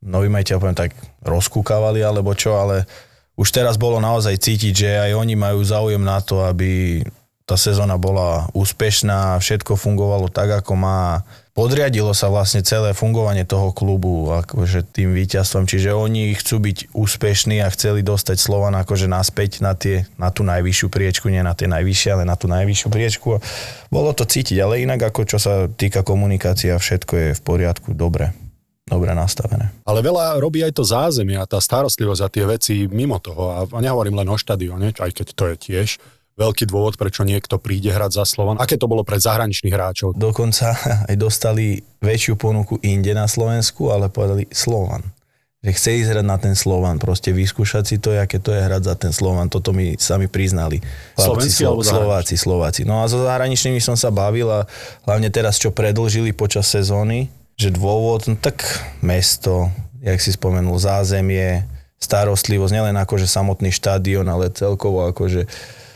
noví 0.00 0.32
majiteľ 0.32 0.56
poviem 0.58 0.80
tak 0.80 0.96
rozkúkavali 1.22 2.00
alebo 2.00 2.32
čo, 2.32 2.56
ale 2.56 2.88
už 3.36 3.52
teraz 3.52 3.76
bolo 3.76 4.00
naozaj 4.00 4.40
cítiť, 4.40 4.72
že 4.72 4.90
aj 4.96 5.12
oni 5.12 5.34
majú 5.36 5.60
záujem 5.60 6.02
na 6.02 6.18
to, 6.24 6.40
aby 6.42 7.02
tá 7.44 7.60
sezóna 7.60 8.00
bola 8.00 8.48
úspešná, 8.56 9.36
všetko 9.36 9.76
fungovalo 9.76 10.32
tak, 10.32 10.64
ako 10.64 10.72
má. 10.80 11.28
podriadilo 11.52 12.16
sa 12.16 12.32
vlastne 12.32 12.64
celé 12.64 12.96
fungovanie 12.96 13.44
toho 13.44 13.68
klubu 13.70 14.32
akože 14.32 14.80
tým 14.96 15.12
víťazstvom, 15.12 15.68
čiže 15.68 15.92
oni 15.92 16.32
chcú 16.40 16.56
byť 16.64 16.78
úspešní 16.96 17.60
a 17.60 17.68
chceli 17.68 18.00
dostať 18.00 18.40
Slovan 18.40 18.72
akože 18.80 19.06
naspäť 19.06 19.60
na, 19.60 19.76
tie, 19.76 20.08
na 20.16 20.32
tú 20.32 20.40
najvyššiu 20.40 20.88
priečku, 20.88 21.28
nie 21.28 21.44
na 21.44 21.52
tie 21.52 21.68
najvyššie, 21.68 22.10
ale 22.16 22.24
na 22.24 22.34
tú 22.34 22.48
najvyššiu 22.48 22.88
priečku. 22.88 23.38
Bolo 23.92 24.10
to 24.16 24.24
cítiť, 24.24 24.56
ale 24.64 24.80
inak 24.80 25.12
ako 25.12 25.28
čo 25.28 25.36
sa 25.36 25.68
týka 25.68 26.00
komunikácia, 26.00 26.80
všetko 26.80 27.12
je 27.12 27.28
v 27.36 27.40
poriadku, 27.44 27.92
dobre 27.92 28.32
dobre 28.84 29.16
nastavené. 29.16 29.72
Ale 29.88 30.04
veľa 30.04 30.36
robí 30.44 30.60
aj 30.60 30.76
to 30.76 30.84
zázemie 30.84 31.40
a 31.40 31.48
tá 31.48 31.56
starostlivosť 31.56 32.20
a 32.20 32.28
tie 32.28 32.44
veci 32.44 32.74
mimo 32.84 33.16
toho. 33.16 33.64
A 33.64 33.80
nehovorím 33.80 34.20
len 34.20 34.28
o 34.28 34.36
štadióne, 34.36 34.92
aj 34.92 35.08
keď 35.08 35.26
to 35.32 35.44
je 35.48 35.56
tiež 35.56 35.88
veľký 36.34 36.66
dôvod, 36.66 36.98
prečo 36.98 37.22
niekto 37.22 37.62
príde 37.62 37.94
hrať 37.94 38.18
za 38.18 38.24
Slovan. 38.26 38.58
Aké 38.58 38.74
to 38.74 38.90
bolo 38.90 39.06
pre 39.06 39.18
zahraničných 39.18 39.74
hráčov? 39.74 40.18
Dokonca 40.18 40.74
aj 41.10 41.14
dostali 41.14 41.82
väčšiu 42.02 42.34
ponuku 42.34 42.78
inde 42.82 43.14
na 43.14 43.30
Slovensku, 43.30 43.90
ale 43.94 44.10
povedali 44.10 44.50
Slovan. 44.50 45.02
Že 45.64 45.70
chce 45.80 45.90
ísť 45.96 46.10
hrať 46.12 46.26
na 46.28 46.36
ten 46.36 46.52
Slovan, 46.52 47.00
proste 47.00 47.32
vyskúšať 47.32 47.84
si 47.88 47.96
to, 47.96 48.12
aké 48.12 48.36
to 48.36 48.52
je 48.52 48.60
hrať 48.60 48.82
za 48.84 48.94
ten 49.00 49.12
Slovan. 49.16 49.48
Toto 49.48 49.72
mi 49.72 49.96
sami 49.96 50.28
priznali. 50.28 50.84
Slovenskí 51.16 51.64
alebo 51.64 51.80
Slováci, 51.80 52.36
Slováci. 52.36 52.80
No 52.84 53.00
a 53.00 53.08
so 53.08 53.24
zahraničnými 53.24 53.80
som 53.80 53.96
sa 53.96 54.12
bavil 54.12 54.44
a 54.52 54.68
hlavne 55.08 55.32
teraz, 55.32 55.56
čo 55.56 55.72
predlžili 55.72 56.36
počas 56.36 56.68
sezóny, 56.68 57.32
že 57.56 57.72
dôvod, 57.72 58.28
no 58.28 58.36
tak 58.36 58.60
mesto, 59.00 59.72
jak 60.04 60.20
si 60.20 60.36
spomenul, 60.36 60.76
zázemie, 60.76 61.64
starostlivosť, 61.96 62.72
nielen 62.76 62.96
akože 63.00 63.24
samotný 63.24 63.72
štadión, 63.72 64.28
ale 64.28 64.52
celkovo 64.52 65.08
akože 65.08 65.48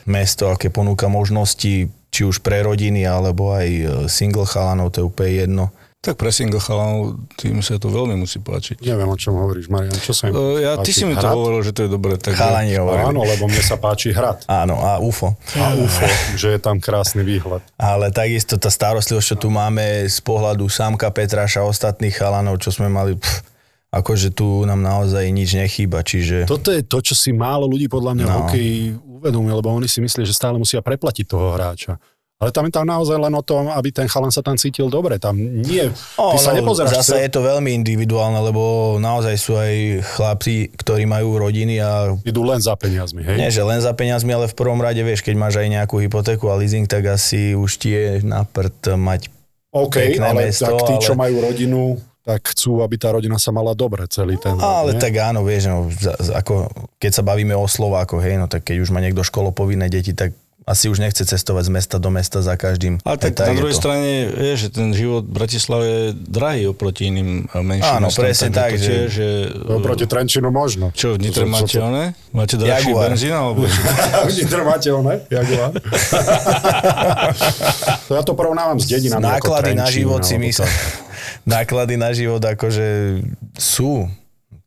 mesto, 0.08 0.48
aké 0.48 0.68
ponúka 0.68 1.06
možnosti, 1.06 1.86
či 2.08 2.20
už 2.22 2.40
pre 2.40 2.60
rodiny, 2.60 3.04
alebo 3.04 3.52
aj 3.52 3.68
e, 3.68 3.82
single 4.08 4.42
chalanov, 4.42 4.90
to 4.90 5.00
je 5.00 5.06
úplne 5.06 5.32
jedno. 5.36 5.64
Tak 5.98 6.14
pre 6.14 6.30
single 6.30 6.56
chalanov 6.56 7.18
tým 7.34 7.58
sa 7.58 7.74
to 7.74 7.90
veľmi 7.90 8.14
musí 8.14 8.38
páčiť. 8.38 8.78
Neviem, 8.80 9.10
o 9.10 9.18
čom 9.18 9.34
hovoríš, 9.34 9.66
Marian. 9.66 9.92
Čo 9.92 10.14
sa 10.14 10.30
im 10.30 10.32
Uh, 10.32 10.56
ja, 10.56 10.78
ty 10.78 10.94
si 10.94 11.02
mi 11.02 11.12
to 11.12 11.26
Hrad? 11.26 11.34
hovoril, 11.34 11.60
že 11.60 11.74
to 11.74 11.84
je 11.84 11.90
dobré. 11.90 12.14
Takže... 12.14 12.38
Chalani 12.38 12.78
hovorili. 12.78 13.02
Áno, 13.04 13.26
lebo 13.26 13.44
mne 13.44 13.58
sa 13.58 13.74
páči 13.76 14.14
hrad. 14.14 14.46
Áno, 14.46 14.78
a 14.78 15.02
UFO. 15.02 15.34
A 15.58 15.74
UFO, 15.74 16.06
že 16.34 16.54
je 16.54 16.60
tam 16.62 16.78
krásny 16.78 17.26
výhľad. 17.26 17.66
Ale 17.74 18.14
takisto 18.14 18.54
tá 18.54 18.70
starostlivosť, 18.70 19.26
čo 19.26 19.36
tu 19.36 19.50
máme 19.50 20.06
z 20.06 20.18
pohľadu 20.22 20.70
Samka 20.70 21.10
Petraša 21.10 21.60
a 21.60 21.68
ostatných 21.68 22.14
chalanov, 22.14 22.62
čo 22.62 22.70
sme 22.70 22.86
mali, 22.86 23.18
pff, 23.18 23.42
akože 23.90 24.30
tu 24.30 24.62
nám 24.64 24.78
naozaj 24.78 25.26
nič 25.28 25.58
nechýba, 25.58 26.06
čiže... 26.06 26.46
Toto 26.46 26.70
je 26.70 26.86
to, 26.86 27.02
čo 27.02 27.18
si 27.18 27.34
málo 27.34 27.66
ľudí 27.66 27.90
podľa 27.90 28.12
mňa 28.14 28.24
v 28.24 28.30
No. 28.30 28.38
hokeji 28.46 28.78
uvedomuje, 29.18 29.52
lebo 29.52 29.68
oni 29.68 29.90
si 29.90 29.98
myslia, 29.98 30.22
že 30.22 30.32
stále 30.32 30.56
musia 30.56 30.78
preplatiť 30.78 31.26
toho 31.26 31.58
hráča. 31.58 31.98
Ale 32.38 32.54
tam 32.54 32.70
je 32.70 32.72
tam 32.78 32.86
naozaj 32.86 33.18
len 33.18 33.34
o 33.34 33.42
tom, 33.42 33.66
aby 33.66 33.90
ten 33.90 34.06
chalan 34.06 34.30
sa 34.30 34.46
tam 34.46 34.54
cítil 34.54 34.86
dobre. 34.86 35.18
Tam 35.18 35.34
nie, 35.34 35.90
ty 35.90 36.38
sa 36.38 36.54
nepozeráš. 36.54 37.02
Zase 37.02 37.26
je 37.26 37.34
to 37.34 37.42
veľmi 37.42 37.74
individuálne, 37.74 38.38
lebo 38.38 38.94
naozaj 39.02 39.34
sú 39.34 39.58
aj 39.58 40.06
chlapci, 40.14 40.70
ktorí 40.70 41.02
majú 41.02 41.34
rodiny 41.34 41.82
a 41.82 42.14
Idú 42.22 42.46
len 42.46 42.62
za 42.62 42.78
peniazmi, 42.78 43.26
hej? 43.26 43.42
nie, 43.42 43.50
že 43.50 43.66
len 43.66 43.82
za 43.82 43.90
peniazmi, 43.90 44.30
ale 44.30 44.46
v 44.46 44.54
prvom 44.54 44.78
rade, 44.78 45.02
vieš, 45.02 45.26
keď 45.26 45.34
máš 45.34 45.58
aj 45.58 45.66
nejakú 45.66 45.98
hypotéku 45.98 46.46
a 46.46 46.54
leasing, 46.54 46.86
tak 46.86 47.10
asi 47.10 47.58
už 47.58 47.70
ti 47.74 47.90
je 47.90 48.22
na 48.22 48.46
prd 48.46 48.94
mať 48.94 49.34
OK, 49.74 49.98
pekné 49.98 50.30
ale 50.30 50.54
mesto, 50.54 50.70
tak 50.70 50.78
tí, 50.86 50.94
čo 51.02 51.18
ale- 51.18 51.20
majú 51.26 51.36
rodinu, 51.42 51.80
tak 52.24 52.44
chcú, 52.52 52.84
aby 52.84 52.96
tá 53.00 53.14
rodina 53.14 53.40
sa 53.40 53.54
mala 53.54 53.72
dobre 53.72 54.04
celý 54.10 54.36
ten 54.36 54.58
rok, 54.58 54.64
Ale 54.64 54.96
nie? 54.96 55.00
tak 55.00 55.16
áno, 55.16 55.46
vieš, 55.46 55.70
no, 55.70 55.88
ako, 56.36 56.68
keď 57.00 57.12
sa 57.14 57.22
bavíme 57.24 57.56
o 57.56 57.64
Slovákoch, 57.64 58.20
hej, 58.20 58.36
no 58.36 58.50
tak 58.50 58.68
keď 58.68 58.84
už 58.84 58.92
má 58.92 59.00
niekto 59.00 59.24
školopovinné 59.24 59.88
deti, 59.88 60.12
tak 60.12 60.36
asi 60.68 60.92
už 60.92 61.00
nechce 61.00 61.24
cestovať 61.24 61.64
z 61.64 61.72
mesta 61.72 61.96
do 61.96 62.12
mesta 62.12 62.44
za 62.44 62.52
každým. 62.52 63.00
Ale 63.00 63.16
tak, 63.16 63.40
na 63.40 63.56
je 63.56 63.56
druhej 63.56 63.72
to. 63.72 63.80
strane, 63.80 64.10
vieš, 64.28 64.58
že 64.60 64.76
ten 64.76 64.92
život 64.92 65.24
v 65.24 65.32
Bratislave 65.32 65.86
je 65.88 66.04
drahý 66.12 66.68
oproti 66.68 67.08
iným 67.08 67.48
eh, 67.48 67.64
menším 67.64 67.88
Áno, 67.96 68.12
mestom, 68.12 68.20
presne 68.20 68.48
tak, 68.52 68.76
to 68.76 68.84
že- 68.84 69.08
že... 69.08 69.26
No, 69.64 69.80
proti 69.80 70.04
Trenčinu 70.04 70.52
možno. 70.52 70.92
Čo, 70.92 71.16
v 71.16 71.24
Nitre 71.24 71.48
máte 71.48 71.80
one? 71.80 72.12
Máte 72.36 72.60
drahší 72.60 72.92
benzín, 72.92 73.32
alebo? 73.32 73.64
V 74.28 74.32
Nitre 74.36 74.60
máte 74.60 74.88
one? 74.92 75.24
Jaguar? 75.26 75.72
to 78.04 78.12
ja 78.18 78.22
to 78.22 78.36
porovnávam 78.36 78.76
s 78.76 78.84
dedinami 78.84 79.24
Náklady 79.24 79.72
na 79.72 79.88
život 79.88 80.20
si 80.20 80.36
myslím. 80.36 80.68
tak. 80.68 80.76
Náklady 81.48 81.96
na 81.96 82.12
život 82.12 82.44
akože 82.44 83.20
sú. 83.56 84.04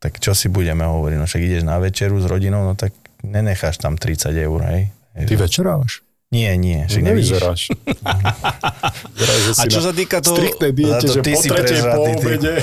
Tak 0.02 0.18
čo 0.18 0.34
si 0.34 0.50
budeme 0.50 0.82
hovoriť? 0.82 1.14
No 1.14 1.30
však 1.30 1.42
ideš 1.42 1.62
na 1.62 1.78
večeru 1.78 2.18
s 2.18 2.26
rodinou, 2.26 2.66
no 2.66 2.74
tak 2.74 2.90
nenecháš 3.22 3.78
tam 3.78 3.94
30 3.94 4.34
eur, 4.34 4.60
hej? 4.66 4.90
Ty 5.14 5.34
večeráš? 5.36 6.00
Nie, 6.28 6.56
nie. 6.56 6.88
Nevidíš. 6.88 7.04
Nevyzeráš. 7.04 7.60
Vyzeráš, 9.12 9.40
že 9.42 9.52
A 9.54 9.64
čo 9.66 9.80
sa 9.80 9.92
týka 9.92 10.18
toho... 10.18 10.32
striktnej 10.32 10.72
diete, 10.72 11.04
to 11.04 11.12
že 11.12 11.20
ty 11.20 11.30
po 11.30 11.40
tretej 11.42 11.52
po 11.52 11.52
prežratý, 11.52 12.08
ty. 12.08 12.16
obede, 12.18 12.54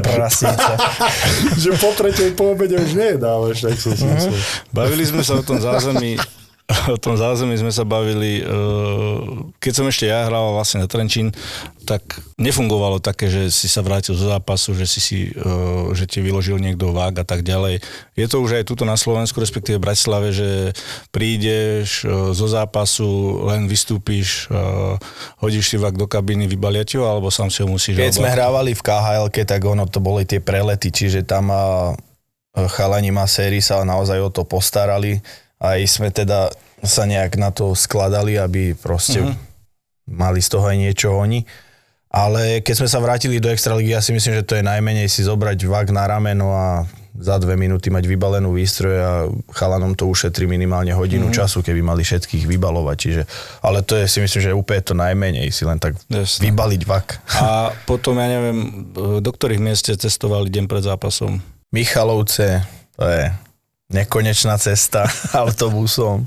Prasíca. 0.00 0.72
že 1.62 1.70
po 1.74 1.90
tretej 1.92 2.28
po 2.32 2.44
obede 2.48 2.76
už 2.76 2.92
nejedávaš, 2.92 3.56
tak 3.60 3.74
som 3.76 3.92
si 3.92 4.04
Mhm. 4.04 4.14
myslel. 4.14 4.38
Bavili 4.70 5.04
sme 5.04 5.22
sa 5.22 5.34
o 5.34 5.42
tom 5.42 5.58
zázemí, 5.58 6.14
o 6.94 6.98
tom 6.98 7.14
zázemí 7.14 7.54
sme 7.54 7.70
sa 7.70 7.86
bavili, 7.86 8.42
eh, 8.42 9.18
keď 9.62 9.72
som 9.72 9.86
ešte 9.86 10.10
ja 10.10 10.26
hral 10.26 10.50
vlastne 10.50 10.82
na 10.82 10.90
Trenčín, 10.90 11.30
tak 11.86 12.02
nefungovalo 12.42 12.98
také, 12.98 13.30
že 13.30 13.54
si 13.54 13.70
sa 13.70 13.86
vrátil 13.86 14.18
zo 14.18 14.26
zápasu, 14.26 14.74
že 14.74 14.86
si 14.90 14.98
si, 14.98 15.18
eh, 15.30 15.84
že 15.94 16.10
ti 16.10 16.18
vyložil 16.18 16.58
niekto 16.58 16.90
vák 16.90 17.22
a 17.22 17.24
tak 17.26 17.46
ďalej. 17.46 17.78
Je 18.18 18.26
to 18.26 18.42
už 18.42 18.58
aj 18.58 18.64
tuto 18.66 18.82
na 18.82 18.98
Slovensku, 18.98 19.38
respektíve 19.38 19.78
v 19.78 19.86
Bratislave, 19.86 20.34
že 20.34 20.74
prídeš 21.14 22.02
eh, 22.02 22.10
zo 22.34 22.46
zápasu, 22.50 23.46
len 23.46 23.70
vystúpiš, 23.70 24.50
hodíš 25.38 25.70
si 25.70 25.76
vák 25.78 25.94
do 25.94 26.10
kabiny, 26.10 26.50
vybalia 26.50 26.82
ti 26.82 26.98
ho, 26.98 27.06
alebo 27.06 27.30
sám 27.30 27.50
si 27.50 27.62
ho 27.62 27.68
musíš... 27.70 27.94
Keď 27.94 28.18
sme 28.18 28.30
hrávali 28.32 28.74
v 28.74 28.82
khl 28.82 29.30
tak 29.30 29.62
ono 29.62 29.86
to 29.86 30.02
boli 30.02 30.26
tie 30.26 30.42
prelety, 30.42 30.90
čiže 30.90 31.22
tam 31.22 31.52
chalani 32.56 33.12
sérii 33.28 33.60
sa 33.60 33.84
naozaj 33.84 34.18
o 34.18 34.30
to 34.32 34.48
postarali. 34.48 35.20
Aj 35.56 35.80
sme 35.88 36.12
teda 36.12 36.52
sa 36.84 37.08
nejak 37.08 37.40
na 37.40 37.48
to 37.50 37.72
skladali, 37.72 38.36
aby 38.36 38.76
proste 38.76 39.24
Mhm. 39.24 39.34
mali 40.12 40.40
z 40.44 40.48
toho 40.52 40.66
aj 40.68 40.76
niečo 40.76 41.08
oni. 41.12 41.42
Ale 42.06 42.62
keď 42.64 42.74
sme 42.80 42.88
sa 42.88 43.02
vrátili 43.02 43.42
do 43.42 43.50
Extraligy, 43.50 43.92
ja 43.92 44.00
si 44.00 44.14
myslím, 44.14 44.40
že 44.40 44.46
to 44.46 44.56
je 44.56 44.64
najmenej 44.64 45.10
si 45.10 45.20
zobrať 45.20 45.58
vak 45.68 45.92
na 45.92 46.06
rameno 46.06 46.48
a 46.54 46.86
za 47.16 47.40
dve 47.40 47.56
minúty 47.56 47.88
mať 47.88 48.04
vybalenú 48.04 48.52
výstroj 48.52 48.96
a 49.00 49.12
chalanom 49.56 49.96
to 49.96 50.04
ušetrí 50.04 50.44
minimálne 50.44 50.92
hodinu 50.92 51.28
mm-hmm. 51.28 51.40
času, 51.40 51.64
keby 51.64 51.80
mali 51.80 52.04
všetkých 52.04 52.44
vybalovať. 52.44 52.96
Čiže, 52.96 53.22
ale 53.64 53.80
to 53.80 53.96
je 53.96 54.04
si 54.04 54.20
myslím, 54.20 54.40
že 54.44 54.52
úplne 54.52 54.80
to 54.84 54.92
najmenej 54.92 55.48
si 55.48 55.64
len 55.64 55.80
tak 55.80 55.96
Jasné. 56.12 56.52
vybaliť 56.52 56.82
vak. 56.84 57.06
A 57.40 57.72
potom, 57.88 58.20
ja 58.20 58.28
neviem, 58.28 58.92
do 58.96 59.30
ktorých 59.32 59.60
miest 59.60 59.88
ste 59.88 59.96
cestovali 59.96 60.52
deň 60.52 60.68
pred 60.68 60.84
zápasom? 60.84 61.40
Michalovce, 61.72 62.64
to 63.00 63.04
je 63.08 63.32
nekonečná 63.92 64.58
cesta 64.58 65.06
autobusom. 65.42 66.26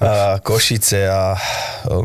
A 0.00 0.38
Košice 0.38 1.10
a 1.10 1.34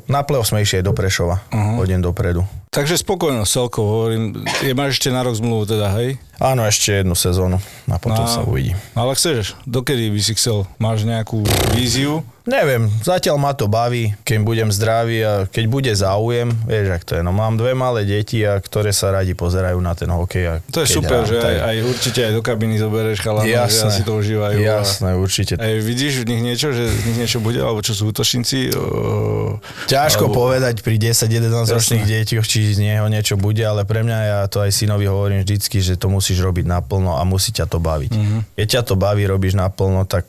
na 0.09 0.21
play-off 0.25 0.49
sme 0.49 0.65
išli 0.65 0.81
aj 0.81 0.85
do 0.85 0.93
Prešova, 0.93 1.37
uh-huh. 1.37 1.77
hodin 1.81 2.01
dopredu. 2.01 2.45
Takže 2.69 2.97
spokojnosť 2.97 3.49
celkovo, 3.49 3.87
hovorím. 3.97 4.45
Je, 4.61 4.71
máš 4.71 4.95
ešte 4.95 5.09
na 5.09 5.21
rok 5.21 5.33
zmluvu 5.33 5.65
teda, 5.67 5.89
hej? 5.91 6.21
Áno, 6.37 6.63
ešte 6.63 6.95
jednu 6.95 7.13
sezónu 7.13 7.57
a 7.83 7.97
potom 7.97 8.21
No. 8.21 8.29
sa 8.29 8.41
uvidí. 8.41 8.71
Ale 8.93 9.11
chceš, 9.11 9.57
dokedy 9.65 10.07
by 10.07 10.21
si 10.21 10.31
chcel? 10.33 10.63
Máš 10.77 11.03
nejakú 11.03 11.43
víziu? 11.73 12.21
Neviem, 12.45 12.89
zatiaľ 12.99 13.37
ma 13.37 13.51
to 13.51 13.67
baví, 13.67 14.15
keď 14.23 14.37
budem 14.39 14.69
zdravý 14.69 15.21
a 15.21 15.33
keď 15.45 15.65
bude 15.67 15.91
záujem, 15.91 16.49
vieš, 16.63 16.87
ak 16.91 17.03
to 17.03 17.13
je. 17.13 17.21
No 17.21 17.29
mám 17.29 17.53
dve 17.53 17.73
malé 17.73 18.01
deti, 18.03 18.41
a 18.41 18.57
ktoré 18.57 18.89
sa 18.89 19.11
radi 19.11 19.33
pozerajú 19.33 19.77
na 19.77 19.93
ten 19.93 20.07
hokej. 20.07 20.43
A 20.47 20.53
To 20.65 20.81
je 20.81 20.89
super, 20.89 21.21
hrám, 21.21 21.27
že 21.27 21.37
aj, 21.37 21.57
aj 21.59 21.77
určite 21.83 22.19
aj 22.23 22.33
do 22.33 22.41
kabiny 22.41 22.79
zoberieš 22.79 23.19
chalanov, 23.19 23.45
že 23.45 23.83
asi 23.83 24.01
to 24.01 24.13
užívajú. 24.15 24.55
a- 24.55 24.65
jasné, 24.79 25.09
určite. 25.13 25.53
Aj 25.55 25.73
vidíš 25.75 26.13
v 26.19 26.27
nich 26.27 26.41
niečo, 26.43 26.71
že 26.71 26.87
z 26.87 27.01
nich 27.05 27.17
niečo 27.19 27.37
bude, 27.37 27.59
alebo 27.59 27.81
čo 27.81 27.91
sú 27.91 28.07
útočníci? 28.07 28.73
O... 28.73 29.59
Ťažko 29.85 30.25
Alebo- 30.25 30.39
povedať 30.47 30.81
pri 30.81 30.95
10-11 30.97 31.69
ročných 31.69 32.05
deťoch, 32.07 32.45
či 32.45 32.58
z 32.73 32.79
neho 32.83 33.07
niečo 33.07 33.39
bude, 33.39 33.61
ale 33.63 33.87
pre 33.87 34.03
mňa 34.03 34.19
ja 34.19 34.39
to 34.51 34.63
aj 34.63 34.71
synovi 34.75 35.07
hovorím 35.07 35.41
vždycky, 35.43 35.79
že 35.79 35.95
to 35.95 36.11
musíš 36.11 36.43
robiť 36.43 36.67
naplno 36.67 37.15
a 37.15 37.23
musí 37.23 37.55
ťa 37.55 37.65
to 37.69 37.79
baviť. 37.79 38.11
Mhm. 38.11 38.19
Mm-hmm. 38.19 38.41
Keď 38.59 38.67
ťa 38.67 38.81
to 38.83 38.95
baví, 38.99 39.23
robíš 39.25 39.55
naplno, 39.55 40.03
tak 40.03 40.27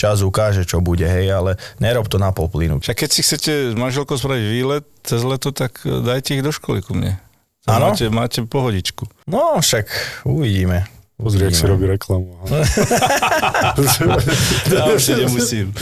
čas 0.00 0.24
ukáže, 0.24 0.64
čo 0.64 0.80
bude, 0.80 1.04
hej, 1.04 1.28
ale 1.28 1.60
nerob 1.76 2.08
to 2.08 2.16
na 2.16 2.32
pol 2.32 2.48
plynu. 2.48 2.80
Však 2.80 3.04
keď 3.04 3.10
si 3.12 3.20
chcete 3.20 3.52
s 3.72 3.74
manželkou 3.76 4.16
spraviť 4.16 4.44
výlet 4.48 4.84
cez 5.04 5.20
leto, 5.20 5.52
tak 5.52 5.84
e, 5.84 6.00
dajte 6.00 6.40
ich 6.40 6.44
do 6.44 6.48
školy 6.48 6.80
ku 6.80 6.96
mne. 6.96 7.20
Áno? 7.68 7.92
Máte, 7.92 8.08
máte 8.08 8.40
pohodičku. 8.48 9.04
No, 9.28 9.60
však 9.60 9.84
uvidíme. 10.24 10.88
Pozri, 11.20 11.44
ak 11.44 11.52
si 11.52 11.68
Uvidíme. 11.68 11.72
robí 11.76 11.84
reklamu. 11.92 12.32
Ja 14.70 14.88
už 14.90 15.02
si 15.02 15.12
nemusím. 15.14 15.72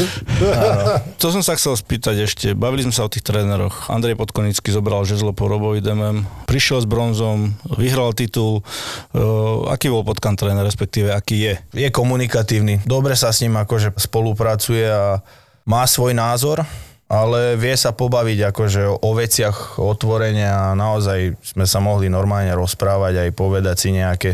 To 1.22 1.26
som 1.30 1.42
sa 1.44 1.54
chcel 1.54 1.78
spýtať 1.78 2.16
ešte. 2.26 2.46
Bavili 2.58 2.82
sme 2.82 2.94
sa 2.94 3.06
o 3.06 3.10
tých 3.12 3.22
tréneroch. 3.22 3.86
Andrej 3.92 4.18
Podkonický 4.18 4.74
zobral 4.74 5.06
žezlo 5.06 5.30
po 5.30 5.46
Robovi 5.46 5.78
Demem, 5.78 6.26
prišiel 6.50 6.82
s 6.82 6.86
bronzom, 6.88 7.54
vyhral 7.78 8.12
titul. 8.16 8.66
Uh, 9.14 9.70
aký 9.70 9.92
bol 9.92 10.02
Potkan 10.02 10.34
tréner, 10.34 10.66
respektíve 10.66 11.14
aký 11.14 11.36
je? 11.38 11.54
Je 11.76 11.88
komunikatívny, 11.88 12.82
dobre 12.82 13.14
sa 13.14 13.30
s 13.30 13.44
ním 13.44 13.54
akože 13.60 13.94
spolupracuje 13.94 14.84
a 14.88 15.22
má 15.68 15.84
svoj 15.84 16.16
názor, 16.16 16.64
ale 17.08 17.56
vie 17.56 17.72
sa 17.76 17.92
pobaviť 17.92 18.52
akože 18.52 19.00
o 19.00 19.10
veciach 19.16 19.80
otvorenia 19.80 20.72
a 20.72 20.76
naozaj 20.76 21.40
sme 21.40 21.64
sa 21.64 21.80
mohli 21.80 22.12
normálne 22.12 22.52
rozprávať 22.52 23.28
aj 23.28 23.30
povedať 23.32 23.76
si 23.76 23.88
nejaké 23.96 24.30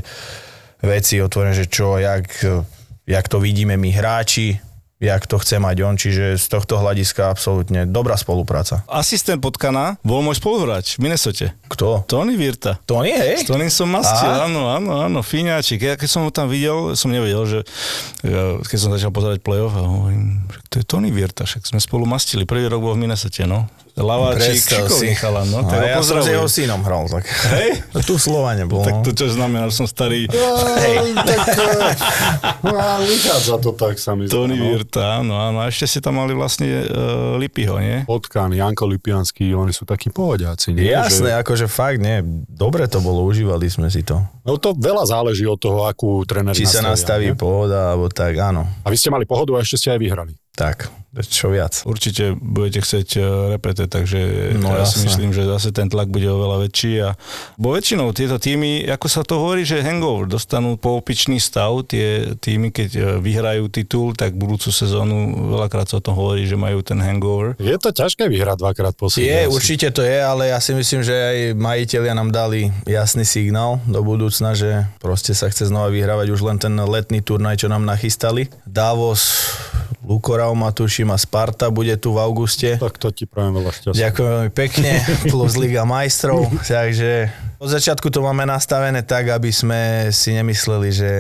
veci 0.85 1.19
otvorené, 1.21 1.57
že 1.57 1.67
čo, 1.67 1.97
jak, 1.99 2.29
jak 3.09 3.27
to 3.29 3.41
vidíme 3.41 3.77
my 3.77 3.91
hráči, 3.93 4.61
jak 5.05 5.27
to 5.27 5.37
chce 5.37 5.61
mať 5.61 5.77
on, 5.85 6.01
čiže 6.01 6.41
z 6.41 6.47
tohto 6.49 6.81
hľadiska 6.81 7.29
absolútne 7.29 7.85
dobrá 7.85 8.17
spolupráca. 8.17 8.87
Asistent 8.89 9.43
Potkana 9.43 10.01
bol 10.01 10.25
môj 10.25 10.41
spoluhráč 10.41 10.97
v 10.97 11.11
Minnesote. 11.11 11.53
Kto? 11.69 12.09
Tony 12.09 12.39
Virta. 12.41 12.81
Tony, 12.89 13.13
hej? 13.13 13.45
S 13.45 13.51
Toným 13.51 13.69
som 13.69 13.91
mastil, 13.91 14.31
Aha. 14.31 14.49
áno, 14.49 14.71
áno, 14.73 15.05
áno, 15.05 15.21
fíňačik. 15.21 15.85
Ja 15.85 15.95
keď 16.01 16.09
som 16.09 16.25
ho 16.25 16.31
tam 16.33 16.49
videl, 16.49 16.97
som 16.97 17.13
nevedel, 17.13 17.45
že 17.45 17.59
ja, 18.25 18.57
keď 18.65 18.79
som 18.81 18.95
začal 18.95 19.13
pozerať 19.13 19.45
play-off, 19.45 19.77
a 19.77 19.85
hovorím, 19.85 20.47
že 20.49 20.59
to 20.73 20.75
je 20.81 20.85
Tony 20.89 21.11
Virta, 21.13 21.45
však 21.45 21.69
sme 21.69 21.81
spolu 21.83 22.09
mastili. 22.09 22.49
Prvý 22.49 22.65
rok 22.71 22.81
bol 22.81 22.97
v 22.97 23.05
Minnesote, 23.05 23.45
no. 23.45 23.69
Laváčik, 23.95 24.59
šikovný 24.59 25.15
chalan, 25.15 25.47
no. 25.55 25.63
Tak 25.63 25.79
ho 25.79 25.87
a 25.87 25.87
ja 25.87 26.03
som 26.03 26.19
s 26.19 26.27
jeho 26.27 26.51
synom 26.51 26.83
hral, 26.83 27.07
tak. 27.07 27.31
Hej? 27.55 27.79
Tu 28.11 28.19
Slovane 28.19 28.67
bol. 28.67 28.83
Tak 28.83 29.01
no. 29.01 29.03
to 29.07 29.15
čo 29.15 29.31
znamená, 29.31 29.71
že 29.71 29.79
som 29.79 29.87
starý 29.87 30.27
Hej. 30.83 31.15
tak, 31.23 31.39
no, 32.67 32.75
a 32.75 32.99
vychádza 32.99 33.55
to 33.63 33.71
tak, 33.71 33.95
sa 34.03 34.19
mi 34.19 34.27
Tony 34.27 34.59
no. 34.59 34.75
Virta, 34.75 35.23
áno. 35.23 35.39
A 35.39 35.71
ešte 35.71 35.87
ste 35.87 36.01
tam 36.03 36.19
mali 36.19 36.35
vlastne 36.35 36.91
uh, 36.91 37.39
Lipiho, 37.39 37.79
nie? 37.79 38.03
Potkan, 38.03 38.51
Janko 38.51 38.91
Lipianský, 38.91 39.55
oni 39.55 39.71
sú 39.71 39.87
takí 39.87 40.11
pohodiaci. 40.11 40.75
Nie? 40.75 40.91
Jasné, 40.99 41.39
Že, 41.39 41.41
akože 41.47 41.67
fakt, 41.71 42.03
nie, 42.03 42.19
dobre 42.51 42.91
to 42.91 42.99
bolo, 42.99 43.23
užívali 43.23 43.71
sme 43.71 43.87
si 43.95 44.03
to. 44.03 44.19
no 44.43 44.59
to 44.59 44.75
veľa 44.75 45.07
záleží 45.07 45.47
od 45.47 45.63
toho, 45.63 45.87
akú 45.87 46.27
tréner 46.27 46.51
Či 46.51 46.67
sa 46.67 46.83
nastaví 46.83 47.31
nie? 47.31 47.39
pohoda, 47.39 47.95
alebo 47.95 48.11
tak, 48.11 48.35
áno. 48.43 48.67
A 48.83 48.91
vy 48.91 48.99
ste 48.99 49.15
mali 49.15 49.23
pohodu 49.23 49.55
a 49.55 49.63
ešte 49.63 49.79
ste 49.79 49.89
aj 49.95 50.01
vyhrali. 50.03 50.35
Tak, 50.59 50.91
čo 51.23 51.53
viac. 51.53 51.87
Určite 51.87 52.35
budete 52.35 52.83
chcieť 52.83 53.09
uh, 53.21 53.25
repete, 53.55 53.87
takže 53.87 54.57
No, 54.59 54.75
ja 54.75 54.87
si 54.89 55.05
myslím, 55.07 55.31
že 55.31 55.47
zase 55.47 55.71
ten 55.71 55.87
tlak 55.87 56.11
bude 56.11 56.27
oveľa 56.27 56.67
väčší. 56.67 56.93
A, 57.05 57.15
bo 57.55 57.75
väčšinou 57.75 58.11
tieto 58.17 58.41
týmy, 58.41 58.89
ako 58.91 59.07
sa 59.07 59.23
to 59.23 59.39
hovorí, 59.39 59.63
že 59.63 59.85
hangover, 59.85 60.27
dostanú 60.27 60.75
poopičný 60.81 61.39
stav, 61.39 61.87
tie 61.87 62.35
týmy, 62.39 62.75
keď 62.75 62.91
uh, 62.97 63.03
vyhrajú 63.21 63.71
titul, 63.71 64.17
tak 64.17 64.35
budúcu 64.35 64.71
sezónu, 64.75 65.51
veľakrát 65.55 65.91
sa 65.91 66.01
o 66.01 66.05
tom 66.05 66.19
hovorí, 66.19 66.49
že 66.49 66.59
majú 66.59 66.81
ten 66.81 66.99
hangover. 66.99 67.55
Je 67.61 67.77
to 67.79 67.95
ťažké 67.95 68.27
vyhrať 68.27 68.57
dvakrát 68.59 68.95
po 68.97 69.13
sebe. 69.13 69.29
Je, 69.29 69.47
asi. 69.47 69.53
určite 69.53 69.89
to 69.95 70.03
je, 70.03 70.19
ale 70.19 70.51
ja 70.51 70.59
si 70.59 70.73
myslím, 70.75 71.05
že 71.05 71.15
aj 71.15 71.39
majiteľia 71.59 72.13
nám 72.17 72.31
dali 72.33 72.73
jasný 72.89 73.23
signál 73.27 73.79
do 73.85 74.01
budúcna, 74.01 74.57
že 74.57 74.87
proste 74.99 75.37
sa 75.37 75.51
chce 75.51 75.69
znova 75.69 75.91
vyhrávať 75.93 76.33
už 76.33 76.41
len 76.47 76.57
ten 76.57 76.75
letný 76.75 77.21
turnaj, 77.21 77.61
čo 77.61 77.69
nám 77.69 77.85
nachystali. 77.85 78.49
Davos, 78.65 79.51
Lukorauma, 80.05 80.69
tuším, 80.71 81.11
a 81.11 81.19
Sparta 81.19 81.73
bude 81.73 81.97
tu 81.97 82.13
v 82.13 82.21
auguste. 82.21 82.77
Tak 82.77 83.01
to 83.01 83.09
ti 83.09 83.25
prajem 83.25 83.57
veľa 83.57 83.73
šťastia. 83.73 84.01
Ďakujem 84.09 84.31
veľmi 84.31 84.53
pekne, 84.53 84.91
plus 85.33 85.57
Liga 85.57 85.89
majstrov, 85.89 86.53
takže 86.61 87.33
od 87.57 87.69
začiatku 87.73 88.13
to 88.13 88.21
máme 88.21 88.45
nastavené 88.45 89.01
tak, 89.01 89.33
aby 89.33 89.49
sme 89.49 90.13
si 90.13 90.37
nemysleli, 90.37 90.89
že 90.93 91.11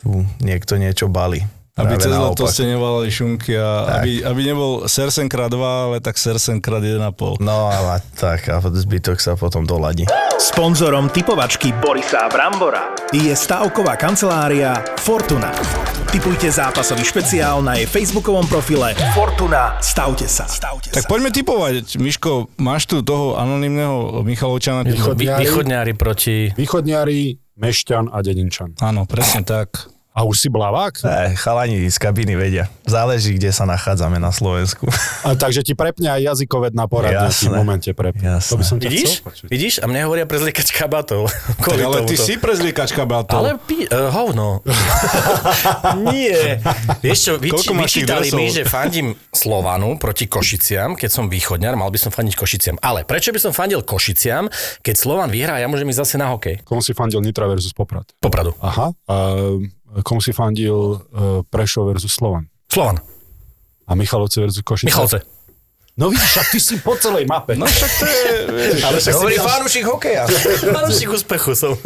tu 0.00 0.24
niekto 0.40 0.80
niečo 0.80 1.12
bali. 1.12 1.44
Aby 1.72 1.96
cez 1.96 2.12
leto 2.12 2.44
ste 2.52 2.68
nevalali 2.68 3.08
šunky 3.08 3.56
a 3.56 3.68
Tak. 3.88 4.04
aby, 4.04 4.12
aby 4.28 4.40
nebol 4.44 4.84
Sersen 4.84 5.24
krát 5.24 5.48
2, 5.48 5.56
ale 5.56 5.96
tak 6.04 6.20
Sersen 6.20 6.60
krát 6.60 6.84
1,5. 6.84 7.40
No 7.40 7.72
a 7.72 7.96
tak, 8.12 8.44
a 8.52 8.60
zbytok 8.60 9.16
sa 9.16 9.40
potom 9.40 9.64
doladí. 9.64 10.04
Sponzorom 10.36 11.08
typovačky 11.08 11.72
Borisa 11.72 12.28
Brambora 12.28 12.92
je 13.16 13.32
stavková 13.32 13.96
kancelária 13.96 14.84
Fortuna. 15.00 15.48
Typujte 16.12 16.52
zápasový 16.52 17.08
špeciál 17.08 17.64
na 17.64 17.72
jej 17.80 17.88
facebookovom 17.88 18.44
profile 18.44 18.92
Fortuna. 19.16 19.80
Stavte 19.80 20.28
sa. 20.28 20.44
Stavte 20.44 20.92
Tak 20.92 21.08
poďme 21.08 21.32
typovať. 21.32 21.96
Miško, 21.96 22.52
máš 22.60 22.84
tu 22.84 23.00
toho 23.00 23.40
anonimného 23.40 24.20
Michalovčana? 24.20 24.84
Východniari, 24.84 25.40
východňári 25.40 25.92
proti... 25.96 26.52
východniari, 26.52 27.40
Mešťan 27.56 28.12
a 28.12 28.20
Dedinčan. 28.20 28.76
Áno, 28.84 29.08
presne 29.08 29.40
tak. 29.40 29.88
A 30.12 30.22
už 30.22 30.36
si 30.36 30.48
blavák? 30.48 31.00
E, 31.00 31.32
chalani 31.34 31.88
z 31.88 31.96
kabiny 31.96 32.36
vedia. 32.36 32.68
Záleží, 32.84 33.32
kde 33.32 33.48
sa 33.48 33.64
nachádzame 33.64 34.20
na 34.20 34.28
Slovensku. 34.28 34.84
A, 35.24 35.32
takže 35.32 35.64
ti 35.64 35.72
prepne 35.72 36.04
aj 36.06 36.36
jazykové 36.36 36.68
na 36.68 36.84
poradne, 36.84 37.32
v 37.32 37.48
momente 37.48 37.88
prepne. 37.90 38.36
Jasné. 38.36 38.50
To 38.52 38.56
by 38.60 38.64
som 38.66 38.76
ťa 38.76 38.88
Vidíš? 38.92 39.10
chcel. 39.24 39.48
Vidíš? 39.48 39.74
A 39.80 39.88
mne 39.88 40.04
hovoria 40.04 40.28
prezliekať 40.28 40.68
kabátov. 40.70 41.26
Tak, 41.62 41.64
Kvôli 41.64 41.82
ale 41.82 41.98
ty 42.04 42.14
tomuto. 42.14 42.26
si 42.26 42.32
prezliekačka 42.36 43.02
batov. 43.06 43.38
Ale 43.38 43.56
pi- 43.56 43.86
uh, 43.86 44.10
hovno. 44.10 44.60
Nie. 46.06 46.58
Vieš 47.00 47.18
čo, 47.18 47.32
vyč- 47.36 47.70
vyčítali 47.70 48.28
mi, 48.32 48.48
že 48.48 48.64
fandím 48.64 49.14
Slovanu 49.30 49.96
proti 49.96 50.26
Košiciam, 50.26 50.92
keď 50.92 51.08
som 51.08 51.24
východňar, 51.26 51.72
mal 51.72 51.88
by 51.88 51.98
som 51.98 52.10
fandiť 52.10 52.34
Košiciam. 52.34 52.76
Ale 52.78 53.02
prečo 53.02 53.30
by 53.30 53.40
som 53.40 53.52
fandil 53.52 53.80
Košiciam, 53.80 54.50
keď 54.80 54.94
Slovan 54.94 55.30
vyhrá, 55.30 55.56
ja 55.56 55.66
môžem 55.66 55.88
ísť 55.88 56.00
zase 56.02 56.14
na 56.16 56.28
hokej? 56.28 56.60
Komu 56.62 56.80
si 56.80 56.92
fandil 56.92 57.22
Nitra 57.22 57.46
versus 57.46 57.72
Poprad? 57.72 58.04
Popradu. 58.18 58.52
Aha. 58.58 58.90
A 59.06 59.14
komu 60.00 60.24
si 60.24 60.32
fandil 60.32 60.72
uh, 60.72 61.44
Prešov 61.44 61.92
versus 61.92 62.16
Slovan? 62.16 62.48
Slovan. 62.72 63.04
A 63.84 63.92
Michalovce 63.92 64.40
versus 64.40 64.64
Košice? 64.64 64.88
Michalovce. 64.88 65.20
No 65.92 66.08
vidíš, 66.08 66.38
ty 66.48 66.56
si 66.56 66.80
po 66.80 66.96
celej 66.96 67.28
mape. 67.28 67.52
No 67.52 67.68
však 67.68 67.90
to 68.00 68.04
je, 68.08 68.24
vieš, 68.56 68.80
Ale 68.80 68.96
však 68.96 69.14
Hovorí 69.20 69.36
fanúšik 69.36 69.84
hokeja. 69.84 70.24
Fanúšik 70.80 71.12
úspechu 71.12 71.52
som. 71.52 71.76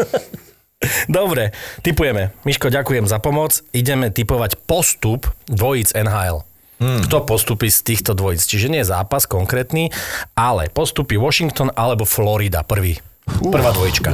Dobre, 1.11 1.51
typujeme. 1.83 2.31
Miško, 2.47 2.71
ďakujem 2.71 3.11
za 3.11 3.19
pomoc. 3.19 3.59
Ideme 3.75 4.15
typovať 4.15 4.63
postup 4.71 5.27
dvojíc 5.51 5.91
NHL. 5.97 6.47
Hmm. 6.77 7.01
Kto 7.09 7.25
postupí 7.25 7.73
z 7.73 7.81
týchto 7.83 8.13
dvojíc? 8.13 8.45
Čiže 8.45 8.69
nie 8.69 8.85
je 8.85 8.93
zápas 8.93 9.25
konkrétny, 9.25 9.89
ale 10.37 10.69
postupí 10.69 11.17
Washington 11.17 11.73
alebo 11.73 12.05
Florida 12.05 12.63
prvý. 12.63 13.01
Prvá 13.27 13.71
dvojička. 13.75 14.11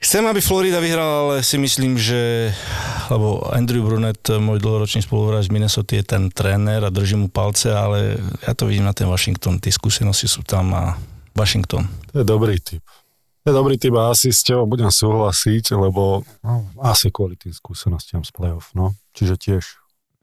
Chcem, 0.00 0.24
aby 0.26 0.40
Florida 0.40 0.80
vyhrala, 0.80 1.14
ale 1.20 1.34
si 1.44 1.60
myslím, 1.60 2.00
že 2.00 2.50
lebo 3.12 3.44
Andrew 3.52 3.84
Brunet, 3.84 4.20
môj 4.40 4.60
dlhoročný 4.64 5.04
spoluhráč 5.04 5.48
z 5.48 5.52
Minnesota, 5.52 5.96
je 5.96 6.04
ten 6.04 6.32
tréner 6.32 6.80
a 6.80 6.88
držím 6.88 7.26
mu 7.26 7.28
palce, 7.28 7.68
ale 7.68 8.16
ja 8.40 8.52
to 8.56 8.64
vidím 8.64 8.88
na 8.88 8.96
ten 8.96 9.04
Washington, 9.04 9.60
tie 9.60 9.68
skúsenosti 9.68 10.24
sú 10.24 10.40
tam 10.40 10.72
a 10.72 10.96
Washington. 11.36 11.84
To 12.16 12.24
je 12.24 12.26
dobrý 12.26 12.56
typ. 12.60 12.80
To 13.44 13.52
je 13.52 13.54
dobrý 13.54 13.76
typ 13.76 13.92
a 14.00 14.08
asi 14.08 14.32
s 14.32 14.40
tebou 14.40 14.64
budem 14.64 14.88
súhlasiť, 14.88 15.76
lebo 15.76 16.24
no, 16.40 16.64
asi 16.80 17.12
kvôli 17.12 17.36
tým 17.36 17.52
skúsenostiam 17.52 18.24
z 18.24 18.32
play-off, 18.32 18.72
no. 18.72 18.96
Čiže 19.12 19.34
tiež. 19.36 19.64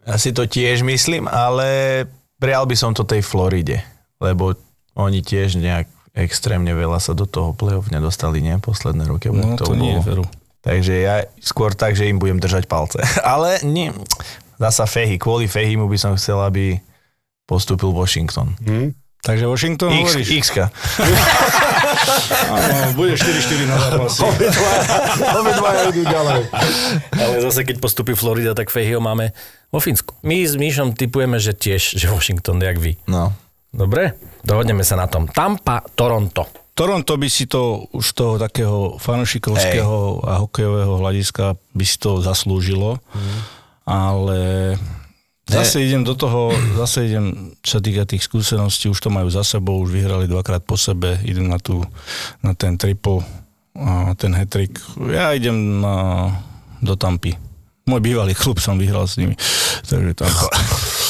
Ja 0.10 0.18
si 0.18 0.34
to 0.34 0.50
tiež 0.50 0.82
myslím, 0.82 1.30
ale 1.30 2.10
prijal 2.42 2.66
by 2.66 2.74
som 2.74 2.98
to 2.98 3.06
tej 3.06 3.22
Floride, 3.22 3.86
lebo 4.18 4.58
oni 4.98 5.22
tiež 5.22 5.62
nejak 5.62 5.86
extrémne 6.16 6.72
veľa 6.76 7.00
sa 7.00 7.16
do 7.16 7.24
toho 7.24 7.56
play-off 7.56 7.92
nedostali, 7.92 8.44
nie? 8.44 8.60
Posledné 8.60 9.08
roky. 9.08 9.32
No 9.32 9.56
jak 9.56 9.64
to 9.64 9.76
nie 9.76 9.96
je 9.96 10.04
veru. 10.04 10.26
Takže 10.62 10.94
ja 10.94 11.26
skôr 11.42 11.74
tak, 11.74 11.98
že 11.98 12.06
im 12.06 12.22
budem 12.22 12.38
držať 12.38 12.70
palce. 12.70 13.02
Ale 13.34 13.64
nie, 13.66 13.90
zasa 14.62 14.86
Fehy, 14.86 15.18
kvôli 15.18 15.50
Fehimu 15.50 15.90
by 15.90 15.98
som 15.98 16.14
chcel, 16.14 16.38
aby 16.38 16.78
postúpil 17.50 17.90
Washington. 17.90 18.54
Hm? 18.62 18.94
Takže 19.22 19.46
Washington 19.46 19.94
X, 19.94 20.18
hovoríš? 20.18 20.28
X-ka. 20.34 20.66
Áno, 22.50 22.98
bude 22.98 23.14
4-4 23.14 23.70
na 23.70 23.78
zápasy. 23.78 24.26
Obidvaja 25.46 25.94
idú 25.94 26.02
ďalej. 26.10 26.42
Ale 27.14 27.34
zase, 27.46 27.62
keď 27.62 27.78
postupí 27.78 28.18
Florida, 28.18 28.58
tak 28.58 28.74
Fehio 28.74 28.98
máme 28.98 29.30
vo 29.70 29.78
Fínsku. 29.78 30.18
My 30.26 30.42
s 30.42 30.58
Míšom 30.58 30.98
typujeme, 30.98 31.38
že 31.38 31.54
tiež, 31.54 32.02
že 32.02 32.10
Washington, 32.10 32.66
jak 32.66 32.82
vy. 32.82 32.98
No. 33.06 33.30
Dobre? 33.72 34.20
Dohodneme 34.44 34.84
sa 34.84 35.00
na 35.00 35.08
tom. 35.08 35.32
Tampa, 35.32 35.80
Toronto. 35.96 36.44
Toronto 36.76 37.16
by 37.16 37.28
si 37.32 37.48
to 37.48 37.88
už 37.96 38.06
toho 38.16 38.34
takého 38.36 39.00
fanušikovského 39.00 40.24
a 40.24 40.44
hokejového 40.44 41.00
hľadiska 41.00 41.56
by 41.76 41.84
si 41.84 42.00
to 42.00 42.24
zaslúžilo, 42.24 43.00
ale 43.84 44.74
zase 45.48 45.84
idem 45.84 46.08
do 46.08 46.16
toho, 46.16 46.56
zase 46.80 47.12
idem, 47.12 47.56
čo 47.60 47.80
sa 47.80 47.82
týka 47.84 48.08
tých 48.08 48.24
skúseností, 48.24 48.88
už 48.88 49.04
to 49.04 49.12
majú 49.12 49.28
za 49.28 49.44
sebou, 49.44 49.84
už 49.84 49.92
vyhrali 49.92 50.32
dvakrát 50.32 50.64
po 50.64 50.80
sebe, 50.80 51.20
idem 51.28 51.52
na, 51.52 51.60
tú, 51.60 51.84
na 52.40 52.56
ten 52.56 52.80
triple, 52.80 53.20
ten 54.16 54.32
hetrik. 54.36 54.80
Ja 55.12 55.36
idem 55.36 55.84
na, 55.84 56.28
do 56.80 56.96
Tampy. 56.96 57.36
Môj 57.84 58.00
bývalý 58.00 58.32
klub 58.32 58.64
som 58.64 58.80
vyhral 58.80 59.12
s 59.12 59.20
nimi, 59.20 59.36
takže 59.84 60.16
Tampa. 60.16 60.50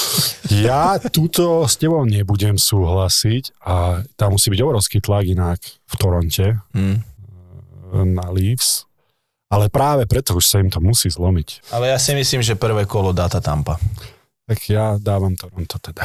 Ja 0.51 0.99
túto 0.99 1.63
s 1.63 1.79
tebou 1.79 2.03
nebudem 2.03 2.59
súhlasiť 2.59 3.55
a 3.63 4.03
tam 4.13 4.35
musí 4.35 4.51
byť 4.51 4.59
obrovský 4.59 4.99
tlak 4.99 5.23
inak 5.25 5.59
v 5.63 5.93
Toronte 5.95 6.45
Hm. 6.75 6.97
na 8.11 8.27
Leafs. 8.27 8.83
Ale 9.47 9.67
práve 9.67 10.07
preto 10.07 10.31
už 10.33 10.43
sa 10.43 10.59
im 10.59 10.67
to 10.67 10.79
musí 10.79 11.07
zlomiť. 11.07 11.71
Ale 11.71 11.91
ja 11.91 11.99
si 11.99 12.11
myslím, 12.11 12.39
že 12.39 12.55
prvé 12.55 12.87
kolo 12.87 13.11
dá 13.11 13.27
tá 13.27 13.43
Tampa. 13.43 13.75
Tak 14.41 14.59
ja 14.67 14.95
dávam 14.95 15.31
Toronto 15.35 15.79
teda. 15.79 16.03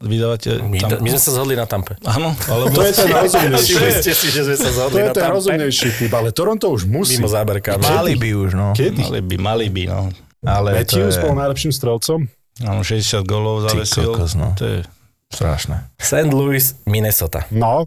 Vydávate 0.00 0.60
My, 0.60 0.76
Tampu? 0.76 1.00
my 1.00 1.08
sme 1.12 1.20
sa 1.20 1.30
zhodli 1.32 1.56
na 1.56 1.64
Tampe. 1.64 1.96
Áno, 2.04 2.32
alebo... 2.44 2.72
To 2.72 2.84
je 2.84 2.92
ten 2.92 3.08
rozumnejší. 3.08 3.72
Všimli 3.72 3.92
ste 4.00 4.12
si, 4.12 4.26
že 4.28 4.40
sme 4.44 4.56
sa 4.56 4.64
To 4.64 4.72
zhodli 4.74 4.96
je 4.96 5.04
na 5.04 5.12
ten 5.12 5.22
Tampe. 5.24 5.36
rozumnejší 5.40 5.88
typ, 5.96 6.12
ale 6.12 6.28
Toronto 6.32 6.66
už 6.68 6.84
musí. 6.84 7.16
Mimo 7.16 7.28
záberka. 7.28 7.76
Mali 7.76 8.12
by 8.16 8.28
už, 8.36 8.50
no. 8.52 8.66
Kedy? 8.72 9.00
Mali 9.00 9.20
by, 9.22 9.36
mali 9.38 9.66
by, 9.68 9.82
no. 9.88 10.00
Ale 10.44 10.68
to 10.72 10.76
Matthews 10.76 11.16
je... 11.16 11.22
bol 11.24 11.32
najlepším 11.34 11.72
strelcom. 11.72 12.20
Áno, 12.64 12.80
60 12.80 13.26
golov 13.28 13.68
zavesil. 13.68 14.16
kokos, 14.16 14.32
no. 14.32 14.54
To 14.56 14.64
je 14.64 14.80
Strašné. 15.26 15.90
St. 15.98 16.30
Louis, 16.32 16.62
Minnesota. 16.86 17.44
No, 17.50 17.84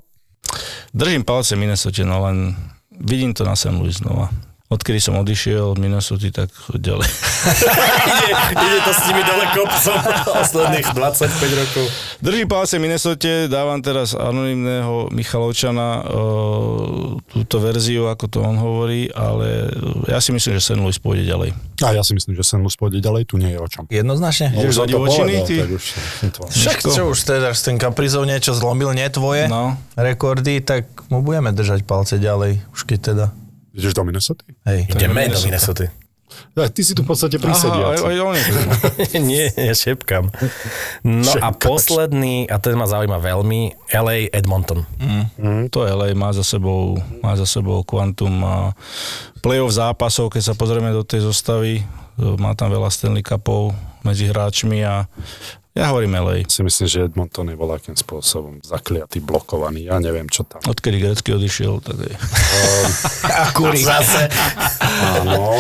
Držím 0.94 1.24
palce 1.24 1.56
Minnesota, 1.56 2.04
no 2.06 2.20
len 2.26 2.56
vidím 3.00 3.34
to 3.34 3.46
na 3.46 3.56
St. 3.56 3.72
Louis 3.72 3.98
znova. 3.98 4.30
Odkedy 4.70 5.02
som 5.02 5.18
odišiel 5.18 5.66
od 5.66 5.76
Minnesota, 5.76 6.30
tak 6.32 6.54
ďalej. 6.70 7.10
ide, 8.06 8.30
ide 8.54 8.80
to 8.86 8.92
s 8.94 9.02
nimi 9.04 9.26
dole 9.26 9.46
kopcom 9.50 9.98
posledných 10.30 10.88
25 10.94 11.26
rokov. 11.58 11.86
Držím 12.22 12.46
palce 12.46 12.78
Minnesota, 12.78 13.50
dávam 13.50 13.82
teraz 13.82 14.14
anonimného 14.14 15.10
Michalovčana 15.10 15.90
e, 15.96 16.02
túto 17.26 17.58
verziu, 17.58 18.06
ako 18.06 18.26
to 18.28 18.38
on 18.40 18.56
hovorí, 18.56 19.10
ale 19.10 19.74
ja 20.06 20.22
si 20.22 20.30
myslím, 20.30 20.54
že 20.54 20.64
St. 20.64 20.78
Louis 20.78 20.94
pôjde 20.96 21.26
ďalej. 21.26 21.50
a 21.80 21.90
ja 21.90 22.06
si 22.06 22.14
myslím, 22.14 22.38
že 22.38 22.46
St. 22.46 22.62
Louis 22.62 22.78
pôjde 22.78 23.02
ďalej, 23.02 23.26
tu 23.26 23.42
nie 23.42 23.50
je 23.50 23.58
o 23.58 23.66
čom. 23.66 23.90
Jednoznačne? 23.90 24.54
Ideš 24.54 24.70
Už 24.70 24.78
do 24.78 24.86
divočiny, 24.86 25.34
ty? 25.50 25.66
už 25.66 25.86
to... 26.30 26.46
Však 26.46 26.78
čo 26.86 27.10
už 27.10 27.18
teda, 27.26 27.58
s 27.58 27.66
tým 27.66 27.82
kaprizou 27.82 28.22
niečo 28.22 28.54
zlomil, 28.54 28.94
nie 28.94 29.10
tvoje 29.10 29.50
No. 29.50 29.82
rekordy, 29.98 30.62
tak 30.62 30.86
mu 31.10 31.26
budeme 31.26 31.50
držať 31.50 31.82
palce 31.82 32.22
ďalej, 32.22 32.62
už 32.70 32.86
keď 32.86 33.00
teda. 33.02 33.26
Ideš 33.74 33.94
do 33.94 34.04
Minnesota? 34.04 34.44
Hej. 34.66 34.90
Ideme 34.90 35.30
do 35.30 35.40
Minnesota. 35.42 35.90
Ja, 36.54 36.70
ty 36.70 36.86
si 36.86 36.94
tu 36.94 37.02
v 37.02 37.10
podstate 37.10 37.42
Aha, 37.42 37.42
aj, 37.42 37.50
prisediaci. 37.50 38.04
aj 38.06 38.18
on 38.22 38.34
je. 38.38 38.46
Nie, 39.30 39.46
ja 39.50 39.74
šepkam. 39.74 40.30
No 41.02 41.32
a 41.42 41.50
posledný, 41.52 42.46
a 42.46 42.62
ten 42.62 42.78
ma 42.78 42.86
zaujíma 42.86 43.18
veľmi, 43.18 43.90
LA 43.90 44.30
Edmonton. 44.30 44.86
To 45.74 45.78
LA 45.82 46.14
má 46.14 46.30
za 46.30 46.46
sebou, 46.46 47.02
má 47.26 47.34
za 47.34 47.50
sebou 47.50 47.82
kvantum 47.82 48.32
a 48.46 48.78
playoff 49.42 49.74
zápasov, 49.74 50.30
keď 50.30 50.54
sa 50.54 50.54
pozrieme 50.54 50.94
do 50.94 51.02
tej 51.02 51.26
zostavy, 51.26 51.82
má 52.20 52.54
tam 52.54 52.70
veľa 52.70 52.94
Stanley 52.94 53.26
Cupov 53.26 53.74
medzi 54.06 54.30
hráčmi 54.30 54.86
a 54.86 55.10
ja 55.80 55.90
hovorím 55.90 56.12
LA. 56.14 56.44
Si 56.46 56.60
myslím, 56.60 56.86
že 56.86 56.98
Edmonton 57.08 57.48
je 57.48 57.56
voľakým 57.56 57.96
spôsobom 57.96 58.60
zakliatý, 58.60 59.24
blokovaný. 59.24 59.88
Ja 59.88 59.98
neviem, 59.98 60.28
čo 60.28 60.44
tam. 60.44 60.60
Odkedy 60.68 61.00
Grecky 61.00 61.32
odišiel, 61.32 61.80
tak 61.80 61.96
je. 62.04 62.14
A 63.40 63.48
kúri. 63.56 63.80
Zase. 63.80 64.28
Áno. 65.24 65.56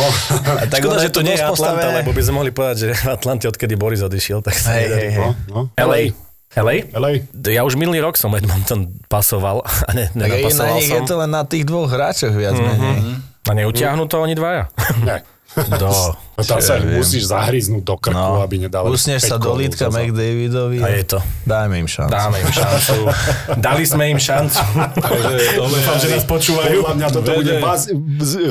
A 0.59 0.67
tak 0.67 0.84
Škoda, 0.84 0.99
že 0.99 1.09
to 1.09 1.24
nie 1.24 1.34
je 1.34 1.41
Atlanta, 1.41 1.55
postavené. 1.55 2.03
lebo 2.03 2.11
by 2.11 2.22
sme 2.22 2.34
mohli 2.36 2.51
povedať, 2.51 2.78
že 2.84 2.88
v 2.99 3.09
Atlante, 3.09 3.45
odkedy 3.47 3.74
Boris 3.80 4.03
odišiel, 4.03 4.43
tak 4.43 4.59
sa 4.59 4.76
hej, 4.76 4.86
hej. 4.91 5.09
No, 5.15 5.30
no. 5.47 5.59
LA. 5.80 6.11
LA? 6.57 6.89
LA. 6.91 7.11
Ja 7.47 7.61
už 7.61 7.78
minulý 7.78 8.01
rok 8.01 8.17
som 8.17 8.34
Edmonton 8.34 8.89
pasoval 9.05 9.61
a 9.88 9.89
ne, 9.93 10.09
Tak 10.09 10.17
aj 10.17 10.20
na 10.20 10.34
nenapasoval 10.34 10.76
nich 10.76 10.89
som. 10.89 10.97
je 10.97 11.01
to 11.05 11.15
len 11.15 11.32
na 11.32 11.43
tých 11.45 11.63
dvoch 11.63 11.88
hráčoch 11.88 12.34
viac 12.34 12.57
menej. 12.57 13.22
A 13.45 13.51
neutiahnu 13.53 14.03
to 14.05 14.20
oni 14.20 14.34
dvaja? 14.34 14.67
Ne. 15.01 15.22
Do. 15.82 15.91
No 16.39 16.47
tam 16.47 16.64
sa 16.64 16.80
viem. 16.80 16.95
musíš 16.95 17.28
zahryznúť 17.28 17.84
do 17.84 17.99
krku, 17.99 18.16
No. 18.16 18.39
aby 18.39 18.64
nedávali 18.64 18.95
Usneš 18.95 19.28
sa 19.28 19.36
do 19.36 19.51
lítka 19.51 19.91
McDavidovi. 19.91 20.80
A 20.80 20.88
je 20.95 21.03
to. 21.05 21.20
Dajme 21.43 21.76
im 21.76 21.89
šancu. 21.89 22.16
Dáme 22.16 22.38
im 22.39 22.47
šancu. 22.47 22.95
Dali 23.68 23.84
sme 23.84 24.03
im 24.07 24.16
šancu. 24.16 24.64
Dúfam, 25.60 25.97
že 25.99 26.07
nás 26.10 26.24
počúvajú. 26.24 26.80
Podľa 26.80 26.95
mňa 26.95 27.07
toto 27.12 27.32
bude 27.36 27.53
vaz, 27.60 27.91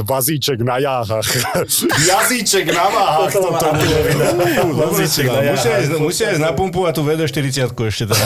vazíček 0.04 0.60
na 0.60 0.76
jáhach. 0.76 1.24
Jazyček 2.12 2.68
na 2.68 2.86
váhach. 2.92 3.32
Toto 3.32 3.56
Antilovina. 3.56 4.24
Vazíček 4.68 5.24
na 5.24 5.40
jáhach. 5.40 5.56
Musia 5.56 5.72
ísť, 5.80 5.92
musia 5.96 6.26
ísť 6.36 6.42
na 6.44 6.52
pumpu 6.52 6.84
a 6.84 6.92
tu 6.92 7.00
VD40 7.00 7.72
ešte 7.72 8.04
tam. 8.04 8.20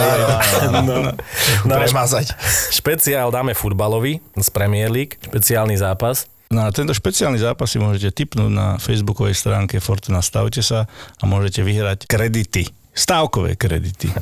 No, 0.82 1.14
no, 1.62 1.70
Premazať. 1.70 2.34
špeciál 2.74 3.30
dáme 3.30 3.54
futbalový 3.54 4.18
z 4.34 4.48
Premier 4.50 4.90
League, 4.90 5.22
špeciálny 5.22 5.78
zápas. 5.78 6.26
Na 6.52 6.68
tento 6.68 6.92
špeciálny 6.92 7.40
zápas 7.40 7.72
si 7.72 7.80
môžete 7.80 8.12
tipnúť 8.12 8.52
na 8.52 8.76
facebookovej 8.76 9.32
stránke 9.32 9.80
Fortuna 9.80 10.20
Stavte 10.20 10.60
sa 10.60 10.84
a 11.16 11.24
môžete 11.24 11.64
vyhrať 11.64 12.04
kredity. 12.04 12.68
Stávkové 12.92 13.56
kredity. 13.56 14.12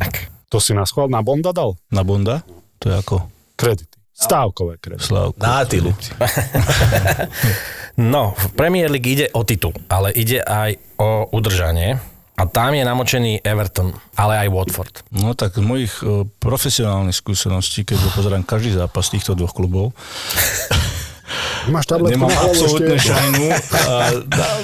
To 0.47 0.63
si 0.63 0.71
nás 0.71 0.95
chval 0.95 1.11
na 1.11 1.27
Bonda 1.27 1.51
dal? 1.51 1.75
Na 1.91 2.07
Bonda? 2.07 2.47
To 2.79 2.87
je 2.87 2.95
ako 2.95 3.17
Kredity. 3.59 3.99
Stávkové 4.15 4.79
kredity. 4.79 5.11
Slavku. 5.11 5.43
Na 5.43 5.67
Atilu. 5.67 5.91
No, 8.01 8.33
v 8.33 8.47
Premier 8.57 8.89
League 8.89 9.05
ide 9.05 9.29
o 9.37 9.45
titul, 9.45 9.77
ale 9.93 10.09
ide 10.17 10.41
aj 10.41 10.79
o 10.97 11.29
udržanie. 11.37 12.01
A 12.41 12.49
tam 12.49 12.73
je 12.73 12.81
namočený 12.81 13.45
Everton, 13.45 13.93
ale 14.17 14.41
aj 14.41 14.49
Watford. 14.49 14.95
No 15.13 15.37
tak 15.37 15.53
z 15.53 15.61
mojich 15.61 15.93
e, 16.01 16.25
profesionálnych 16.41 17.13
skúseností, 17.13 17.85
keď 17.85 18.01
pozerám 18.17 18.49
každý 18.49 18.73
zápas 18.73 19.13
týchto 19.13 19.37
dvoch 19.37 19.53
klubov, 19.53 19.93
Máš 21.71 21.85
tabletku 21.87 22.17
nemám 22.17 22.33
absolútne 22.33 22.97
šajnu. 22.99 23.47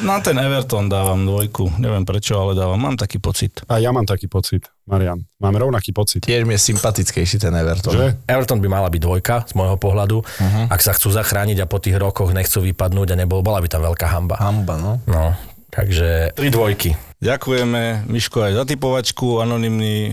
Na 0.02 0.18
ten 0.24 0.36
Everton 0.36 0.90
dávam 0.90 1.22
dvojku. 1.22 1.78
Neviem 1.78 2.02
prečo, 2.02 2.36
ale 2.36 2.56
dávam. 2.56 2.80
Mám 2.80 2.96
taký 2.98 3.22
pocit. 3.22 3.62
A 3.70 3.78
ja 3.78 3.92
mám 3.92 4.04
taký 4.08 4.26
pocit, 4.26 4.66
Marian. 4.88 5.22
Máme 5.38 5.62
rovnaký 5.62 5.92
pocit. 5.94 6.24
Tiež 6.24 6.48
mi 6.48 6.56
je 6.56 6.62
sympatickejší 6.72 7.36
ten 7.38 7.54
Everton. 7.54 7.92
Že? 7.94 8.06
Everton 8.26 8.58
by 8.58 8.68
mala 8.68 8.88
byť 8.90 9.00
dvojka 9.02 9.36
z 9.46 9.52
môjho 9.54 9.76
pohľadu. 9.78 10.18
Uh-huh. 10.24 10.64
Ak 10.72 10.80
sa 10.82 10.96
chcú 10.96 11.12
zachrániť 11.12 11.62
a 11.62 11.70
po 11.70 11.78
tých 11.78 12.00
rokoch 12.00 12.32
nechcú 12.34 12.64
vypadnúť 12.64 13.14
a 13.14 13.16
nebol, 13.20 13.44
bola 13.44 13.62
by 13.62 13.68
tam 13.70 13.84
veľká 13.86 14.06
hamba. 14.10 14.40
Hamba, 14.40 14.74
no. 14.80 14.92
No, 15.06 15.36
takže 15.70 16.32
tri 16.34 16.48
dvojky. 16.50 16.96
Ďakujeme, 17.16 18.04
Miško, 18.12 18.44
aj 18.44 18.52
za 18.60 18.64
typovačku, 18.68 19.40
anonymný, 19.40 20.12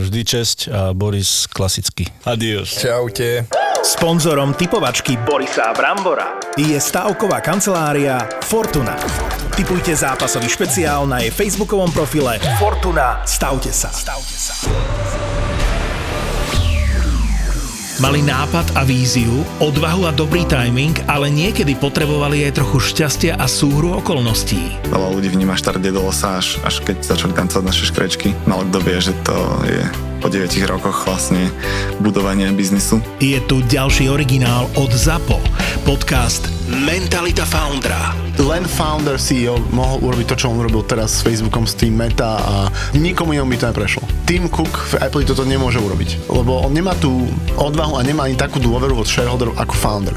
vždy 0.00 0.20
česť 0.24 0.58
a 0.72 0.80
Boris 0.96 1.44
klasicky. 1.44 2.08
Adios. 2.24 2.72
Čaute. 2.72 3.44
Sponzorom 3.84 4.56
typovačky 4.56 5.20
Borisa 5.22 5.70
Brambora 5.76 6.40
je 6.58 6.74
stavková 6.80 7.44
kancelária 7.44 8.26
Fortuna. 8.42 8.96
Typujte 9.54 9.94
zápasový 9.94 10.48
špeciál 10.50 11.06
na 11.06 11.22
jej 11.22 11.30
facebookovom 11.30 11.92
profile 11.92 12.40
Fortuna. 12.56 13.22
Stavte 13.28 13.70
sa. 13.70 13.92
Stavte 13.92 14.34
sa. 14.34 14.54
Mali 17.98 18.22
nápad 18.22 18.78
a 18.78 18.86
víziu, 18.86 19.42
odvahu 19.58 20.06
a 20.06 20.14
dobrý 20.14 20.46
timing, 20.46 20.94
ale 21.10 21.34
niekedy 21.34 21.74
potrebovali 21.74 22.46
aj 22.46 22.62
trochu 22.62 22.94
šťastia 22.94 23.34
a 23.34 23.50
súhru 23.50 23.90
okolností. 23.98 24.70
Veľa 24.94 25.18
ľudí 25.18 25.26
vníma 25.34 25.58
štart 25.58 25.82
Dedolosa 25.82 26.38
až, 26.38 26.62
až 26.62 26.78
keď 26.86 27.02
začali 27.02 27.34
tancovať 27.34 27.64
naše 27.66 27.90
škrečky. 27.90 28.38
Malo 28.46 28.62
kto 28.70 28.78
vie, 28.86 29.02
že 29.02 29.14
to 29.26 29.34
je 29.66 29.82
po 30.22 30.30
9 30.30 30.46
rokoch 30.70 31.10
vlastne 31.10 31.50
budovania 31.98 32.54
biznisu. 32.54 33.02
Je 33.18 33.42
tu 33.50 33.66
ďalší 33.66 34.06
originál 34.06 34.70
od 34.78 34.94
ZAPO. 34.94 35.42
Podcast 35.82 36.57
Mentalita 36.68 37.48
Foundra. 37.48 38.12
len 38.36 38.68
founder 38.68 39.16
CEO 39.16 39.56
mohol 39.72 40.04
urobiť 40.04 40.26
to, 40.28 40.34
čo 40.36 40.52
on 40.52 40.60
urobil 40.60 40.84
teraz 40.84 41.16
s 41.16 41.24
Facebookom, 41.24 41.64
s 41.64 41.72
tým 41.72 41.96
Meta 41.96 42.36
a 42.36 42.54
nikomu 42.92 43.32
inom 43.32 43.48
by 43.48 43.56
to 43.56 43.72
neprešlo. 43.72 44.04
Tim 44.28 44.52
Cook 44.52 44.92
v 44.92 45.00
Apple 45.00 45.24
toto 45.24 45.48
nemôže 45.48 45.80
urobiť, 45.80 46.28
lebo 46.28 46.60
on 46.68 46.76
nemá 46.76 46.92
tú 47.00 47.24
odvahu 47.56 47.96
a 47.96 48.04
nemá 48.04 48.28
ani 48.28 48.36
takú 48.36 48.60
dôveru 48.60 49.00
od 49.00 49.08
shareholderov 49.08 49.56
ako 49.56 49.74
founder. 49.80 50.16